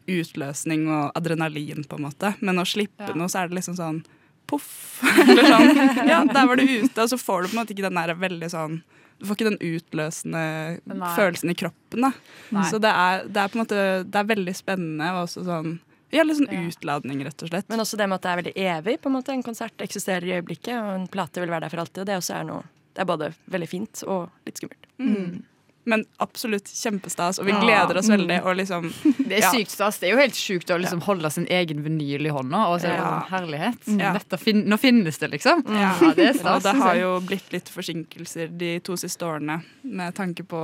utløsning 0.08 0.86
og 0.88 1.12
adrenalin, 1.20 1.84
på 1.88 1.98
en 2.00 2.06
måte. 2.08 2.34
Men 2.40 2.60
å 2.62 2.66
slippe 2.68 3.10
Ja. 3.10 3.14
noe, 3.14 3.28
så 3.28 3.42
er 3.44 3.50
det 3.50 3.58
liksom 3.60 3.76
sånn 3.76 4.06
poff. 4.48 5.02
Eller 5.28 5.44
sånn. 5.44 6.08
Ja, 6.08 6.22
der 6.24 6.48
var 6.48 6.56
du 6.56 6.64
ute, 6.64 7.02
og 7.04 7.10
så 7.12 7.18
får 7.20 7.44
du 7.44 7.48
på 7.50 7.58
en 7.58 7.62
måte 7.66 7.76
ikke 7.76 7.90
den 7.90 8.00
der 8.00 8.16
veldig 8.16 8.50
sånn 8.54 8.82
Du 9.20 9.26
får 9.26 9.36
ikke 9.36 9.50
den 9.50 9.64
utløsende 9.66 10.42
Nei. 10.86 11.16
følelsen 11.18 11.50
i 11.50 11.56
kroppen, 11.58 12.02
da. 12.06 12.12
Nei. 12.54 12.64
Så 12.70 12.78
det 12.80 12.92
er, 12.94 13.24
det 13.28 13.42
er 13.42 13.48
på 13.50 13.58
en 13.58 13.64
måte 13.66 13.80
Det 14.06 14.20
er 14.22 14.28
veldig 14.30 14.54
spennende 14.56 15.08
og 15.16 15.24
også 15.26 15.44
sånn 15.48 15.80
Ja, 16.14 16.24
litt 16.24 16.40
sånn 16.40 16.70
utladning, 16.70 17.20
rett 17.26 17.44
og 17.44 17.50
slett. 17.52 17.68
Men 17.68 17.84
også 17.84 17.98
det 18.00 18.08
med 18.08 18.20
at 18.20 18.24
det 18.24 18.32
er 18.32 18.42
veldig 18.42 18.56
evig. 18.64 18.96
på 19.02 19.10
En 19.10 19.16
måte. 19.18 19.34
En 19.36 19.44
konsert 19.44 19.84
eksisterer 19.84 20.24
i 20.24 20.38
øyeblikket, 20.38 20.74
og 20.80 20.94
en 20.94 21.08
plate 21.12 21.44
vil 21.44 21.52
være 21.52 21.66
der 21.68 21.74
for 21.74 21.84
alltid. 21.84 22.02
og 22.04 22.08
Det 22.08 22.18
også 22.22 22.40
er 22.40 22.48
noe 22.48 22.64
Det 22.94 23.04
er 23.04 23.10
både 23.12 23.34
veldig 23.54 23.70
fint 23.70 24.04
og 24.08 24.30
litt 24.48 24.58
skummelt. 24.58 24.88
Mm. 24.98 25.44
Men 25.88 26.04
absolutt 26.20 26.68
kjempestas, 26.68 27.38
og 27.40 27.46
vi 27.48 27.54
gleder 27.62 27.96
oss 28.02 28.10
Mm. 28.10 28.18
veldig. 28.18 28.38
Og 28.44 28.56
liksom, 28.60 28.90
Det 29.30 29.38
er 29.40 29.46
sykt 29.54 29.72
stas. 29.72 29.98
Det 30.02 30.10
er 30.10 30.14
jo 30.16 30.20
helt 30.20 30.36
sjukt 30.36 30.70
å 30.76 30.78
liksom 30.82 31.02
holde 31.06 31.32
sin 31.32 31.46
egen 31.48 31.80
vinyl 31.86 32.28
i 32.28 32.34
hånda. 32.36 32.66
Og 32.74 32.82
så 32.84 32.90
er 32.92 32.98
det 32.98 33.06
sånn 33.06 33.30
herlighet. 33.32 33.88
Dette 34.20 34.40
fin 34.42 34.62
nå 34.68 34.78
finnes 34.82 35.18
det, 35.22 35.30
liksom. 35.38 35.64
Ja, 35.72 35.94
det 36.18 36.28
er 36.30 36.34
stas. 36.38 36.58
og 36.58 36.64
det 36.68 36.76
har 36.82 36.96
jo 37.00 37.14
blitt 37.28 37.52
litt 37.56 37.72
forsinkelser 37.72 38.52
de 38.58 38.74
to 38.84 38.98
siste 39.00 39.24
årene 39.28 39.62
med 39.84 40.16
tanke 40.18 40.44
på 40.44 40.62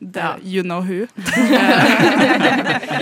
the, 0.00 0.34
you 0.44 0.62
know 0.62 0.82
who. 0.84 1.06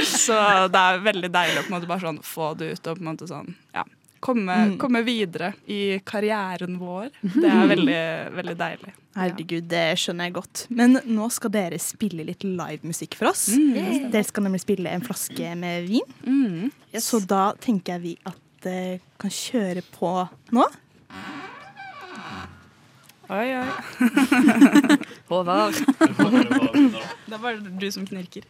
så 0.04 0.38
det 0.70 0.80
er 0.80 1.02
veldig 1.04 1.30
deilig 1.34 1.58
å 1.60 1.66
på 1.66 1.70
en 1.72 1.76
måte 1.78 1.90
bare 1.90 2.04
sånn 2.06 2.20
få 2.24 2.52
det 2.58 2.72
ut 2.76 2.86
og 2.90 2.98
på 2.98 3.02
en 3.04 3.08
måte 3.10 3.28
sånn 3.30 3.50
ja, 3.74 3.84
komme, 4.24 4.54
Mm. 4.70 4.76
komme 4.80 5.02
videre 5.04 5.50
i 5.68 5.98
karrieren 6.08 6.78
vår. 6.80 7.10
Det 7.22 7.44
er 7.50 7.66
veldig, 7.70 7.98
veldig 8.38 8.54
deilig. 8.60 8.92
Herregud, 9.14 9.68
det 9.70 9.82
skjønner 10.00 10.26
jeg 10.30 10.34
godt. 10.34 10.62
Men 10.74 10.96
nå 11.06 11.28
skal 11.30 11.52
dere 11.54 11.78
spille 11.78 12.24
litt 12.26 12.42
livemusikk 12.42 13.14
for 13.20 13.30
oss. 13.30 13.44
Mm. 13.54 14.08
Dere 14.10 14.24
skal 14.26 14.42
nemlig 14.48 14.62
spille 14.64 14.90
en 14.90 15.04
flaske 15.06 15.52
med 15.60 15.86
vin. 15.92 16.72
Så 16.98 17.20
da 17.26 17.52
tenker 17.60 17.94
jeg 17.98 18.02
vi 18.08 18.14
at 18.26 18.40
det 18.64 19.00
kan 19.20 19.30
kjøre 19.30 19.84
på 19.94 20.14
nå. 20.56 20.64
Oi, 23.30 23.48
oi. 23.56 23.68
Håvard. 25.30 25.78
Det 26.04 27.32
er 27.32 27.40
bare 27.40 27.56
du 27.80 27.86
som 27.94 28.04
knirker. 28.08 28.44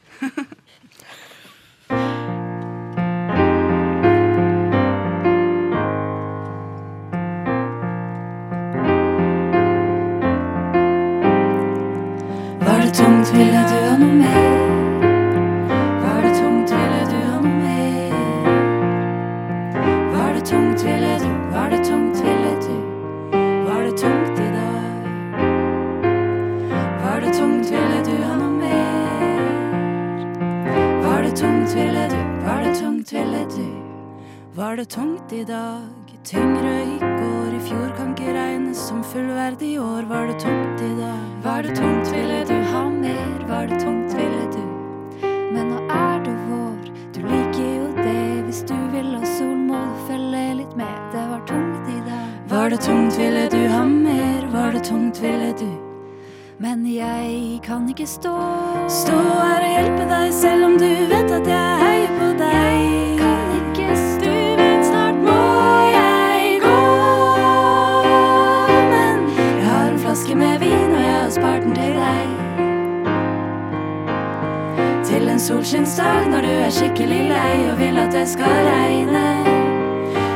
Solskinnsdag 75.64 76.26
når 76.28 76.40
du 76.44 76.48
er 76.48 76.72
skikkelig 76.76 77.22
lei 77.30 77.70
og 77.72 77.78
vil 77.78 77.96
at 77.96 78.12
det 78.12 78.26
skal 78.28 78.52
regne. 78.68 79.28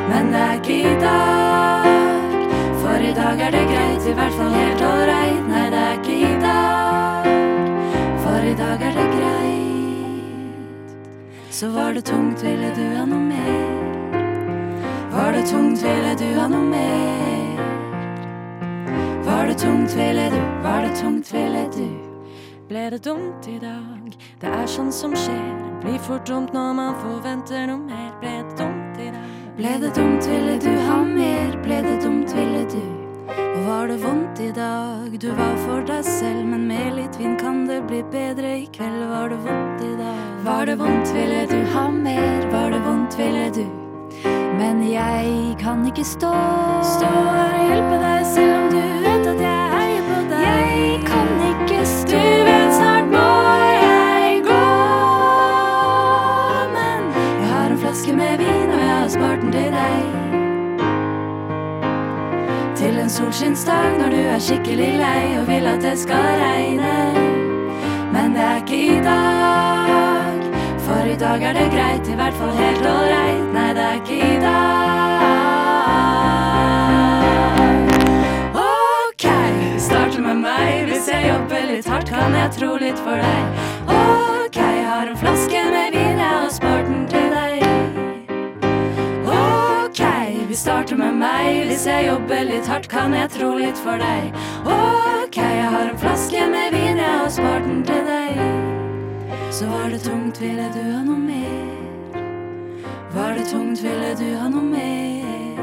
Men 0.09 0.33
det 0.33 0.41
er 0.41 0.55
ikke 0.57 0.77
i 0.89 0.95
dag, 1.03 2.47
for 2.81 2.97
i 2.97 3.13
dag 3.13 3.43
er 3.47 3.51
det 3.53 3.65
greit, 3.69 4.07
i 4.09 4.15
hvert 4.17 4.33
fall 4.39 4.57
helt 4.57 4.83
ålreit. 4.89 5.45
Nei, 5.51 5.67
det 5.75 5.83
er 5.83 5.93
ikke 5.99 6.17
i 6.17 6.33
dag, 6.47 7.29
for 8.25 8.41
i 8.41 8.57
dag 8.63 8.87
er 8.89 8.97
det 8.97 9.07
greit. 9.19 10.97
Så 11.51 11.71
var 11.77 11.93
det 11.93 12.05
tungt, 12.09 12.45
ville 12.45 12.73
du 12.73 12.85
ha 12.97 13.05
noe 13.05 13.21
mer? 13.29 13.69
Var 15.13 15.33
det 15.37 15.47
tungt, 15.53 15.85
ville 15.85 16.17
du 16.25 16.29
ha 16.41 16.49
noe 16.49 16.65
mer? 16.73 17.65
Var 19.29 19.47
det 19.47 19.61
tungt, 19.61 19.97
ville 19.97 20.31
du? 20.33 20.43
Var 20.65 20.87
det 20.89 20.97
tungt, 20.97 21.35
ville 21.35 21.67
du? 21.77 22.08
Ble 22.69 22.91
det 22.91 22.99
dumt 23.05 23.47
i 23.49 23.55
dag? 23.63 24.17
Det 24.41 24.49
er 24.53 24.67
sånn 24.69 24.91
som 24.93 25.15
skjer. 25.17 25.53
Blir 25.81 25.97
fort 26.05 26.27
dumt 26.29 26.53
når 26.53 26.75
man 26.77 26.99
forventer 27.01 27.65
noe 27.71 27.81
mer. 27.81 28.11
Ble 28.21 28.33
det 28.45 28.59
dumt 28.59 28.99
i 29.01 29.07
dag? 29.15 29.31
Ble 29.57 29.71
det 29.81 29.93
dumt, 29.97 30.29
ville 30.29 30.57
du 30.61 30.75
ha 30.85 30.99
mer? 31.09 31.57
Ble 31.65 31.79
det 31.87 31.95
dumt, 32.05 32.35
ville 32.37 32.67
du? 32.69 32.83
Og 33.39 33.63
var 33.65 33.89
det 33.89 33.97
vondt 34.03 34.43
i 34.45 34.51
dag? 34.53 35.17
Du 35.17 35.31
var 35.41 35.57
for 35.65 35.89
deg 35.89 36.05
selv, 36.05 36.45
men 36.45 36.69
med 36.69 36.93
litt 36.99 37.17
vin 37.17 37.41
kan 37.41 37.65
det 37.71 37.81
bli 37.89 38.03
bedre 38.13 38.53
i 38.59 38.69
kveld. 38.77 39.01
Var 39.15 39.33
det 39.33 39.41
vondt 39.49 39.89
i 39.89 39.95
dag? 40.03 40.21
Var 40.45 40.69
det 40.69 40.77
vondt, 40.85 41.17
ville 41.17 41.43
du 41.49 41.59
ha 41.73 41.89
mer? 41.89 42.49
Var 42.53 42.71
det 42.77 42.85
vondt, 42.85 43.17
ville 43.17 43.49
du? 43.57 43.65
Men 44.61 44.85
jeg 44.85 45.57
kan 45.65 45.89
ikke 45.89 46.05
stå 46.05 46.37
Stå 46.85 47.28
solskinnsdag 63.69 63.99
når 64.01 64.11
du 64.11 64.21
er 64.33 64.39
skikkelig 64.41 64.93
lei 64.99 65.39
og 65.39 65.47
vil 65.49 65.67
at 65.67 65.83
det 65.83 65.99
skal 65.99 66.41
regne. 66.41 66.95
Men 68.13 68.35
det 68.35 68.43
er 68.43 68.57
ikke 68.63 68.79
i 68.97 69.01
dag, 69.05 70.47
for 70.87 71.05
i 71.05 71.17
dag 71.17 71.43
er 71.43 71.53
det 71.53 71.71
greit, 71.73 72.09
i 72.09 72.15
hvert 72.17 72.35
fall 72.35 72.55
helt 72.57 72.87
ålreit. 72.87 73.53
Nei, 73.53 73.75
det 73.77 73.85
er 73.85 73.95
ikke 74.01 74.17
i 74.17 74.39
dag. 74.41 74.89
Ok, 78.65 79.27
starter 79.79 80.21
med 80.21 80.41
meg. 80.47 80.89
Hvis 80.89 81.09
jeg 81.13 81.29
jobber 81.29 81.69
litt 81.69 81.87
hardt, 81.89 82.09
kan 82.09 82.35
jeg 82.41 82.51
tro 82.57 82.77
litt 82.81 82.99
for 83.05 83.17
deg. 83.21 83.43
Ok, 83.89 84.57
jeg 84.57 84.87
har 84.89 85.13
en 85.13 85.19
flaske 85.21 85.58
Vi 90.49 90.55
starter 90.57 90.97
med 90.97 91.13
meg. 91.21 91.67
Hvis 91.69 91.83
jeg 91.87 92.07
jobber 92.07 92.47
litt 92.49 92.67
hardt, 92.67 92.87
kan 92.89 93.13
jeg 93.13 93.29
tro 93.35 93.51
litt 93.59 93.77
for 93.85 94.01
deg. 94.01 94.33
Ok, 94.65 95.37
jeg 95.37 95.67
har 95.75 95.91
en 95.91 95.99
flaske 96.01 96.45
med 96.49 96.73
vin, 96.73 96.97
jeg 96.97 97.19
har 97.21 97.29
spart 97.29 97.67
den 97.67 97.83
til 97.85 98.07
deg. 98.07 98.39
Så 99.53 99.69
var 99.69 99.91
det 99.93 100.01
tungt, 100.07 100.41
ville 100.41 100.71
du 100.73 100.81
ha 100.87 101.03
noe 101.05 101.21
mer? 101.21 102.23
Var 103.13 103.35
det 103.37 103.45
tungt, 103.51 103.83
ville 103.85 104.15
du 104.17 104.25
ha 104.41 104.49
noe 104.49 104.63
mer? 104.71 105.61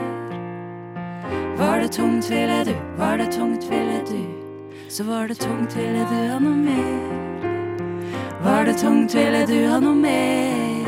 Var 1.58 1.82
det 1.82 1.90
tungt, 1.96 2.30
ville 2.30 2.60
du? 2.70 2.74
Var 3.00 3.18
det 3.18 3.32
tungt, 3.34 3.66
ville 3.72 4.04
du? 4.06 4.22
Så 4.90 5.04
var 5.10 5.28
det 5.28 5.40
tungt, 5.42 5.74
ville 5.74 6.06
du 6.12 6.20
ha 6.30 6.38
noe 6.38 6.62
mer? 6.62 7.50
Var 8.46 8.70
det 8.70 8.78
tungt, 8.84 9.18
ville 9.18 9.46
du 9.50 9.66
ha 9.66 9.82
noe 9.82 9.98
mer? 9.98 10.86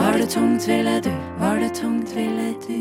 Var 0.00 0.16
det 0.16 0.30
tungt, 0.32 0.68
ville 0.68 0.96
du? 1.04 1.12
Det 1.62 1.74
tungt, 1.78 2.10
ville 2.16 2.54
du? 2.66 2.78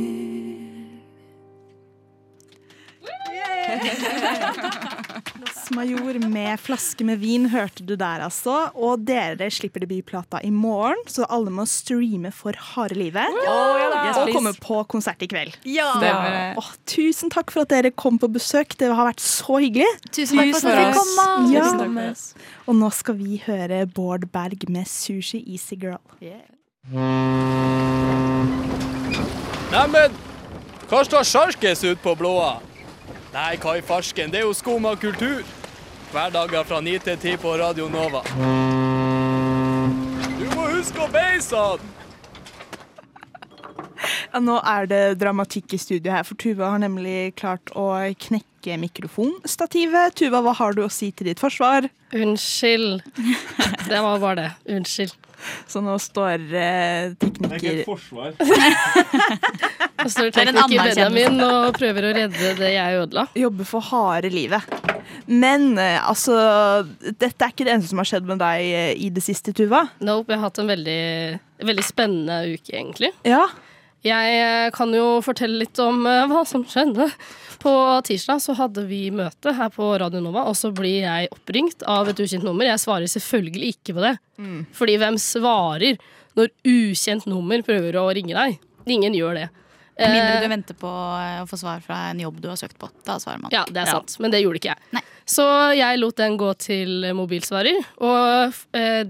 Major 5.71 6.17
med 6.29 6.59
flaske 6.59 7.05
med 7.05 7.19
vin 7.21 7.45
hørte 7.51 7.85
du 7.85 7.93
der, 7.93 8.23
altså. 8.25 8.55
Og 8.73 9.03
dere 9.05 9.51
slipper 9.53 9.83
debutplata 9.85 10.39
i 10.41 10.49
morgen, 10.49 10.97
så 11.05 11.27
alle 11.29 11.53
må 11.53 11.67
streame 11.69 12.31
for 12.33 12.57
harde 12.57 12.97
livet. 12.97 13.37
Oh, 13.45 13.77
yeah. 13.77 14.07
Yes, 14.07 14.17
og 14.17 14.31
komme 14.33 14.53
på 14.57 14.79
konsert 14.89 15.21
i 15.21 15.29
kveld. 15.29 15.59
Ja. 15.69 15.91
Det. 16.01 16.65
Tusen 16.89 17.29
takk 17.29 17.53
for 17.53 17.67
at 17.67 17.75
dere 17.75 17.91
kom 17.93 18.17
på 18.17 18.31
besøk. 18.33 18.73
Det 18.81 18.89
har 18.89 19.11
vært 19.11 19.21
så 19.21 19.59
hyggelig. 19.61 19.91
Tusen 20.09 20.41
takk 20.41 20.55
for 20.57 20.71
at 20.71 20.81
dere 20.81 20.93
kom. 20.97 22.01
Og 22.65 22.81
nå 22.81 22.89
skal 22.97 23.21
vi 23.21 23.37
høre 23.45 23.85
Bård 23.85 24.25
Berg 24.33 24.65
med 24.73 24.89
'Sushi 24.89 25.43
Easy 25.45 25.77
Girl'. 25.77 26.01
Neimen, 29.71 30.15
hva 30.89 31.03
står 31.05 31.23
sjarkes 31.29 31.83
ut 31.85 32.01
på 32.01 32.15
blåa? 32.17 32.55
Nei, 33.31 33.53
hva 33.61 33.75
i 33.77 33.83
farsken, 33.85 34.31
det 34.33 34.41
er 34.41 34.47
jo 34.47 34.55
skum 34.57 34.87
av 34.89 34.97
kultur. 34.99 35.45
Hverdager 36.11 36.65
fra 36.67 36.81
9 36.81 36.97
til 37.05 37.19
10 37.21 37.37
på 37.43 37.53
Radio 37.61 37.85
Nova. 37.93 38.23
Du 40.41 40.45
må 40.55 40.67
huske 40.73 41.05
å 41.05 41.07
beise 41.13 41.55
han! 41.55 41.79
Ja, 44.31 44.41
nå 44.41 44.57
er 44.65 44.89
det 44.89 45.03
dramatikk 45.21 45.77
i 45.77 45.79
studio 45.79 46.11
her, 46.17 46.25
for 46.25 46.35
Tuva 46.41 46.73
har 46.73 46.81
nemlig 46.81 47.35
klart 47.37 47.69
å 47.77 47.93
knekke 48.25 48.81
mikrofonstativet. 48.81 50.17
Tuva, 50.17 50.41
hva 50.41 50.57
har 50.57 50.73
du 50.73 50.81
å 50.87 50.91
si 50.91 51.13
til 51.13 51.29
ditt 51.29 51.39
forsvar? 51.43 51.87
Unnskyld. 52.11 53.05
Det 53.85 53.99
var 54.01 54.17
bare 54.23 54.35
det. 54.41 54.51
Unnskyld. 54.75 55.13
Så 55.69 55.81
nå 55.83 55.95
står 56.01 56.45
eh, 56.57 57.13
tekniker 57.21 57.83
forsvar. 57.87 58.35
Nå 60.01 60.09
står 60.09 60.31
Det 60.31 60.41
er 60.41 60.49
en 60.49 60.59
tekniker. 60.61 60.91
Benjamin 60.91 61.43
og 61.45 61.75
prøver 61.77 62.07
å 62.07 62.13
redde 62.17 62.53
det 62.57 62.71
jeg 62.73 63.01
ødela. 63.03 63.27
Jobber 63.37 63.69
for 63.69 63.87
harde 63.91 64.31
livet. 64.33 64.65
Men 65.31 65.77
eh, 65.79 65.99
altså 66.01 66.35
Dette 66.99 67.45
er 67.45 67.53
ikke 67.53 67.67
det 67.67 67.75
eneste 67.75 67.91
som 67.93 68.01
har 68.01 68.09
skjedd 68.09 68.29
med 68.29 68.41
deg 68.41 68.69
eh, 68.69 68.93
i 68.97 69.11
det 69.13 69.23
siste, 69.25 69.53
Tuva. 69.55 69.85
Nope, 70.03 70.33
jeg 70.33 70.41
har 70.41 70.49
hatt 70.49 70.61
en 70.63 70.71
veldig, 70.71 71.01
veldig 71.69 71.85
spennende 71.85 72.41
uke, 72.55 72.73
egentlig. 72.73 73.11
Ja. 73.27 73.45
Jeg 74.01 74.37
eh, 74.41 74.71
kan 74.73 74.89
jo 74.95 75.19
fortelle 75.21 75.61
litt 75.61 75.77
om 75.81 76.01
eh, 76.09 76.25
hva 76.29 76.41
som 76.47 76.63
skjedde. 76.65 77.05
På 77.61 77.73
tirsdag 78.05 78.41
så 78.41 78.55
hadde 78.57 78.87
vi 78.89 79.03
møte 79.13 79.53
her 79.53 79.69
på 79.73 79.91
Radio 80.01 80.23
Nova, 80.23 80.47
og 80.49 80.57
så 80.57 80.71
blir 80.73 81.03
jeg 81.03 81.29
oppringt 81.35 81.85
av 81.85 82.09
et 82.09 82.21
ukjent 82.23 82.45
nummer. 82.45 82.65
Jeg 82.65 82.81
svarer 82.81 83.11
selvfølgelig 83.11 83.75
ikke 83.75 83.97
på 83.99 84.05
det. 84.07 84.15
Mm. 84.41 84.59
Fordi 84.73 84.97
hvem 85.03 85.21
svarer 85.21 86.01
når 86.39 86.49
ukjent 86.65 87.29
nummer 87.29 87.61
prøver 87.67 87.99
å 88.01 88.07
ringe 88.17 88.33
deg? 88.33 88.57
Ingen 88.89 89.17
gjør 89.17 89.43
det. 89.43 89.47
Med 90.01 90.15
mindre 90.15 90.33
Eh, 90.33 90.41
du 90.41 90.49
venter 90.49 90.77
på 90.81 90.89
å 90.89 91.45
få 91.45 91.59
svar 91.59 91.81
fra 91.85 92.07
en 92.09 92.21
jobb 92.23 92.39
du 92.41 92.47
har 92.49 92.57
søkt 92.57 92.79
på. 92.81 92.89
Da 93.05 93.19
svarer 93.21 93.43
man. 93.43 93.53
Ja, 93.53 93.67
det 93.69 93.83
er 93.83 93.91
sant, 93.91 94.15
men 94.23 94.33
det 94.33 94.39
gjorde 94.41 94.57
ikke 94.57 94.73
jeg. 94.73 95.03
Så 95.29 95.45
jeg 95.77 95.99
lot 96.01 96.17
den 96.17 96.39
gå 96.41 96.47
til 96.57 97.11
mobilsvarer, 97.13 97.77
og 98.01 98.55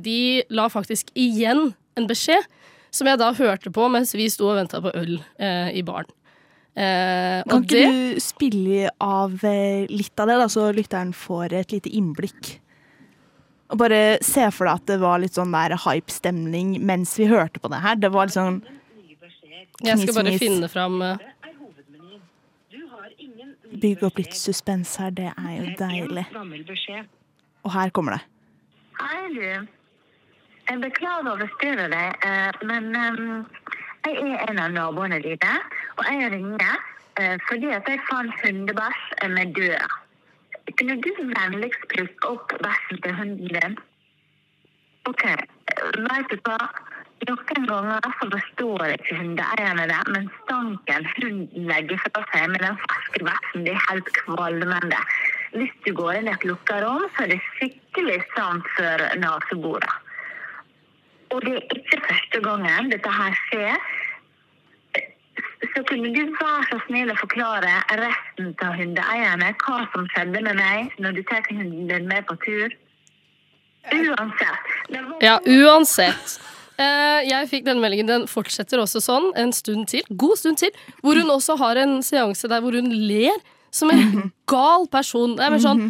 de 0.03 0.19
la 0.51 0.65
faktisk 0.73 1.13
igjen 1.15 1.69
en 1.95 2.09
beskjed, 2.09 2.43
som 2.91 3.07
jeg 3.07 3.19
da 3.21 3.29
hørte 3.37 3.71
på 3.73 3.87
mens 3.91 4.15
vi 4.17 4.27
sto 4.31 4.49
og 4.51 4.57
venta 4.59 4.81
på 4.83 4.91
øl 4.97 5.15
eh, 5.39 5.71
i 5.79 5.83
baren. 5.87 6.11
Eh, 6.71 7.41
Kan 7.47 7.65
ikke 7.65 7.79
det, 7.79 7.87
du 7.91 8.19
spille 8.23 8.91
av 9.03 9.33
eh, 9.47 9.87
litt 9.91 10.19
av 10.19 10.29
det, 10.31 10.37
da, 10.39 10.47
så 10.51 10.69
lytteren 10.75 11.11
får 11.15 11.55
et 11.59 11.75
lite 11.75 11.91
innblikk? 11.91 12.57
Og 13.71 13.79
bare 13.79 14.19
se 14.23 14.43
for 14.51 14.67
deg 14.67 14.81
at 14.81 14.87
det 14.91 14.99
var 14.99 15.19
litt 15.23 15.35
sånn 15.39 15.51
der 15.55 15.77
hype-stemning 15.79 16.75
mens 16.83 17.15
vi 17.19 17.29
hørte 17.31 17.59
på 17.63 17.71
det 17.71 17.79
her. 17.83 17.99
Det 17.99 18.11
var 18.11 18.27
litt 18.27 18.35
sånn 18.35 18.61
jeg 19.81 19.97
skal 19.97 20.13
bare 20.19 20.37
finne 20.37 20.67
fram 20.69 21.01
eh, 21.01 21.27
Bygge 23.81 24.03
opp 24.05 24.17
litt 24.19 24.35
suspens 24.35 24.97
her, 24.99 25.13
det 25.15 25.29
er 25.31 25.51
jo 25.55 25.69
deilig. 25.79 26.25
Og 27.63 27.71
her 27.71 27.93
kommer 27.95 28.17
det. 28.17 28.25
Hei, 28.99 29.21
du. 29.31 29.80
Jeg 30.69 30.81
beklager 30.81 31.31
å 31.31 31.39
forstyrre 31.39 31.87
deg, 31.91 32.25
eh, 32.27 32.59
men 32.69 32.95
ehm, 32.95 33.45
jeg 34.05 34.17
er 34.21 34.43
en 34.49 34.61
av 34.61 34.73
naboene 34.75 35.19
dine, 35.23 35.53
og 35.97 36.03
jeg 36.07 36.29
ringer 36.35 36.75
eh, 37.19 37.37
fordi 37.47 37.71
at 37.75 37.89
jeg 37.89 38.01
fant 38.09 38.35
hundebæsj 38.43 39.01
eh, 39.21 39.31
med 39.33 39.55
død. 39.57 39.97
Kunne 40.77 40.97
du 41.03 41.09
vennligst 41.19 41.87
plukke 41.91 42.33
opp 42.35 42.53
bæsjen 42.63 43.01
til 43.03 43.17
hunden 43.17 43.55
din? 43.57 43.77
OK. 45.09 45.23
veit 45.97 46.29
du 46.29 46.37
hva? 46.45 46.59
Noen 47.29 47.65
ganger 47.69 48.05
så 48.17 48.27
forstår 48.33 48.93
ikke 48.95 49.17
hundeeierne 49.17 49.87
det, 49.89 49.99
men 50.13 50.29
stanken 50.39 51.09
hunden 51.17 51.67
legger 51.69 51.99
fra 52.05 52.23
seg 52.31 52.53
med 52.53 52.63
den 52.65 52.77
ferske 52.85 53.25
bæsjen, 53.27 53.65
det 53.65 53.75
er 53.75 53.83
helt 53.89 54.13
kvalmende. 54.21 55.01
Hvis 55.57 55.73
du 55.85 55.91
går 55.97 56.21
inn 56.21 56.29
i 56.29 56.33
et 56.33 56.47
lukka 56.47 56.79
rom, 56.85 57.03
så 57.17 57.25
er 57.25 57.33
det 57.33 57.41
skikkelig 57.49 58.21
sant 58.37 58.71
før 58.77 59.03
neseboret. 59.21 60.10
Og 61.31 61.41
det 61.45 61.55
er 61.57 61.75
ikke 61.77 61.99
første 62.07 62.41
gangen 62.45 62.91
dette 62.91 63.11
her 63.17 63.35
skjer. 63.47 63.89
Så 65.71 65.83
kunne 65.87 66.09
du 66.11 66.21
være 66.35 66.63
så 66.69 66.79
snill 66.87 67.11
å 67.13 67.17
forklare 67.19 67.73
resten 67.99 68.53
av 68.65 68.77
hundeeierne 68.79 69.51
hva 69.61 69.83
som 69.93 70.07
skjedde 70.13 70.41
med 70.47 70.57
meg 70.59 70.95
når 70.99 71.19
du 71.19 71.21
tar 71.29 71.45
hunden 71.49 71.85
din 71.91 72.09
med 72.09 72.25
på 72.27 72.35
tur? 72.43 72.73
Uansett. 73.91 74.73
Ja, 75.23 75.37
uansett. 75.45 76.35
Eh, 76.81 77.21
jeg 77.29 77.49
fikk 77.51 77.65
denne 77.67 77.81
meldingen. 77.83 78.09
Den 78.09 78.27
fortsetter 78.29 78.81
også 78.81 79.01
sånn 79.03 79.31
en 79.39 79.53
stund 79.55 79.89
til. 79.93 80.05
God 80.09 80.37
stund 80.41 80.61
til. 80.61 80.75
Hvor 81.01 81.17
hun 81.17 81.33
også 81.33 81.57
har 81.61 81.79
en 81.81 81.99
seanse 82.05 82.49
der 82.51 82.63
hvor 82.63 82.75
hun 82.77 82.89
ler 82.91 83.37
som 83.71 83.91
en 83.93 84.31
gal 84.51 84.87
person. 84.91 85.37
Det 85.37 85.45
er 85.45 85.53
mer 85.53 85.63
sånn 85.63 85.83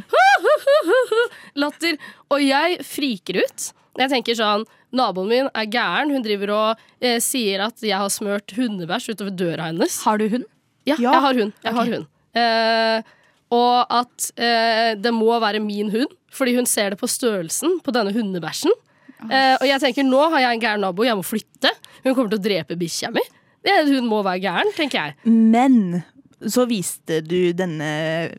latter. 1.64 2.00
Og 2.32 2.44
jeg 2.44 2.82
friker 2.88 3.42
ut. 3.42 3.72
Jeg 4.00 4.12
tenker 4.14 4.38
sånn 4.38 4.64
Naboen 4.96 5.30
min 5.32 5.50
er 5.56 5.68
gæren. 5.72 6.12
Hun 6.12 6.24
driver 6.24 6.54
og 6.56 6.84
eh, 7.04 7.20
sier 7.24 7.64
at 7.68 7.84
jeg 7.84 7.98
har 7.98 8.12
smørt 8.12 8.54
hundebæsj 8.56 9.14
utover 9.14 9.36
døra 9.36 9.70
hennes. 9.72 9.98
Har 10.06 10.20
du 10.20 10.28
hund? 10.32 10.48
Ja, 10.88 10.98
jeg 11.00 11.26
har 11.26 11.38
hund. 11.38 11.52
Jeg 11.64 11.76
har 11.78 11.92
hund. 11.96 12.08
Eh, 12.42 13.18
og 13.52 13.92
at 13.92 14.30
eh, 14.40 14.94
det 15.00 15.12
må 15.16 15.36
være 15.44 15.60
min 15.64 15.92
hund, 15.92 16.12
fordi 16.32 16.56
hun 16.56 16.68
ser 16.70 16.94
det 16.94 17.02
på 17.02 17.10
størrelsen 17.12 17.80
på 17.84 17.94
denne 17.96 18.14
hundebæsjen. 18.16 18.74
Eh, 19.28 19.56
og 19.60 19.68
jeg 19.68 19.84
tenker 19.84 20.08
nå 20.08 20.22
har 20.34 20.48
jeg 20.48 20.58
en 20.58 20.64
gæren 20.64 20.84
nabo, 20.86 21.06
jeg 21.06 21.20
må 21.20 21.26
flytte. 21.26 21.74
Hun 22.06 22.16
kommer 22.16 22.32
til 22.32 22.40
å 22.40 22.46
drepe 22.48 22.80
bikkja 22.80 23.12
mi. 23.14 23.24
Hun 23.92 24.08
må 24.10 24.24
være 24.26 24.42
gæren, 24.42 24.72
tenker 24.74 25.12
jeg. 25.12 25.18
Men 25.30 26.02
så 26.50 26.66
viste 26.70 27.20
du 27.22 27.52
denne, 27.54 27.88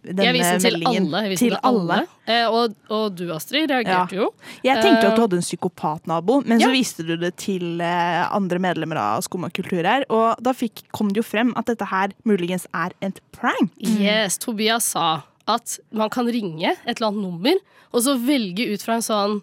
denne 0.03 0.25
jeg 0.27 0.35
viste 0.37 0.53
den 0.57 0.65
til 0.65 0.77
meldingen 0.77 1.07
alle. 1.07 1.23
Jeg 1.23 1.33
viste 1.33 1.45
til 1.45 1.55
den 1.55 1.62
til 1.62 1.69
alle. 1.71 1.99
Eh, 2.27 2.47
og, 2.49 2.77
og 2.91 3.17
du, 3.19 3.25
Astrid, 3.35 3.71
reagerte 3.71 4.19
jo. 4.19 4.29
Jeg 4.65 4.83
tenkte 4.83 5.07
at 5.07 5.17
du 5.17 5.23
Eh, 5.23 5.25
hadde 5.25 5.38
en 5.38 5.45
psykopatnabo, 5.45 6.38
men 6.47 6.62
ja. 6.62 6.69
så 6.69 6.75
viste 6.75 7.07
du 7.07 7.15
det 7.21 7.35
til 7.43 7.83
eh, 7.85 8.23
andre 8.35 8.59
medlemmer 8.62 8.99
av 8.99 9.23
Skumma 9.27 9.53
kultur 9.55 9.87
her. 9.87 10.07
Og 10.11 10.41
da 10.43 10.55
fikk, 10.57 10.85
kom 10.95 11.12
det 11.12 11.23
jo 11.23 11.27
frem 11.27 11.53
at 11.59 11.71
dette 11.71 11.87
her 11.93 12.15
muligens 12.29 12.67
er 12.75 12.95
et 13.05 13.21
prank. 13.37 13.75
Yes, 13.79 14.41
Tobias 14.43 14.93
sa 14.97 15.23
at 15.51 15.79
man 15.91 16.11
kan 16.12 16.29
ringe 16.31 16.71
et 16.71 16.97
eller 16.97 17.11
annet 17.11 17.23
nummer, 17.23 17.62
og 17.93 18.05
så 18.05 18.17
velge 18.19 18.69
ut 18.73 18.83
fra 18.83 18.99
en 18.99 19.07
sånn 19.07 19.38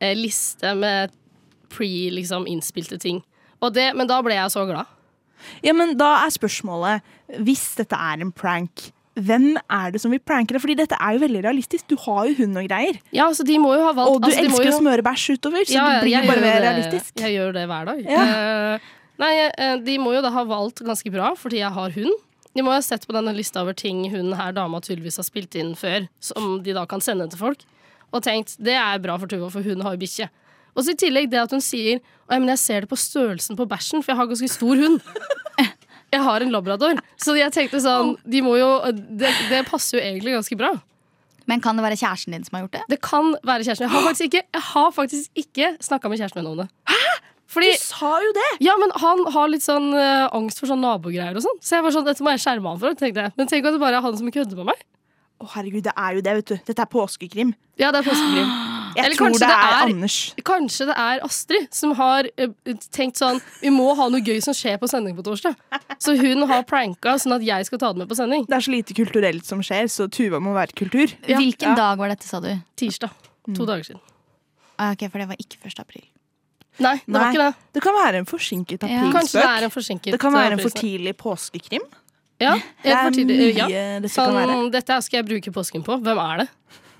eh, 0.00 0.14
liste 0.18 0.74
med 0.78 1.14
pre-liksom 1.72 2.46
innspilte 2.50 2.98
ting. 3.02 3.22
Og 3.62 3.74
det, 3.74 3.92
men 3.94 4.10
da 4.10 4.18
ble 4.24 4.36
jeg 4.36 4.54
så 4.54 4.66
glad. 4.68 4.90
Ja, 5.64 5.74
men 5.76 5.96
da 6.00 6.14
er 6.24 6.34
spørsmålet, 6.34 7.14
hvis 7.42 7.74
dette 7.78 7.98
er 7.98 8.24
en 8.24 8.32
prank, 8.32 8.90
hvem 9.12 9.58
er 9.68 9.92
det 9.92 10.00
som 10.00 10.12
vil 10.12 10.22
pranke 10.24 10.54
deg? 10.54 10.62
Fordi 10.62 10.76
dette 10.78 10.96
er 10.96 11.16
jo 11.16 11.20
veldig 11.20 11.42
realistisk. 11.44 11.84
Du 11.90 11.98
har 12.00 12.30
jo 12.30 12.36
hund 12.38 12.56
og 12.56 12.64
greier. 12.68 12.96
Ja, 13.12 13.28
så 13.36 13.44
de 13.44 13.58
må 13.60 13.74
jo 13.76 13.84
ha 13.84 13.92
valgt 13.92 14.14
Og 14.14 14.22
du 14.22 14.30
altså, 14.30 14.40
de 14.40 14.48
må 14.48 14.56
elsker 14.56 14.70
jo- 14.70 14.72
å 14.72 14.80
smøre 14.80 15.04
bæsj 15.04 15.26
utover, 15.36 15.68
så 15.68 15.76
Ja, 15.76 15.86
det 15.92 16.02
blir 16.06 16.16
jo 16.16 16.30
bare 16.30 16.40
mer 16.40 16.60
realistisk. 16.64 17.12
Jeg 17.20 17.36
gjør 17.36 17.52
det 17.52 17.66
hver 17.68 17.84
dag. 17.90 18.04
Ja. 18.08 18.24
Uh, 18.24 18.78
nei, 19.20 19.32
uh, 19.52 19.76
de 19.84 19.98
må 20.00 20.14
jo 20.16 20.22
da 20.24 20.30
ha 20.32 20.44
valgt 20.44 20.80
ganske 20.80 21.12
bra, 21.12 21.34
fordi 21.36 21.60
jeg 21.60 21.72
har 21.72 21.90
hund. 21.90 22.14
De 22.54 22.62
må 22.64 22.72
jo 22.72 22.78
ha 22.80 22.84
sett 22.84 23.06
på 23.08 23.12
denne 23.16 23.34
lista 23.36 23.60
over 23.62 23.76
ting 23.76 24.10
hun 24.12 24.32
her 24.36 24.52
dama 24.52 24.80
tydeligvis 24.80 25.16
har 25.20 25.24
spilt 25.28 25.54
inn 25.56 25.74
før, 25.74 26.08
som 26.20 26.62
de 26.62 26.72
da 26.72 26.84
kan 26.86 27.00
sende 27.00 27.28
til 27.32 27.38
folk, 27.40 27.64
og 28.12 28.22
tenkt 28.22 28.56
det 28.60 28.76
er 28.76 28.98
bra 28.98 29.16
for 29.20 29.26
Tuva, 29.26 29.50
for 29.52 29.64
hun 29.64 29.80
har 29.80 29.96
jo 29.96 30.02
bikkje. 30.02 30.28
Og 30.72 30.84
så 30.84 30.94
i 30.94 30.98
tillegg 30.98 31.28
det 31.32 31.40
at 31.42 31.52
hun 31.52 31.62
sier 31.64 32.00
«Oi, 32.00 32.38
men 32.38 32.52
jeg 32.54 32.60
ser 32.62 32.84
det 32.84 32.90
på 32.92 32.98
størrelsen 32.98 33.58
på 33.58 33.66
bæsjen, 33.68 34.00
for 34.00 34.12
jeg 34.12 34.20
har 34.20 34.30
ganske 34.30 34.52
stor 34.52 34.84
hund. 34.84 35.00
Jeg 36.12 36.20
har 36.20 36.44
en 36.44 36.50
labrador. 36.52 36.98
Så 37.16 37.32
jeg 37.38 37.48
tenkte 37.54 37.78
sånn 37.80 38.10
de 38.28 38.42
må 38.44 38.58
jo, 38.58 38.66
det, 38.92 39.30
det 39.48 39.62
passer 39.64 39.96
jo 39.96 40.02
egentlig 40.04 40.34
ganske 40.34 40.58
bra. 40.60 40.74
Men 41.48 41.62
kan 41.64 41.78
det 41.78 41.86
være 41.86 41.96
kjæresten 41.96 42.36
din 42.36 42.44
som 42.44 42.58
har 42.58 42.66
gjort 42.66 42.76
det? 42.76 42.82
Det 42.92 42.98
kan 43.00 43.32
være 43.40 43.64
kjæresten. 43.64 43.86
Jeg 43.86 43.94
har 43.94 44.04
faktisk 44.04 44.28
ikke, 44.28 44.42
jeg 44.44 44.64
har 44.66 44.90
faktisk 44.92 45.40
ikke 45.42 45.70
snakka 45.88 46.10
med 46.12 46.20
kjæresten 46.20 46.42
min 46.42 46.50
om 46.52 46.60
det. 46.60 46.68
Fordi, 47.52 47.72
du 47.72 47.80
sa 47.80 48.12
jo 48.24 48.30
det! 48.36 48.50
Ja, 48.64 48.76
men 48.80 48.92
han 49.00 49.24
har 49.34 49.50
litt 49.52 49.64
sånn 49.64 49.90
uh, 49.92 50.28
angst 50.36 50.62
for 50.62 50.70
sånn 50.70 50.80
nabogreier 50.84 51.36
og 51.36 51.44
sånn. 51.44 51.58
Så 51.60 51.76
jeg 51.76 51.84
var 51.84 51.96
sånn, 51.96 52.06
dette 52.06 52.24
må 52.24 52.32
jeg 52.32 52.44
skjerme 52.44 52.70
han 52.72 52.80
for. 52.80 52.96
tenkte 52.96 53.26
jeg. 53.26 53.34
Men 53.36 53.50
tenk 53.50 53.68
at 53.68 53.76
det 53.76 53.82
bare 53.82 53.98
er 53.98 54.04
han 54.06 54.16
som 54.16 54.30
kødder 54.32 54.60
med 54.60 54.70
meg. 54.72 54.86
Å 55.42 55.48
herregud, 55.56 55.82
det 55.88 55.92
er 55.98 56.14
jo 56.18 56.20
det, 56.22 56.34
vet 56.38 56.50
du. 56.52 56.58
Dette 56.68 56.84
er 56.84 56.90
påskekrim. 56.92 57.48
Ja, 57.80 57.90
det 57.90 58.02
er 58.02 58.06
påskekrim. 58.12 58.52
Jeg 58.92 59.06
Eller 59.06 59.16
tror 59.16 59.30
det 59.32 59.38
det 59.40 59.46
det 59.48 59.56
er 59.56 59.72
er- 59.72 59.82
Anders. 59.88 60.16
Kanskje 60.44 60.86
det 60.90 60.96
er 61.00 61.22
Astrid 61.24 61.68
som 61.72 61.94
har 61.96 62.26
uh, 62.28 62.74
tenkt 62.92 63.16
sånn 63.16 63.38
Vi 63.62 63.70
må 63.72 63.86
ha 63.96 64.08
noe 64.12 64.20
gøy 64.20 64.36
som 64.44 64.52
skjer 64.52 64.76
på 64.82 64.84
sending 64.90 65.16
på 65.16 65.24
torsdag. 65.24 65.56
Så 66.04 66.12
hun 66.20 66.44
har 66.50 66.66
pranka 66.68 67.14
sånn 67.22 67.32
at 67.38 67.46
jeg 67.46 67.64
skal 67.70 67.80
ta 67.80 67.92
det 67.94 68.02
med 68.02 68.10
på 68.10 68.18
sending. 68.18 68.44
Det 68.50 68.58
er 68.58 68.66
så 68.66 68.74
lite 68.74 68.92
kulturelt 68.98 69.48
som 69.48 69.62
skjer, 69.64 69.88
så 69.88 70.10
Tuva 70.12 70.42
må 70.44 70.52
være 70.52 70.76
kultur. 70.76 71.14
Hvilken 71.24 71.72
dag 71.78 71.96
var 71.98 72.12
dette, 72.12 72.28
sa 72.28 72.42
du? 72.44 72.50
Tirsdag. 72.76 73.16
To 73.56 73.64
dager 73.64 73.88
siden. 73.88 74.02
Ah, 74.76 74.92
ok, 74.92 75.06
For 75.08 75.22
det 75.24 75.28
var 75.32 75.40
ikke 75.40 75.62
1. 75.64 75.80
april. 75.80 76.04
Nei, 76.82 76.94
det 77.04 77.12
var 77.16 77.32
ikke 77.32 77.46
det. 77.46 77.54
Det 77.76 77.82
kan 77.84 77.96
være 77.96 78.20
en 78.22 78.28
forsinket 78.28 78.84
Ja. 78.88 79.08
Kanskje 79.12 79.40
det 79.40 79.48
er 79.48 79.66
en 79.66 79.72
forsinket, 79.72 80.12
Det 80.14 80.20
kan 80.20 80.32
være 80.32 80.54
en 80.56 80.60
eh, 80.60 80.64
for 80.68 80.76
tidlig 80.76 81.16
påskekrim. 81.20 81.84
Ja, 82.42 82.56
Det 82.82 82.92
er 82.96 83.10
mye 83.16 83.52
ja. 83.56 83.68
dette 84.02 84.12
sånn, 84.12 84.32
kan 84.32 84.40
være. 84.42 84.58
Dette 84.74 84.98
skal 85.06 85.22
jeg 85.22 85.28
bruke 85.30 85.54
påsken 85.54 85.86
på. 85.86 86.00
Hvem 86.02 86.20
er 86.26 86.42
det? 86.44 86.48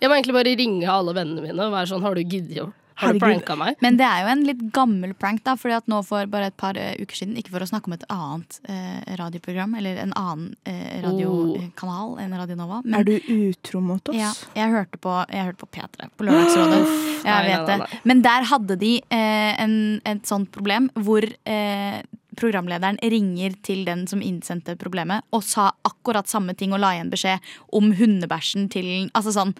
Jeg 0.02 0.11
må 0.11 0.16
egentlig 0.18 0.35
bare 0.35 0.55
ringe 0.59 0.87
alle 0.90 1.12
vennene 1.14 1.42
mine 1.44 1.66
og 1.68 1.74
være 1.76 1.92
sånn 1.92 2.02
Har 2.02 2.16
du 2.18 2.24
giddet 2.26 2.59
å 2.64 2.72
Har 2.98 3.14
du 3.14 3.20
pranka 3.22 3.55
meg? 3.59 3.76
Men 3.83 3.96
det 3.98 4.05
er 4.05 4.24
jo 4.24 4.31
en 4.33 4.42
litt 4.48 4.62
gammel 4.74 5.12
prank, 5.18 5.40
da. 5.46 5.55
Fordi 5.59 5.76
at 5.78 5.87
nå 5.90 6.00
for 6.07 6.26
bare 6.31 6.50
et 6.50 6.57
par 6.61 6.76
eh, 6.78 6.92
uker 7.00 7.16
siden, 7.20 7.37
ikke 7.40 7.55
for 7.55 7.64
å 7.64 7.68
snakke 7.70 7.88
om 7.90 7.94
et 7.96 8.05
annet 8.12 8.59
eh, 8.68 9.14
radioprogram 9.18 9.74
eller 9.78 10.00
en 10.02 10.12
annen 10.18 10.48
eh, 10.68 10.98
radiokanal 11.02 12.18
enn 12.22 12.35
Radio 12.38 12.59
Nova 12.59 12.81
men- 12.85 12.98
Er 13.00 13.05
du 13.09 13.14
utro 13.33 13.81
mot 13.81 14.12
oss? 14.12 14.18
Ja, 14.18 14.33
jeg 14.59 14.74
hørte 14.74 14.98
på, 15.02 15.14
jeg 15.31 15.48
hørte 15.48 15.62
på 15.64 15.70
P3 15.78 16.11
på 16.18 16.28
Lørdagsrådet. 16.28 16.83
Jeg 17.24 17.48
vet 17.48 17.70
det. 17.70 18.00
Men 18.11 18.22
der 18.26 18.48
hadde 18.50 18.76
de 18.83 18.92
eh, 19.09 19.52
en, 19.62 19.76
et 20.05 20.26
sånt 20.26 20.50
problem 20.55 20.90
hvor 20.98 21.22
eh, 21.46 22.02
programlederen 22.38 22.99
ringer 23.03 23.57
til 23.64 23.85
den 23.88 24.07
som 24.11 24.23
innsendte 24.25 24.77
problemet, 24.81 25.25
og 25.33 25.45
sa 25.47 25.71
akkurat 25.88 26.31
samme 26.31 26.55
ting 26.59 26.73
og 26.73 26.83
la 26.83 26.95
igjen 26.97 27.11
beskjed 27.12 27.53
om 27.77 27.92
hundebæsjen 27.99 28.71
til 28.73 28.88
Altså 29.12 29.35
sånn 29.35 29.53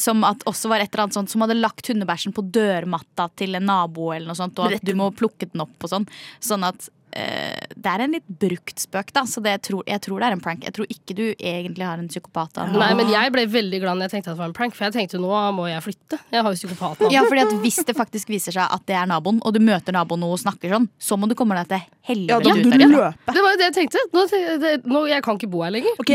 Som 0.00 0.24
at 0.24 0.42
også 0.48 0.70
var 0.72 0.80
et 0.80 0.88
eller 0.92 1.04
annet 1.04 1.16
sånt 1.18 1.30
Som 1.30 1.44
hadde 1.44 1.58
lagt 1.58 1.86
hundebæsjen 1.90 2.32
på 2.32 2.46
dørmatta 2.54 3.28
til 3.36 3.54
en 3.58 3.66
nabo, 3.68 4.12
eller 4.14 4.30
noe 4.30 4.38
sånt, 4.38 4.58
og 4.58 4.72
at 4.72 4.84
du 4.84 4.94
må 4.96 5.10
plukke 5.12 5.50
den 5.50 5.64
opp 5.64 5.84
og 5.84 5.92
sånn. 5.92 6.06
Sånn 6.40 6.64
at 6.64 6.88
det 7.14 7.90
er 7.90 8.02
en 8.04 8.14
litt 8.16 8.26
brukt 8.26 8.80
spøk, 8.82 9.12
da. 9.14 9.22
Så 9.28 9.42
det 9.44 9.54
jeg, 9.56 9.62
tror, 9.68 9.82
jeg 9.86 10.02
tror 10.02 10.20
det 10.22 10.28
er 10.28 10.36
en 10.36 10.42
prank. 10.42 10.64
Jeg 10.66 10.74
tror 10.76 10.88
ikke 10.90 11.16
du 11.16 11.24
egentlig 11.34 11.86
har 11.86 12.00
en 12.00 12.10
psykopat. 12.10 12.52
da. 12.56 12.66
Nei, 12.74 12.90
men 12.98 13.10
jeg 13.12 13.32
ble 13.34 13.46
veldig 13.50 13.80
glad 13.82 13.98
når 13.98 14.08
jeg 14.08 14.14
tenkte 14.16 14.32
at 14.32 14.38
det 14.38 14.42
var 14.42 14.50
en 14.50 14.56
prank, 14.56 14.76
for 14.76 14.88
jeg 14.88 14.96
tenkte 14.96 15.20
nå 15.22 15.32
må 15.54 15.68
jeg 15.70 15.84
flytte. 15.84 16.20
Jeg 16.34 16.46
har 16.46 16.50
jo 16.50 16.60
psykopat 16.60 17.04
nå. 17.04 17.10
Ja, 17.14 17.24
fordi 17.28 17.44
at 17.46 17.56
Hvis 17.64 17.80
det 17.86 17.96
faktisk 17.96 18.32
viser 18.32 18.56
seg 18.56 18.76
at 18.76 18.86
det 18.88 18.96
er 18.98 19.08
naboen, 19.10 19.40
og 19.44 19.54
du 19.54 19.60
møter 19.62 19.94
naboen 19.94 20.26
og 20.26 20.38
snakker 20.42 20.74
sånn, 20.74 20.88
så 20.98 21.18
må 21.20 21.30
du 21.30 21.36
komme 21.38 21.56
deg 21.60 21.70
til 21.70 21.84
helvete 22.10 22.34
Ja, 22.34 22.40
da 22.42 22.54
må 22.54 22.60
ut 22.60 22.72
du 22.82 22.96
løpe. 22.96 23.34
Det 23.36 23.44
var 23.46 23.54
jo 23.54 23.60
det 23.60 23.68
jeg 23.70 23.76
tenkte. 23.78 24.06
Nå, 24.14 24.24
det, 24.64 24.72
nå, 24.88 25.04
jeg 25.12 25.24
kan 25.24 25.38
ikke 25.38 25.52
bo 25.52 25.62
her 25.64 25.74
lenger. 25.74 25.94
Ok, 26.02 26.14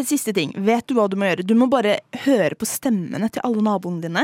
En 0.00 0.06
siste 0.08 0.32
ting. 0.32 0.52
Vet 0.64 0.86
du 0.88 0.94
hva 0.96 1.04
du 1.12 1.16
må 1.20 1.26
gjøre? 1.28 1.44
Du 1.44 1.52
må 1.58 1.66
bare 1.70 1.98
høre 2.24 2.56
på 2.56 2.64
stemmene 2.68 3.28
til 3.34 3.42
alle 3.44 3.60
naboene 3.66 4.00
dine. 4.00 4.22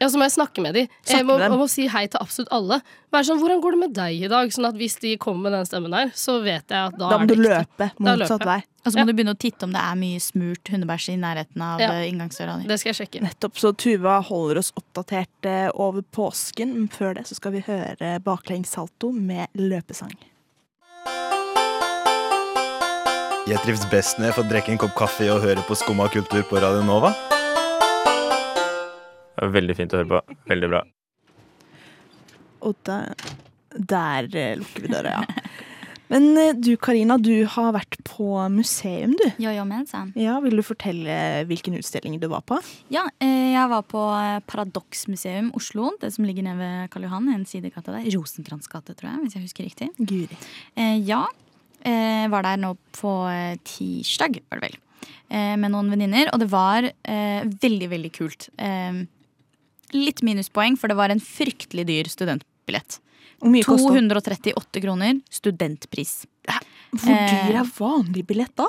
Ja, 0.00 0.08
så 0.08 0.16
må 0.16 0.24
jeg 0.24 0.32
snakke 0.38 0.62
med 0.64 0.72
dem. 0.78 0.86
Snakke 1.02 1.18
Jeg 1.18 1.26
må, 1.28 1.36
dem. 1.36 1.52
jeg 1.52 1.60
må 1.60 1.66
si 1.68 1.84
hei 1.92 2.06
til 2.08 2.22
absolutt 2.22 2.48
alle. 2.54 2.78
Vær 3.12 3.26
sånn, 3.28 3.40
Hvordan 3.42 3.60
går 3.64 3.76
det 3.76 3.80
med 3.82 3.92
deg 3.98 4.24
i 4.24 4.30
dag? 4.32 4.48
Sånn 4.54 4.68
at 4.70 4.78
Hvis 4.80 4.96
de 5.02 5.12
kommer 5.20 5.48
med 5.50 5.58
den 5.58 5.68
stemmen 5.68 5.92
der, 5.92 6.12
så 6.16 6.38
vet 6.44 6.64
jeg 6.72 6.78
at 6.80 6.96
da, 6.96 7.10
Da 7.12 7.18
må 7.20 7.26
er 7.26 7.30
det 7.32 7.36
du 7.36 7.42
løpe 7.44 7.90
motsatt 7.98 8.46
vei. 8.48 8.58
Og 8.86 8.92
så 8.94 9.02
må 9.02 9.06
du 9.10 9.12
begynne 9.18 9.34
å 9.36 9.40
titte 9.44 9.66
om 9.68 9.72
det 9.76 9.82
er 9.84 9.98
mye 10.00 10.20
smurt 10.22 10.70
hundebæsj 10.72 11.08
i 11.12 11.16
nærheten 11.20 11.60
av 11.66 11.80
Ja. 11.82 11.90
eh, 11.98 12.08
inngangsdøra 12.08 12.62
di. 12.62 12.68
Det 12.70 12.78
skal 12.80 12.94
jeg 12.94 12.98
sjekke. 13.02 13.20
Nettopp, 13.26 13.58
så 13.60 13.74
Tuva 13.76 14.22
holder 14.24 14.62
oss 14.62 14.72
oppdatert 14.80 15.44
eh, 15.44 15.68
over 15.74 16.00
påsken. 16.00 16.72
Men 16.72 16.88
før 16.88 17.14
det 17.20 17.26
så 17.28 17.36
skal 17.36 17.52
vi 17.52 17.60
høre 17.68 18.16
baklengs 18.24 18.72
salto 18.72 19.12
med 19.12 19.48
løpesang. 19.58 20.14
Jeg 23.48 23.62
trives 23.64 23.80
best 23.88 24.18
når 24.20 24.26
jeg 24.28 24.34
får 24.36 24.44
drikke 24.50 24.72
en 24.74 24.80
kopp 24.82 24.92
kaffe 24.98 25.24
og 25.32 25.38
høre 25.40 25.62
på 25.64 25.76
Skumma 25.80 26.04
kultur 26.12 26.42
på 26.50 26.60
Radio 26.60 26.82
Nova. 26.84 27.14
Det 29.32 29.46
er 29.46 29.54
Veldig 29.54 29.76
fint 29.78 29.94
å 29.94 30.02
høre 30.02 30.10
på. 30.10 30.36
Veldig 30.50 30.68
bra. 30.68 30.82
Og 32.68 32.76
der, 32.84 33.32
der 33.72 34.28
eh, 34.36 34.52
lukker 34.60 34.84
vi 34.84 34.92
døra, 34.92 35.14
ja. 35.16 35.46
Men 36.12 36.28
eh, 36.36 36.52
du 36.60 36.74
Karina, 36.76 37.16
du 37.16 37.46
har 37.48 37.72
vært 37.78 37.96
på 38.04 38.28
museum, 38.52 39.16
du. 39.16 39.26
Jojomensan. 39.40 40.12
Ja, 40.20 40.36
Vil 40.44 40.60
du 40.60 40.66
fortelle 40.66 41.18
hvilken 41.48 41.80
utstilling 41.80 42.20
du 42.20 42.28
var 42.28 42.44
på? 42.44 42.60
Ja, 42.92 43.06
eh, 43.16 43.54
jeg 43.54 43.72
var 43.72 43.88
på 43.88 44.04
eh, 44.12 44.44
Paradoksmuseum 44.44 45.54
Oslo, 45.56 45.94
det 46.04 46.12
som 46.18 46.28
ligger 46.28 46.50
nede 46.50 46.60
ved 46.60 46.92
Karl 46.92 47.08
Johan, 47.08 47.32
en 47.32 47.48
sidegate 47.48 47.96
der. 47.96 48.12
Rosenkrantz 48.12 48.68
gate, 48.68 48.92
tror 48.92 49.14
jeg, 49.14 49.24
hvis 49.24 49.40
jeg 49.40 49.48
husker 49.48 49.70
riktig. 49.72 49.94
Guri. 50.04 50.44
Eh, 50.76 50.98
ja. 51.08 51.24
Eh, 51.86 52.26
var 52.32 52.46
der 52.46 52.60
nå 52.60 52.74
på 52.96 53.12
eh, 53.30 53.56
tirsdag, 53.66 54.40
var 54.50 54.60
det 54.60 54.70
vel. 54.70 54.78
Eh, 55.28 55.54
med 55.60 55.72
noen 55.74 55.90
venninner, 55.92 56.30
og 56.32 56.42
det 56.42 56.50
var 56.52 56.88
eh, 56.88 57.44
veldig, 57.62 57.88
veldig 57.94 58.12
kult. 58.16 58.48
Litt 59.94 60.20
minuspoeng, 60.26 60.76
for 60.76 60.90
det 60.90 60.98
var 60.98 61.12
en 61.12 61.22
fryktelig 61.22 61.86
dyr 61.88 62.10
studentbillett. 62.12 62.98
Hvor 63.38 63.52
mye 63.54 63.64
kostet 63.64 63.94
den? 63.94 64.10
238 64.10 64.82
kroner, 64.84 65.20
studentpris. 65.32 66.26
Hvor 66.90 67.08
dyr 67.08 67.60
er 67.62 67.74
vanlig 67.78 68.24
billett 68.28 68.54
da? 68.58 68.66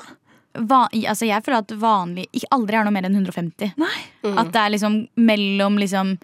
Va 0.60 0.80
altså 0.90 1.28
jeg 1.28 1.44
føler 1.46 1.62
at 1.62 1.72
vanlig 1.78 2.26
aldri 2.50 2.80
er 2.80 2.88
noe 2.88 2.94
mer 2.94 3.06
enn 3.06 3.20
150. 3.20 3.76
Nei 3.78 4.00
At 4.34 4.50
det 4.50 4.62
er 4.64 4.72
liksom 4.74 4.96
mellom 5.22 5.78
liksom 5.78 6.16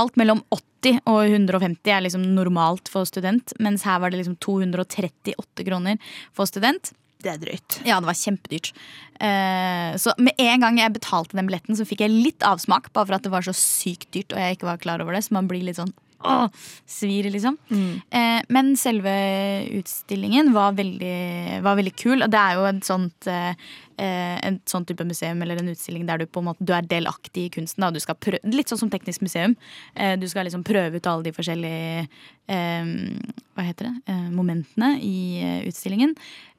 Alt 0.00 0.18
mellom 0.20 0.42
80 0.52 1.00
og 1.08 1.22
150 1.24 1.92
er 1.92 2.04
liksom 2.04 2.28
normalt 2.36 2.90
for 2.92 3.08
student, 3.08 3.54
mens 3.62 3.86
her 3.88 4.00
var 4.02 4.12
det 4.12 4.20
liksom 4.20 4.36
238 4.44 5.66
kroner 5.66 6.00
for 6.36 6.48
student. 6.48 6.92
Det 7.24 7.32
er 7.32 7.40
drøyt. 7.40 7.78
Ja, 7.88 7.96
det 7.98 8.10
var 8.10 8.18
kjempedyrt. 8.18 8.72
Uh, 9.16 9.96
så 9.98 10.12
med 10.20 10.36
en 10.42 10.62
gang 10.62 10.78
jeg 10.78 10.94
betalte 10.98 11.38
den 11.38 11.48
billetten, 11.48 11.78
så 11.78 11.86
fikk 11.88 12.04
jeg 12.04 12.12
litt 12.12 12.44
avsmak, 12.46 12.92
bare 12.92 13.08
for 13.08 13.18
at 13.18 13.24
det 13.24 13.32
var 13.32 13.46
så 13.46 13.56
sykt 13.56 14.10
dyrt 14.14 14.36
og 14.36 14.42
jeg 14.42 14.58
ikke 14.58 14.68
var 14.68 14.82
klar 14.82 15.02
over 15.02 15.16
det. 15.16 15.24
Så 15.26 15.34
man 15.34 15.48
blir 15.50 15.64
litt 15.64 15.80
sånn 15.80 15.94
åh, 16.26 16.46
svir, 16.86 17.30
liksom. 17.30 17.56
Eh, 18.10 18.40
men 18.48 18.74
selve 18.80 19.12
utstillingen 19.78 20.52
var 20.54 20.76
veldig, 20.78 21.60
var 21.64 21.78
veldig 21.78 21.94
kul. 21.98 22.22
Og 22.24 22.30
det 22.32 22.40
er 22.40 22.56
jo 22.58 22.68
et 22.70 22.86
sånt, 22.86 23.28
eh, 23.30 23.54
eh, 23.98 24.36
en 24.46 24.60
sånn 24.68 24.86
type 24.88 25.04
museum 25.06 25.42
eller 25.42 25.60
en 25.60 25.72
utstilling 25.72 26.06
der 26.08 26.22
du 26.22 26.26
på 26.26 26.42
en 26.42 26.50
måte 26.50 26.64
du 26.66 26.72
er 26.76 26.86
delaktig 26.86 27.46
i 27.46 27.52
kunsten. 27.58 27.84
Da. 27.84 27.92
Du 27.94 28.00
skal 28.02 28.18
prøve, 28.20 28.40
litt 28.52 28.72
sånn 28.72 28.84
som 28.84 28.92
Teknisk 28.92 29.24
museum. 29.24 29.56
Eh, 29.94 30.16
du 30.20 30.28
skal 30.30 30.48
liksom 30.48 30.64
prøve 30.66 31.00
ut 31.00 31.10
alle 31.10 31.28
de 31.28 31.34
forskjellige 31.36 32.06
eh, 32.52 32.90
hva 33.56 33.64
heter 33.66 33.88
det, 33.88 33.94
eh, 34.12 34.28
momentene 34.34 34.96
i 35.00 35.16
eh, 35.42 35.62
utstillingen. 35.70 36.16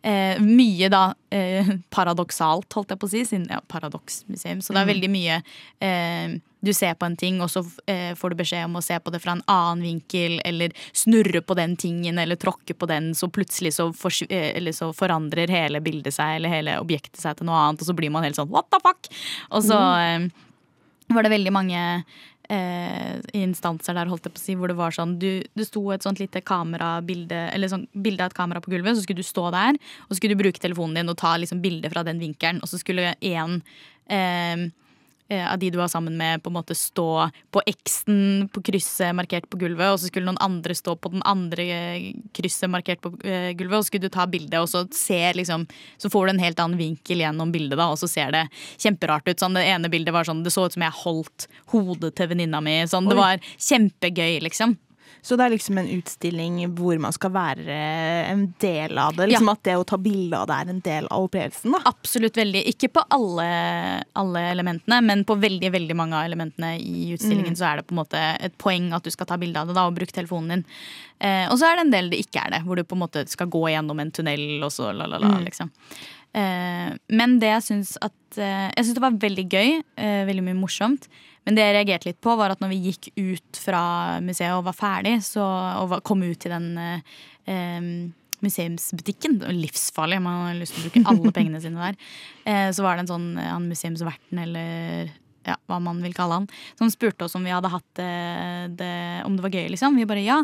Eh, 0.08 0.38
mye 0.40 0.88
da 0.94 1.02
eh, 1.36 1.68
paradoksalt, 1.92 2.72
holdt 2.78 2.94
jeg 2.94 3.00
på 3.02 3.08
å 3.10 3.12
si, 3.12 3.24
siden 3.28 3.50
ja, 3.52 3.58
paradoksmuseum. 3.68 4.62
Så 4.64 4.72
det 4.72 4.80
er 4.80 4.86
Mm. 4.86 4.94
veldig 4.94 5.10
mye 5.12 5.40
eh, 5.84 6.38
Du 6.64 6.72
ser 6.74 6.96
på 6.96 7.06
en 7.06 7.16
ting, 7.20 7.42
og 7.44 7.50
så 7.54 7.62
eh, 7.88 8.14
får 8.18 8.32
du 8.34 8.36
beskjed 8.40 8.66
om 8.66 8.78
å 8.80 8.82
se 8.84 8.96
på 9.00 9.12
det 9.14 9.20
fra 9.22 9.36
en 9.36 9.44
annen 9.48 9.84
vinkel, 9.86 10.40
eller 10.46 10.72
snurre 10.96 11.42
på 11.46 11.56
den 11.60 11.76
tingen, 11.78 12.18
eller 12.18 12.36
tråkke 12.40 12.74
på 12.74 12.88
den, 12.90 13.12
så 13.14 13.28
plutselig 13.30 13.74
så, 13.76 13.92
for, 13.94 14.10
eh, 14.30 14.56
eller 14.58 14.72
så 14.74 14.90
forandrer 14.96 15.52
hele 15.54 15.80
bildet 15.86 16.16
seg, 16.16 16.38
eller 16.40 16.50
hele 16.50 16.80
objektet 16.82 17.20
seg 17.22 17.38
til 17.38 17.46
noe 17.52 17.60
annet, 17.68 17.84
og 17.84 17.88
så 17.92 17.96
blir 17.96 18.10
man 18.12 18.24
helt 18.26 18.36
sånn 18.40 18.50
what 18.50 18.66
the 18.74 18.80
fuck? 18.82 19.06
Og 19.52 19.64
så 19.70 19.78
eh, 20.02 20.28
var 21.14 21.24
det 21.28 21.32
veldig 21.36 21.54
mange 21.54 21.84
eh, 22.54 23.20
instanser 23.38 23.98
der, 23.98 24.10
holdt 24.12 24.28
jeg 24.28 24.36
på 24.36 24.42
å 24.42 24.44
si, 24.44 24.56
hvor 24.60 24.72
det 24.72 24.78
var 24.80 24.96
sånn 24.96 25.18
du, 25.22 25.44
Det 25.58 25.68
sto 25.68 25.84
et 25.94 26.06
sånt 26.06 26.22
lite 26.22 26.42
kamerabilde 26.46 27.42
Eller 27.54 27.72
sånn 27.72 27.88
bilde 27.94 28.26
av 28.26 28.32
et 28.32 28.38
kamera 28.38 28.62
på 28.64 28.74
gulvet, 28.74 28.98
så 28.98 29.06
skulle 29.06 29.24
du 29.24 29.28
stå 29.28 29.50
der, 29.56 29.80
og 30.08 30.12
så 30.12 30.20
skulle 30.20 30.38
du 30.38 30.44
bruke 30.44 30.64
telefonen 30.64 31.02
din 31.02 31.14
og 31.14 31.20
ta 31.20 31.36
liksom 31.40 31.62
bilde 31.64 31.92
fra 31.94 32.06
den 32.08 32.22
vinkelen, 32.24 32.62
og 32.64 32.72
så 32.72 32.80
skulle 32.82 33.14
eh, 33.16 33.56
eh, 34.14 34.68
av 35.36 35.60
de 35.60 35.70
du 35.74 35.78
var 35.78 35.90
sammen 35.92 36.18
med, 36.18 36.44
på 36.44 36.50
en 36.50 36.56
måte 36.56 36.76
stå 36.78 37.28
på 37.52 37.62
X-en 37.68 38.48
på 38.54 38.64
krysset 38.70 39.16
markert 39.16 39.50
på 39.52 39.60
gulvet, 39.60 39.92
og 39.92 40.00
så 40.00 40.10
skulle 40.10 40.30
noen 40.30 40.40
andre 40.44 40.76
stå 40.78 40.96
på 40.96 41.12
den 41.14 41.24
andre 41.28 41.66
eh, 41.74 42.08
krysset 42.38 42.72
markert 42.72 43.02
på 43.04 43.12
eh, 43.28 43.52
gulvet, 43.58 43.78
og 43.78 43.84
så 43.84 43.92
skulle 43.92 44.08
du 44.08 44.14
ta 44.14 44.28
bilde, 44.30 44.62
og 44.62 44.70
så 44.72 44.86
ser 44.96 45.38
liksom 45.38 45.68
Så 45.98 46.10
får 46.10 46.28
du 46.28 46.32
en 46.34 46.44
helt 46.44 46.60
annen 46.60 46.80
vinkel 46.80 47.22
gjennom 47.22 47.52
bildet, 47.52 47.78
da, 47.80 47.90
og 47.92 48.00
så 48.00 48.08
ser 48.10 48.32
det 48.36 48.48
kjemperart 48.78 49.28
ut. 49.28 49.40
Sånn, 49.40 49.58
det 49.58 49.68
ene 49.68 49.92
bildet 49.92 50.16
var 50.16 50.28
sånn 50.28 50.44
Det 50.46 50.54
så 50.54 50.68
ut 50.68 50.76
som 50.76 50.86
jeg 50.86 51.00
holdt 51.04 51.48
hodet 51.74 52.14
til 52.16 52.32
venninna 52.32 52.62
mi. 52.64 52.80
Sånn, 52.88 53.10
det 53.10 53.18
var 53.18 53.42
kjempegøy, 53.58 54.40
liksom. 54.46 54.78
Så 55.28 55.36
det 55.36 55.44
er 55.44 55.52
liksom 55.58 55.78
en 55.82 55.90
utstilling 55.92 56.62
hvor 56.78 56.96
man 57.04 57.12
skal 57.16 57.34
være 57.36 57.76
en 58.32 58.46
del 58.64 58.96
av 59.02 59.18
det? 59.18 59.28
Liksom 59.34 59.50
At 59.52 59.64
det 59.68 59.76
å 59.76 59.84
ta 59.88 59.98
bilde 60.00 60.40
av 60.40 60.48
det 60.48 60.56
er 60.62 60.72
en 60.72 60.80
del 60.86 61.10
av 61.12 61.26
opplevelsen? 61.28 61.74
da 61.76 61.82
Absolutt 61.92 62.40
veldig. 62.40 62.62
Ikke 62.72 62.88
på 62.96 63.04
alle, 63.12 63.48
alle 64.16 64.46
elementene, 64.54 65.02
men 65.04 65.26
på 65.28 65.36
veldig 65.42 65.72
veldig 65.76 65.98
mange 66.00 66.16
av 66.16 66.30
elementene 66.30 66.76
i 66.80 67.10
utstillingen 67.18 67.52
Mm. 67.52 67.60
så 67.60 67.66
er 67.70 67.76
det 67.78 67.88
på 67.88 67.94
en 67.96 68.02
måte 68.02 68.22
et 68.44 68.56
poeng 68.58 68.88
at 68.96 69.04
du 69.04 69.12
skal 69.12 69.28
ta 69.30 69.38
bilde 69.38 69.60
av 69.60 69.68
det 69.68 69.76
da, 69.76 69.86
og 69.88 69.96
bruke 69.96 70.16
telefonen 70.16 70.50
din. 70.50 70.66
Eh, 71.20 71.46
og 71.52 71.58
så 71.60 71.68
er 71.72 71.76
det 71.78 71.86
en 71.88 71.92
del 71.92 72.10
det 72.12 72.20
ikke 72.24 72.46
er 72.46 72.52
det, 72.56 72.64
hvor 72.66 72.76
du 72.80 72.84
på 72.88 72.96
en 72.96 73.04
måte 73.04 73.24
skal 73.28 73.48
gå 73.52 73.66
gjennom 73.74 74.00
en 74.00 74.12
tunnel 74.12 74.64
og 74.64 74.72
så 74.72 74.94
la, 74.94 75.08
la, 75.10 75.20
la. 75.20 75.36
Mm. 75.38 75.46
liksom. 75.50 75.72
Eh, 76.36 76.92
men 77.20 77.38
det 77.42 77.54
jeg 77.54 77.66
syns 77.66 77.96
at 78.04 78.38
eh, 78.38 78.68
Jeg 78.74 78.86
syns 78.86 78.98
det 78.98 79.06
var 79.06 79.20
veldig 79.24 79.48
gøy. 79.48 79.74
Eh, 79.98 80.22
veldig 80.28 80.46
mye 80.50 80.60
morsomt. 80.60 81.08
Men 81.48 81.56
det 81.56 81.64
jeg 81.64 81.78
reagerte 81.78 82.10
litt 82.10 82.22
på, 82.24 82.36
var 82.36 82.52
at 82.52 82.62
når 82.64 82.74
vi 82.74 82.92
gikk 82.92 83.12
ut 83.16 83.60
fra 83.64 83.82
museet 84.24 84.52
og 84.58 84.66
var 84.68 84.76
ferdig, 84.76 85.18
så, 85.24 85.46
og 85.80 86.02
kom 86.08 86.26
ut 86.26 86.42
til 86.44 86.52
den 86.52 86.74
eh, 86.84 87.94
museumsbutikken. 88.44 89.40
Det 89.40 89.48
var 89.48 89.56
livsfarlig, 89.56 90.20
man 90.22 90.42
har 90.50 90.58
lyst 90.60 90.76
til 90.76 90.84
å 90.84 90.90
bruke 90.90 91.14
alle 91.14 91.32
pengene 91.38 91.62
sine 91.64 91.80
der. 91.80 92.12
Eh, 92.44 92.68
så 92.76 92.84
var 92.84 92.98
det 92.98 93.06
en 93.06 93.14
sånn 93.14 93.30
han 93.40 93.70
museumsverten, 93.72 94.44
eller 94.44 95.16
ja, 95.48 95.56
hva 95.70 95.80
man 95.84 96.02
vil 96.04 96.16
kalle 96.16 96.42
han, 96.42 96.48
som 96.78 96.92
spurte 96.92 97.26
oss 97.26 97.38
om 97.38 97.46
vi 97.48 97.54
hadde 97.54 97.72
hatt 97.72 97.88
det, 98.00 98.12
det 98.80 98.92
om 99.26 99.38
det 99.38 99.46
var 99.46 99.56
gøy, 99.56 99.68
liksom. 99.74 99.98
Vi 99.98 100.08
bare 100.10 100.26
ja. 100.26 100.42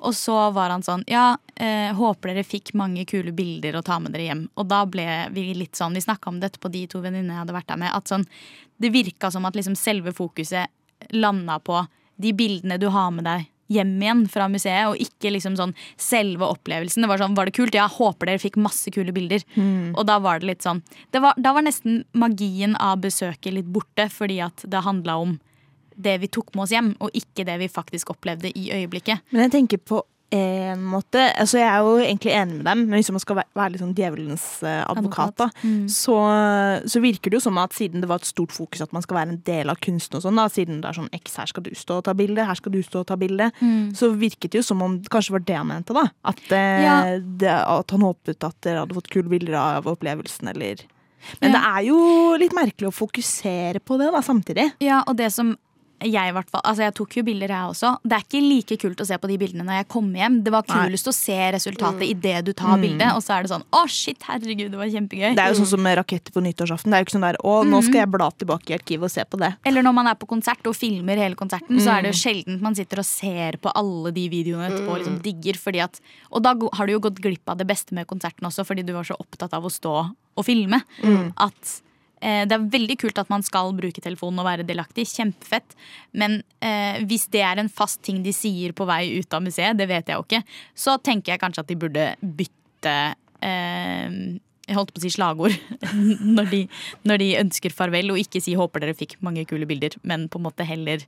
Og 0.00 0.16
så 0.16 0.36
var 0.56 0.72
han 0.72 0.84
sånn 0.84 1.04
ja, 1.10 1.34
eh, 1.60 1.92
håper 1.96 2.32
dere 2.32 2.46
fikk 2.46 2.72
mange 2.78 3.04
kule 3.08 3.34
bilder 3.36 3.78
å 3.78 3.84
ta 3.86 3.98
med 4.00 4.14
dere 4.16 4.30
hjem. 4.30 4.46
Og 4.56 4.68
da 4.70 4.82
ble 4.88 5.06
vi 5.34 5.50
litt 5.58 5.78
sånn, 5.78 5.96
vi 5.96 6.04
snakka 6.04 6.32
om 6.32 6.40
dette 6.42 6.60
på 6.62 6.72
de 6.72 6.86
to 6.90 7.02
venninnene 7.04 7.36
jeg 7.36 7.44
hadde 7.44 7.56
vært 7.58 7.70
der 7.72 7.82
med, 7.84 7.94
at 7.94 8.10
sånn, 8.10 8.26
det 8.80 8.92
virka 8.94 9.30
som 9.32 9.44
at 9.44 9.58
liksom 9.58 9.76
selve 9.76 10.14
fokuset 10.16 11.12
landa 11.16 11.58
på 11.60 11.82
de 12.20 12.32
bildene 12.36 12.80
du 12.80 12.88
har 12.92 13.10
med 13.14 13.28
deg 13.28 13.49
hjem 13.70 13.94
igjen 14.02 14.24
fra 14.30 14.48
museet, 14.50 14.88
og 14.90 15.00
ikke 15.00 15.32
liksom 15.34 15.56
sånn 15.58 15.74
selve 16.00 16.48
opplevelsen. 16.50 17.04
Det 17.04 17.10
var 17.10 17.22
sånn, 17.22 17.36
var 17.38 17.48
det 17.48 17.56
kult? 17.56 17.76
Ja, 17.76 17.86
håper 17.90 18.30
dere 18.30 18.42
fikk 18.42 18.58
masse 18.60 18.90
kule 18.94 19.14
bilder. 19.16 19.44
Mm. 19.54 19.94
Og 19.94 20.06
da 20.08 20.18
var 20.22 20.40
det 20.40 20.50
litt 20.50 20.66
sånn 20.66 20.82
det 21.14 21.22
var, 21.22 21.34
Da 21.40 21.52
var 21.54 21.64
nesten 21.64 22.02
magien 22.12 22.74
av 22.76 23.00
besøket 23.04 23.54
litt 23.54 23.70
borte, 23.70 24.08
fordi 24.12 24.40
at 24.44 24.64
det 24.66 24.84
handla 24.84 25.16
om 25.22 25.38
det 26.00 26.16
vi 26.22 26.30
tok 26.32 26.54
med 26.54 26.64
oss 26.64 26.74
hjem, 26.74 26.94
og 27.00 27.14
ikke 27.16 27.44
det 27.48 27.58
vi 27.60 27.68
faktisk 27.68 28.12
opplevde 28.14 28.52
i 28.56 28.70
øyeblikket. 28.72 29.20
Men 29.30 29.46
jeg 29.46 29.54
tenker 29.56 29.82
på 29.84 30.02
en 30.32 30.82
måte 30.84 31.18
altså 31.36 31.58
Jeg 31.58 31.68
er 31.68 31.78
jo 31.82 31.96
egentlig 31.98 32.32
enig 32.32 32.56
med 32.60 32.64
dem, 32.64 32.78
men 32.88 32.98
hvis 33.00 33.10
man 33.10 33.20
skal 33.22 33.36
være, 33.40 33.48
være 33.54 33.72
litt 33.72 33.80
sånn 33.82 33.94
djevelens 33.98 34.44
eh, 34.62 34.84
advokat, 34.88 35.34
da, 35.36 35.48
Mm. 35.64 35.88
så, 35.88 36.16
så 36.86 37.00
virker 37.02 37.30
det 37.30 37.38
jo 37.40 37.40
som 37.40 37.58
at 37.58 37.72
siden 37.74 38.00
det 38.00 38.08
var 38.08 38.16
et 38.22 38.28
stort 38.30 38.52
fokus 38.54 38.80
at 38.84 38.92
man 38.92 39.02
skal 39.02 39.16
være 39.18 39.28
en 39.34 39.42
del 39.46 39.70
av 39.70 39.76
kunsten 39.82 40.16
og 40.16 40.22
sånn, 40.22 40.36
da, 40.38 40.46
siden 40.48 40.80
det 40.80 40.88
er 40.90 40.98
sånn 41.00 41.10
X, 41.12 41.36
her 41.36 41.46
skal 41.50 41.62
du 41.66 41.70
stå 41.74 41.98
og 41.98 42.04
ta 42.04 42.14
bilde, 42.14 42.44
her 42.46 42.54
skal 42.54 42.72
du 42.72 42.80
stå 42.82 43.00
og 43.02 43.06
ta 43.10 43.16
bilde, 43.16 43.50
Mm. 43.60 43.90
så 43.96 44.12
virket 44.16 44.50
det 44.52 44.60
jo 44.62 44.62
som 44.62 44.82
om 44.82 44.98
det 45.00 45.10
kanskje 45.10 45.32
var 45.32 45.40
det 45.44 45.56
han 45.56 45.66
mente, 45.66 45.92
da. 45.92 46.06
At, 46.24 46.40
eh, 46.52 46.82
Ja. 46.84 47.18
det, 47.18 47.48
at 47.50 47.90
han 47.90 48.00
håpet 48.00 48.44
at 48.44 48.60
dere 48.62 48.80
hadde 48.86 48.94
fått 48.94 49.10
kule 49.10 49.28
bilder 49.28 49.54
av 49.54 49.84
opplevelsen, 49.86 50.48
eller 50.54 50.76
Men 51.42 51.52
Ja. 51.52 51.58
det 51.58 51.66
er 51.68 51.82
jo 51.90 52.36
litt 52.38 52.52
merkelig 52.56 52.88
å 52.88 52.94
fokusere 52.96 53.80
på 53.84 53.98
det, 53.98 54.10
da, 54.10 54.20
samtidig. 54.22 54.72
Ja, 54.80 55.02
og 55.06 55.16
det 55.18 55.30
som 55.32 55.58
jeg 56.00 56.34
altså 56.34 56.76
jeg 56.82 56.94
tok 56.94 57.16
jo 57.16 57.22
bilder 57.22 57.48
jeg 57.48 57.70
også. 57.70 57.98
Det 58.02 58.12
er 58.16 58.24
ikke 58.24 58.40
like 58.48 58.76
kult 58.80 59.00
å 59.00 59.06
se 59.06 59.18
på 59.18 59.28
de 59.28 59.36
bildene 59.38 59.64
når 59.66 59.76
jeg 59.80 59.88
kommer 59.88 60.18
hjem. 60.22 60.42
Det 60.44 60.52
var 60.52 60.64
Nei. 60.68 60.86
kulest 60.88 61.06
å 61.10 61.12
se 61.14 61.36
resultatet 61.52 62.02
i 62.06 62.10
idet 62.14 62.44
du 62.44 62.52
tar 62.52 62.76
Mm. 62.76 62.82
bildet, 62.82 63.12
og 63.14 63.22
så 63.22 63.36
er 63.38 63.42
det 63.42 63.50
sånn 63.50 63.64
å 63.72 63.82
shit, 63.88 64.18
herregud, 64.22 64.70
det 64.70 64.78
var 64.78 64.86
kjempegøy. 64.86 65.34
Det 65.36 65.38
er 65.44 65.52
jo 65.52 65.60
sånn 65.60 65.66
som 65.66 65.82
med 65.82 65.98
raketter 65.98 66.32
på 66.32 66.40
nyttårsaften. 66.40 66.90
Det 66.90 66.94
er 66.94 67.00
jo 67.02 67.04
ikke 67.04 67.16
sånn 67.18 67.28
der 67.28 67.36
å, 67.44 67.64
nå 67.64 67.76
Mhm. 67.80 67.84
skal 67.84 68.00
jeg 68.00 68.10
bla 68.10 68.30
tilbake 68.30 68.70
i 68.70 68.78
arkivet 68.78 69.02
og 69.04 69.10
se 69.10 69.24
på 69.24 69.38
det. 69.38 69.56
Eller 69.64 69.82
når 69.82 69.94
man 69.94 70.06
er 70.06 70.14
på 70.14 70.26
konsert 70.26 70.66
og 70.66 70.74
filmer 70.74 71.16
hele 71.16 71.34
konserten, 71.34 71.76
så 71.80 71.98
er 71.98 72.02
det 72.02 72.14
jo 72.14 72.18
Mm. 72.18 72.24
sjelden 72.24 72.60
man 72.60 72.74
sitter 72.74 72.98
og 72.98 73.04
ser 73.04 73.52
på 73.58 73.70
alle 73.74 74.12
de 74.12 74.28
videoene 74.28 74.70
etterpå 74.70 74.88
og 74.90 74.98
liksom 75.00 75.20
Mm. 75.20 75.22
digger. 75.22 75.54
Fordi 75.58 75.80
at, 75.82 76.00
og 76.32 76.42
da 76.42 76.54
har 76.72 76.86
du 76.86 76.92
jo 76.92 77.00
gått 77.00 77.20
glipp 77.20 77.46
av 77.48 77.58
det 77.58 77.66
beste 77.66 77.92
med 77.92 78.06
konserten 78.06 78.42
også, 78.46 78.64
fordi 78.64 78.84
du 78.86 78.92
var 78.92 79.04
så 79.04 79.16
opptatt 79.18 79.52
av 79.52 79.62
å 79.64 79.70
stå 79.70 80.14
og 80.36 80.44
filme. 80.46 80.82
Mm. 81.02 81.32
At 81.36 81.82
det 82.20 82.52
er 82.56 82.66
veldig 82.74 82.96
kult 83.00 83.18
at 83.22 83.30
man 83.32 83.42
skal 83.46 83.72
bruke 83.76 84.02
telefonen 84.04 84.42
og 84.42 84.48
være 84.48 84.66
delaktig. 84.68 85.06
Kjempefett. 85.08 85.76
Men 86.12 86.42
eh, 86.60 87.00
hvis 87.08 87.28
det 87.32 87.40
er 87.46 87.62
en 87.62 87.70
fast 87.72 88.02
ting 88.06 88.22
de 88.26 88.34
sier 88.36 88.74
på 88.76 88.84
vei 88.88 89.06
ut 89.18 89.32
av 89.36 89.42
museet, 89.44 89.78
det 89.78 89.88
vet 89.88 90.12
jeg 90.12 90.18
jo 90.20 90.26
ikke, 90.28 90.42
så 90.76 90.98
tenker 91.00 91.32
jeg 91.34 91.40
kanskje 91.40 91.64
at 91.64 91.72
de 91.72 91.78
burde 91.80 92.06
bytte 92.22 92.94
eh, 93.40 94.38
jeg 94.70 94.76
holdt 94.78 94.92
på 94.94 95.00
å 95.00 95.02
si 95.02 95.10
slagord 95.10 95.56
når 96.36 96.50
de, 96.52 96.60
når 97.08 97.22
de 97.24 97.28
ønsker 97.40 97.74
farvel, 97.74 98.12
og 98.12 98.20
ikke 98.22 98.42
si 98.44 98.54
'håper 98.54 98.84
dere 98.84 98.94
fikk 98.94 99.16
mange 99.24 99.42
kule 99.48 99.66
bilder', 99.66 99.96
men 100.06 100.28
på 100.30 100.38
en 100.38 100.46
måte 100.46 100.66
heller 100.68 101.02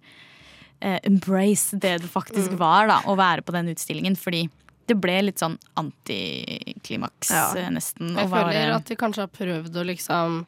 eh, 0.82 0.98
embrace 1.06 1.78
det 1.78 2.00
det 2.02 2.10
faktisk 2.10 2.56
var 2.58 2.88
da, 2.90 2.98
å 3.06 3.14
være 3.16 3.44
på 3.46 3.54
den 3.54 3.70
utstillingen. 3.70 4.16
Fordi 4.18 4.48
det 4.90 4.96
ble 4.98 5.20
litt 5.28 5.38
sånn 5.38 5.54
antiklimaks, 5.78 7.30
Ja. 7.30 7.52
eh, 7.56 7.70
nesten. 7.70 8.16
Jeg 8.18 8.28
føler 8.28 8.74
at 8.74 8.84
de 8.90 8.96
kanskje 8.98 9.22
har 9.22 9.30
prøvd 9.30 9.76
å 9.78 9.86
liksom 9.86 10.42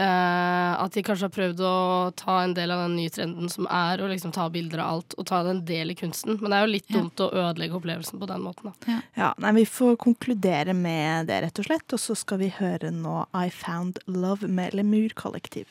eh, 0.00 0.72
At 0.78 0.94
de 0.94 1.02
kanskje 1.02 1.26
har 1.28 1.34
prøvd 1.34 1.60
å 1.64 1.74
ta 2.18 2.40
en 2.44 2.54
del 2.56 2.70
av 2.74 2.84
den 2.86 2.96
nye 2.98 3.12
trenden 3.12 3.50
som 3.52 3.66
er, 3.70 4.02
og 4.02 4.12
liksom 4.12 4.32
ta 4.34 4.48
bilder 4.52 4.82
av 4.84 4.92
alt, 4.96 5.16
og 5.18 5.26
ta 5.28 5.42
det 5.46 5.50
en 5.56 5.64
del 5.68 5.90
i 5.92 5.98
kunsten. 5.98 6.38
Men 6.40 6.50
det 6.50 6.58
er 6.58 6.66
jo 6.66 6.72
litt 6.74 6.92
dumt 6.92 7.24
å 7.24 7.30
ødelegge 7.32 7.78
opplevelsen 7.78 8.20
på 8.20 8.28
den 8.30 8.44
måten. 8.44 8.72
Da. 8.72 9.00
Ja, 9.18 9.30
nei, 9.42 9.52
Vi 9.58 9.66
får 9.66 9.96
konkludere 10.00 10.74
med 10.74 11.26
det, 11.30 11.40
rett 11.42 11.58
og 11.58 11.66
slett. 11.68 11.92
Og 11.92 12.00
så 12.02 12.14
skal 12.18 12.38
vi 12.44 12.52
høre 12.58 12.90
nå 12.94 13.24
I 13.34 13.48
Found 13.50 13.98
Love 14.06 14.48
med 14.48 14.74
Lemur 14.74 15.10
Kollektiv. 15.18 15.66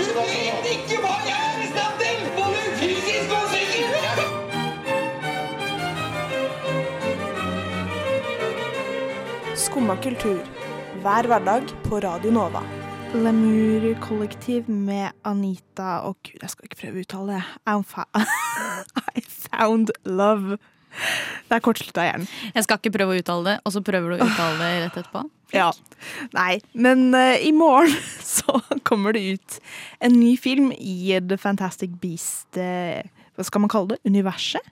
Du 0.00 0.06
vet 0.16 0.64
ikke 0.72 0.96
hva 1.02 1.14
jeg 1.26 1.36
er 1.36 1.60
i 1.60 1.68
stand 1.70 2.00
til! 2.00 2.18
Både 2.38 2.60
fysisk 2.80 3.30
og 3.36 3.44
psykisk! 3.52 3.94
Skumma 9.60 9.96
kultur. 9.96 10.59
Hver 11.00 11.26
hverdag 11.30 11.70
på 11.86 12.00
Radio 12.04 12.30
Nova. 12.34 12.62
Lemur 13.14 13.84
Kollektiv 14.04 14.68
med 14.70 15.10
Anita 15.26 16.00
og 16.06 16.16
Gud, 16.26 16.38
jeg 16.44 16.50
skal 16.52 16.68
ikke 16.68 16.78
prøve 16.84 17.00
å 17.00 17.04
uttale 17.04 17.38
det. 17.38 17.46
I 17.66 17.74
fa- 17.90 18.06
I 19.18 19.24
Found 19.48 19.90
Love. 20.06 20.58
Det 21.48 21.56
er 21.56 21.62
kortslutta 21.64 22.04
hjernen. 22.06 22.28
Jeg 22.54 22.66
skal 22.66 22.78
ikke 22.80 22.92
prøve 22.94 23.14
å 23.16 23.20
uttale 23.22 23.46
det, 23.48 23.56
og 23.66 23.74
så 23.74 23.82
prøver 23.86 24.14
du 24.14 24.16
å 24.22 24.28
uttale 24.28 24.58
det 24.62 24.72
rett 24.86 25.00
etterpå. 25.02 25.26
Ja. 25.50 25.72
Nei, 26.30 26.60
men 26.78 27.08
uh, 27.10 27.34
i 27.42 27.50
morgen 27.50 27.90
så 28.22 28.60
kommer 28.86 29.16
det 29.16 29.24
ut 29.34 29.56
en 29.98 30.14
ny 30.14 30.36
film 30.38 30.68
i 30.78 31.16
The 31.26 31.34
Fantastic 31.42 31.96
Beast 31.98 32.54
uh, 32.54 33.00
Hva 33.34 33.46
skal 33.48 33.64
man 33.64 33.72
kalle 33.72 33.96
det? 33.96 33.98
Universet? 34.06 34.62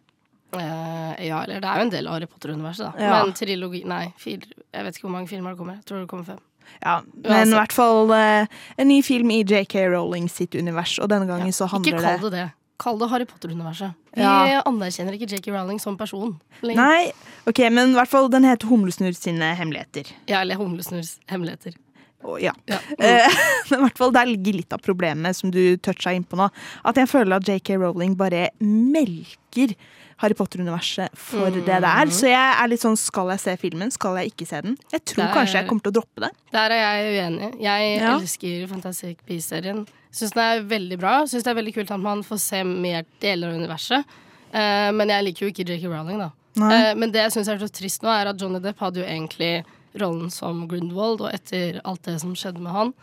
Eh, 0.57 1.27
ja, 1.29 1.43
eller 1.45 1.61
det 1.61 1.69
er 1.69 1.81
jo 1.81 1.87
en 1.87 1.91
del 1.93 2.07
av 2.09 2.15
Harry 2.17 2.27
Potter-universet, 2.31 2.87
da. 2.87 3.05
Ja. 3.05 3.17
Men 3.25 3.35
trilogi 3.37 3.83
Nei, 3.89 4.05
fire, 4.21 4.49
jeg 4.73 4.87
vet 4.87 4.97
ikke 4.97 5.07
hvor 5.09 5.13
mange 5.19 5.29
filmer 5.29 5.53
det 5.53 5.61
kommer. 5.61 5.81
Jeg 5.81 5.85
tror 5.91 6.05
det 6.05 6.09
kommer 6.09 6.25
fem. 6.25 6.39
Ja, 6.83 6.99
men 7.25 7.49
i 7.49 7.57
hvert 7.57 7.73
fall 7.73 8.11
uh, 8.13 8.61
en 8.77 8.89
ny 8.91 9.01
film 9.05 9.31
i 9.33 9.43
JK 9.43 9.75
Rowling 9.95 10.29
sitt 10.33 10.55
univers, 10.55 10.99
og 11.01 11.09
denne 11.13 11.29
gangen 11.29 11.53
så 11.53 11.69
handler 11.69 11.97
det 11.97 12.01
Ikke 12.01 12.09
kall 12.19 12.25
det 12.29 12.33
det. 12.37 12.47
Kall 12.79 12.99
det 13.01 13.09
Harry 13.11 13.27
Potter-universet. 13.27 13.97
Vi 14.15 14.23
Ja. 14.23 14.63
anerkjenner 14.67 15.17
ikke 15.17 15.27
J.K. 15.27 15.51
Rowling 15.51 15.81
som 15.83 15.97
person. 15.99 16.37
lenger. 16.63 16.79
Nei, 16.79 17.13
ok, 17.51 17.59
men 17.75 17.91
i 17.91 17.99
hvert 17.99 18.09
fall 18.11 18.29
den 18.31 18.45
heter 18.47 18.71
Humlesnurr 18.71 19.17
sine 19.19 19.51
hemmeligheter. 19.59 20.13
Ja, 20.31 20.41
eller 20.45 20.57
Humlesnurrs 20.61 21.17
hemmeligheter. 21.27 21.75
Oh, 22.23 22.37
ja. 22.43 22.53
Ja. 22.67 22.79
Men 23.71 23.79
i 23.79 23.83
hvert 23.85 23.99
fall 24.01 24.11
Der 24.11 24.27
ligger 24.27 24.57
litt 24.57 24.73
av 24.75 24.81
problemet 24.83 25.37
som 25.39 25.53
du 25.55 25.77
toucha 25.79 26.11
innpå 26.11 26.35
nå. 26.35 26.49
At 26.83 26.99
jeg 26.99 27.07
føler 27.07 27.37
at 27.39 27.47
JK 27.47 27.77
Rowling 27.79 28.17
bare 28.19 28.49
melker 28.59 29.77
Harry 30.19 30.35
Potter-universet 30.35 31.15
for 31.15 31.51
det 31.55 31.63
det 31.67 31.79
er. 31.79 32.11
Så 32.11 32.27
jeg 32.27 32.55
er 32.59 32.69
litt 32.71 32.83
sånn 32.83 32.97
skal 32.99 33.31
jeg 33.35 33.41
se 33.45 33.57
filmen, 33.61 33.91
skal 33.95 34.17
jeg 34.19 34.33
ikke 34.33 34.47
se 34.51 34.61
den? 34.65 34.77
Jeg 34.93 35.05
tror 35.05 35.23
Det 35.23 35.29
er- 35.31 35.35
kanskje 35.37 35.59
jeg 35.61 35.69
kommer 35.69 35.83
til 35.83 35.93
å 35.93 35.97
droppe 36.01 36.21
det. 36.27 36.31
Der 36.53 36.71
er 36.75 36.81
jeg 36.83 37.13
uenig. 37.23 37.51
Jeg 37.61 38.01
Ja. 38.01 38.19
elsker 38.19 38.67
Fantastic 38.69 39.19
Beasts-serien. 39.27 39.87
Syns 40.11 40.33
den 40.35 40.43
er 40.43 40.63
veldig 40.65 40.99
bra. 40.99 41.23
Syns 41.25 41.45
det 41.45 41.49
er 41.49 41.63
veldig 41.63 41.75
kult 41.75 41.91
at 41.91 42.01
man 42.01 42.23
får 42.23 42.39
se 42.41 42.63
mer 42.65 43.05
deler 43.21 43.49
av 43.49 43.55
universet. 43.61 44.05
Uh, 44.53 44.91
men 44.93 45.09
jeg 45.09 45.25
liker 45.25 45.39
jo 45.47 45.53
ikke 45.53 45.67
J.K. 45.69 45.85
Rowling, 45.89 46.19
da. 46.19 46.31
Eh, 46.59 46.95
men 46.95 47.13
det 47.13 47.21
jeg 47.31 47.33
syns 47.45 47.49
er 47.49 47.59
så 47.59 47.71
trist 47.71 48.03
nå, 48.03 48.09
er 48.09 48.27
at 48.31 48.37
Johnny 48.41 48.59
Depp 48.59 48.79
hadde 48.79 48.97
jo 48.97 49.05
egentlig 49.05 49.65
rollen 49.95 50.31
som 50.33 50.67
Grindelwald, 50.67 51.21
og 51.21 51.31
etter 51.33 51.81
alt 51.85 52.03
det 52.03 52.21
som 52.21 52.35
skjedde 52.35 52.59
med 52.59 52.73
han, 52.73 52.95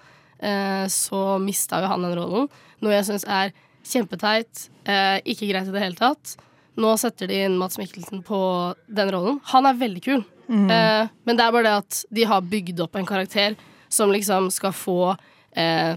uh, 0.44 0.86
så 0.88 1.40
mista 1.40 1.80
jo 1.80 1.88
han 1.88 2.02
den 2.02 2.18
rollen. 2.18 2.50
Noe 2.82 2.92
jeg 2.92 3.06
syns 3.06 3.24
er 3.26 3.54
kjempeteit. 3.86 4.68
Ikke 4.86 5.48
greit 5.48 5.68
i 5.70 5.72
det 5.72 5.82
hele 5.82 5.96
tatt. 5.96 6.36
Nå 6.76 6.98
setter 7.00 7.30
de 7.32 7.38
inn 7.46 7.58
Mats 7.60 7.78
Mikkelsen 7.80 8.24
på 8.26 8.38
den 8.88 9.12
rollen. 9.14 9.40
Han 9.54 9.66
er 9.70 9.78
veldig 9.80 10.02
kul. 10.04 10.24
Mm. 10.50 10.68
Eh, 10.70 11.08
men 11.26 11.38
det 11.40 11.46
er 11.46 11.54
bare 11.56 11.64
det 11.70 11.76
at 11.84 12.02
de 12.14 12.26
har 12.28 12.42
bygd 12.42 12.82
opp 12.84 12.96
en 13.00 13.08
karakter 13.08 13.56
som 13.90 14.12
liksom 14.12 14.50
skal 14.52 14.74
få 14.76 15.16
eh, 15.56 15.96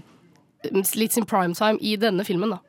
litt 0.71 1.13
sin 1.15 1.25
primetime 1.27 1.77
i 1.81 1.95
denne 1.99 2.23
filmen, 2.27 2.55
da. 2.55 2.59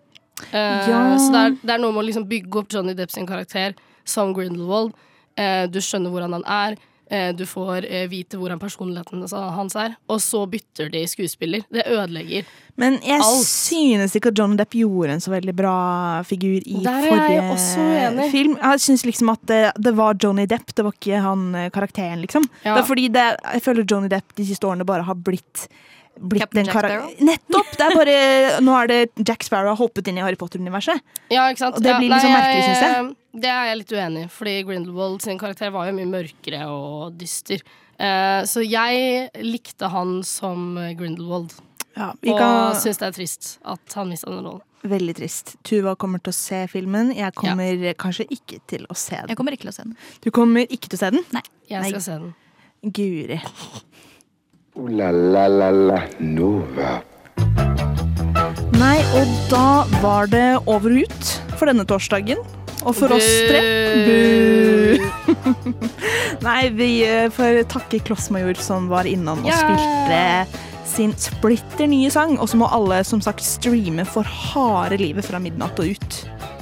Eh, 0.51 0.91
Ja. 0.91 1.01
Så 1.19 1.31
det 1.33 1.41
er, 1.45 1.57
det 1.63 1.75
er 1.77 1.79
noe 1.85 1.93
med 1.95 2.03
å 2.03 2.07
liksom 2.09 2.27
bygge 2.29 2.59
opp 2.63 2.73
Johnny 2.73 2.95
Depp 2.99 3.11
sin 3.15 3.29
karakter 3.29 3.75
som 4.05 4.35
Grindelwald. 4.35 4.93
Eh, 5.39 5.67
du 5.71 5.79
skjønner 5.81 6.11
hvordan 6.11 6.39
han 6.41 6.47
er. 6.47 6.79
Eh, 7.11 7.33
du 7.35 7.43
får 7.47 7.87
eh, 7.91 8.07
vite 8.09 8.39
hvordan 8.39 8.61
personligheten 8.63 9.25
hans 9.57 9.75
er. 9.75 9.97
Og 10.07 10.21
så 10.23 10.45
bytter 10.47 10.91
de 10.93 11.03
skuespiller. 11.11 11.65
Det 11.69 11.83
ødelegger. 11.91 12.47
Men 12.79 13.01
jeg 13.03 13.19
Alt. 13.19 13.47
synes 13.47 14.15
ikke 14.17 14.31
at 14.31 14.39
John 14.39 14.55
Depp 14.57 14.77
gjorde 14.79 15.17
en 15.17 15.21
så 15.25 15.33
veldig 15.35 15.55
bra 15.59 15.75
figur 16.25 16.63
i 16.63 16.85
forrige 16.87 18.31
film. 18.31 18.55
Jeg 18.63 18.81
synes 18.87 19.05
liksom 19.09 19.35
at 19.35 19.43
det, 19.51 19.63
det 19.77 19.95
var 19.99 20.15
Johnny 20.23 20.47
Depp, 20.47 20.71
det 20.75 20.87
var 20.87 20.95
ikke 20.95 21.23
han 21.27 21.49
eh, 21.55 21.71
karakteren, 21.75 22.23
liksom. 22.23 22.47
Ja. 22.63 22.77
Det 22.77 22.85
er 22.85 22.89
fordi 22.93 23.09
det, 23.13 23.27
jeg 23.57 23.67
føler 23.67 23.85
Johnny 23.91 24.11
Depp 24.13 24.37
de 24.39 24.47
siste 24.47 24.71
årene 24.71 24.87
bare 24.87 25.09
har 25.09 25.19
blitt 25.19 25.67
blitt 26.19 26.43
Captain 26.43 26.67
Jack? 26.67 27.21
Nettopp! 27.21 27.71
Det 27.77 27.87
er 27.87 27.95
bare, 27.97 28.17
nå 28.65 28.75
er 28.83 28.87
det 28.91 29.01
Jack 29.29 29.43
Sparrow 29.47 29.71
har 29.75 29.77
hoppet 29.81 30.09
inn 30.11 30.19
i 30.19 30.25
Harry 30.25 30.37
Potter-universet. 30.37 31.01
Ja, 31.31 31.47
ikke 31.53 31.59
sant? 31.65 31.77
Og 31.77 31.83
det 31.83 31.91
Ja, 31.95 31.99
blir 31.99 32.11
litt 32.11 32.25
sånn 32.25 32.33
nei, 32.35 32.41
merkelig, 32.41 32.65
syns 32.67 32.83
jeg. 32.87 33.17
Det 33.41 33.51
er 33.55 33.67
jeg 33.71 33.79
litt 33.79 33.93
uenig 33.95 34.25
i, 34.27 34.29
fordi 34.35 34.55
Grindelwald 34.67 35.23
sin 35.23 35.39
karakter 35.39 35.71
var 35.71 35.87
jo 35.87 35.93
mye 35.97 36.09
mørkere 36.11 36.65
og 36.69 37.15
dyster. 37.21 37.63
Eh, 38.01 38.41
så 38.49 38.65
jeg 38.65 39.31
likte 39.45 39.89
han 39.93 40.23
som 40.27 40.75
Grindelwald. 40.99 41.55
Ja, 41.97 42.13
vi 42.23 42.31
og 42.33 42.39
kan- 42.39 42.75
syns 42.81 42.99
det 42.99 43.07
er 43.09 43.13
trist 43.13 43.59
at 43.65 43.95
han 43.95 44.09
mista 44.09 44.31
den 44.31 44.45
rollen. 44.45 44.63
Veldig 44.83 45.15
trist. 45.19 45.57
Tuva 45.63 45.95
kommer 45.95 46.19
til 46.23 46.31
å 46.33 46.35
se 46.35 46.67
filmen. 46.67 47.15
Jeg 47.15 47.35
kommer 47.35 47.95
kanskje 48.01 48.25
ikke 48.33 48.61
til 48.67 48.87
å 48.89 48.97
se 48.97 49.15
den. 49.17 49.29
Jeg 49.29 49.37
kommer 49.37 49.53
ikke 49.53 49.67
til 49.69 49.71
å 49.71 49.75
se 49.77 49.83
den. 49.83 49.97
Du 50.23 50.31
kommer 50.31 50.61
ikke 50.67 50.89
til 50.89 50.97
å 50.97 51.01
se 51.03 51.11
den? 51.11 51.25
Nei. 51.33 51.43
Jeg 51.69 51.91
skal 51.91 52.01
se 52.01 52.13
den. 52.19 52.35
Guri. 52.91 53.41
Ooh 54.79 54.87
la 54.87 55.11
la 55.11 55.49
la 55.51 55.69
la 55.75 55.97
Nova. 56.23 57.01
Nei, 58.79 58.99
og 59.19 59.33
da 59.51 59.83
var 59.99 60.31
det 60.31 60.45
over 60.71 60.95
og 60.95 61.09
ut 61.11 61.31
for 61.59 61.67
denne 61.67 61.83
torsdagen. 61.83 62.39
Og 62.87 62.95
for 62.95 63.11
oss 63.17 63.27
tre 63.51 63.65
Bu! 64.07 65.35
Nei, 66.47 66.71
vi 66.79 66.89
eh, 67.03 67.27
får 67.35 67.65
takke 67.73 67.99
Klossmajor 68.07 68.63
som 68.63 68.87
var 68.93 69.11
innom 69.11 69.43
og 69.43 69.51
spilte 69.51 70.23
sin 70.87 71.17
splitter 71.19 71.91
nye 71.91 72.15
sang. 72.15 72.39
Og 72.39 72.53
så 72.55 72.61
må 72.63 72.71
alle 72.71 73.03
som 73.09 73.19
sagt 73.19 73.43
streame 73.43 74.07
for 74.07 74.23
harde 74.23 75.03
livet 75.03 75.27
fra 75.27 75.43
midnatt 75.43 75.83
og 75.83 75.97
ut. 75.99 76.21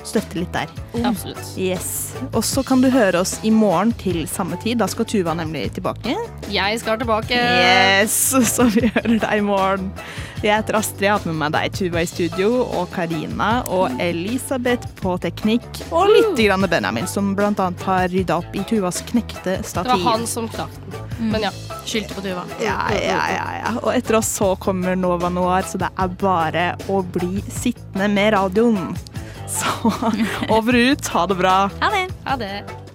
Støtte 0.09 0.41
litt 0.41 0.55
der. 0.55 0.71
Absolutt. 1.05 1.43
Yes. 1.61 2.15
Og 2.33 2.41
så 2.47 2.63
kan 2.67 2.81
du 2.81 2.89
høre 2.93 3.21
oss 3.21 3.37
i 3.45 3.51
morgen 3.53 3.93
til 4.01 4.23
samme 4.31 4.57
tid. 4.63 4.79
Da 4.81 4.89
skal 4.89 5.09
Tuva 5.09 5.35
nemlig 5.37 5.67
tilbake. 5.77 6.17
Jeg 6.53 6.81
skal 6.81 7.01
tilbake. 7.03 7.37
Yes, 7.37 8.17
så 8.55 8.69
vi 8.73 8.89
hører 8.89 9.19
deg 9.21 9.43
i 9.43 9.45
morgen. 9.45 9.93
Jeg 10.39 10.55
heter 10.55 10.77
Astrid, 10.79 11.03
jeg 11.03 11.11
har 11.17 11.25
med 11.27 11.35
meg 11.41 11.55
deg, 11.57 11.73
Tuva, 11.75 12.03
i 12.05 12.09
studio, 12.09 12.63
og 12.63 12.93
Karina 12.95 13.51
og 13.75 13.99
Elisabeth 14.01 14.87
på 15.01 15.17
teknikk. 15.23 15.67
Og 15.91 16.13
litt 16.13 16.39
grann 16.39 16.67
Benjamin, 16.71 17.11
som 17.11 17.33
blant 17.39 17.59
annet 17.63 17.83
har 17.89 18.07
rydda 18.13 18.39
opp 18.39 18.55
i 18.55 18.63
Tuvas 18.69 19.03
knekte 19.11 19.59
stativ. 19.67 19.91
Det 19.91 19.99
var 19.99 20.05
han 20.07 20.27
som 20.31 20.47
knakk 20.53 20.79
den. 20.85 20.99
Men 21.33 21.49
ja. 21.49 21.51
Skyldte 21.85 22.15
på 22.15 22.21
Tuva. 22.21 22.45
Ja, 22.63 22.79
ja, 22.95 23.23
ja, 23.35 23.47
ja. 23.59 23.75
Og 23.83 23.91
etter 23.97 24.21
oss 24.21 24.31
så 24.39 24.53
kommer 24.63 24.95
Nova 24.95 25.31
Noir, 25.33 25.67
så 25.67 25.81
det 25.81 25.91
er 25.99 26.15
bare 26.21 26.67
å 26.87 27.03
bli 27.03 27.43
sittende 27.51 28.07
med 28.13 28.35
radioen. 28.37 28.93
Så 29.49 29.93
over 30.49 30.77
og 30.77 30.93
ut. 30.93 31.09
Ha 31.15 31.27
det 31.27 31.39
bra. 31.41 31.57
Ha 31.81 31.91
det. 31.95 32.05
Ha 32.25 32.37
det. 32.37 32.88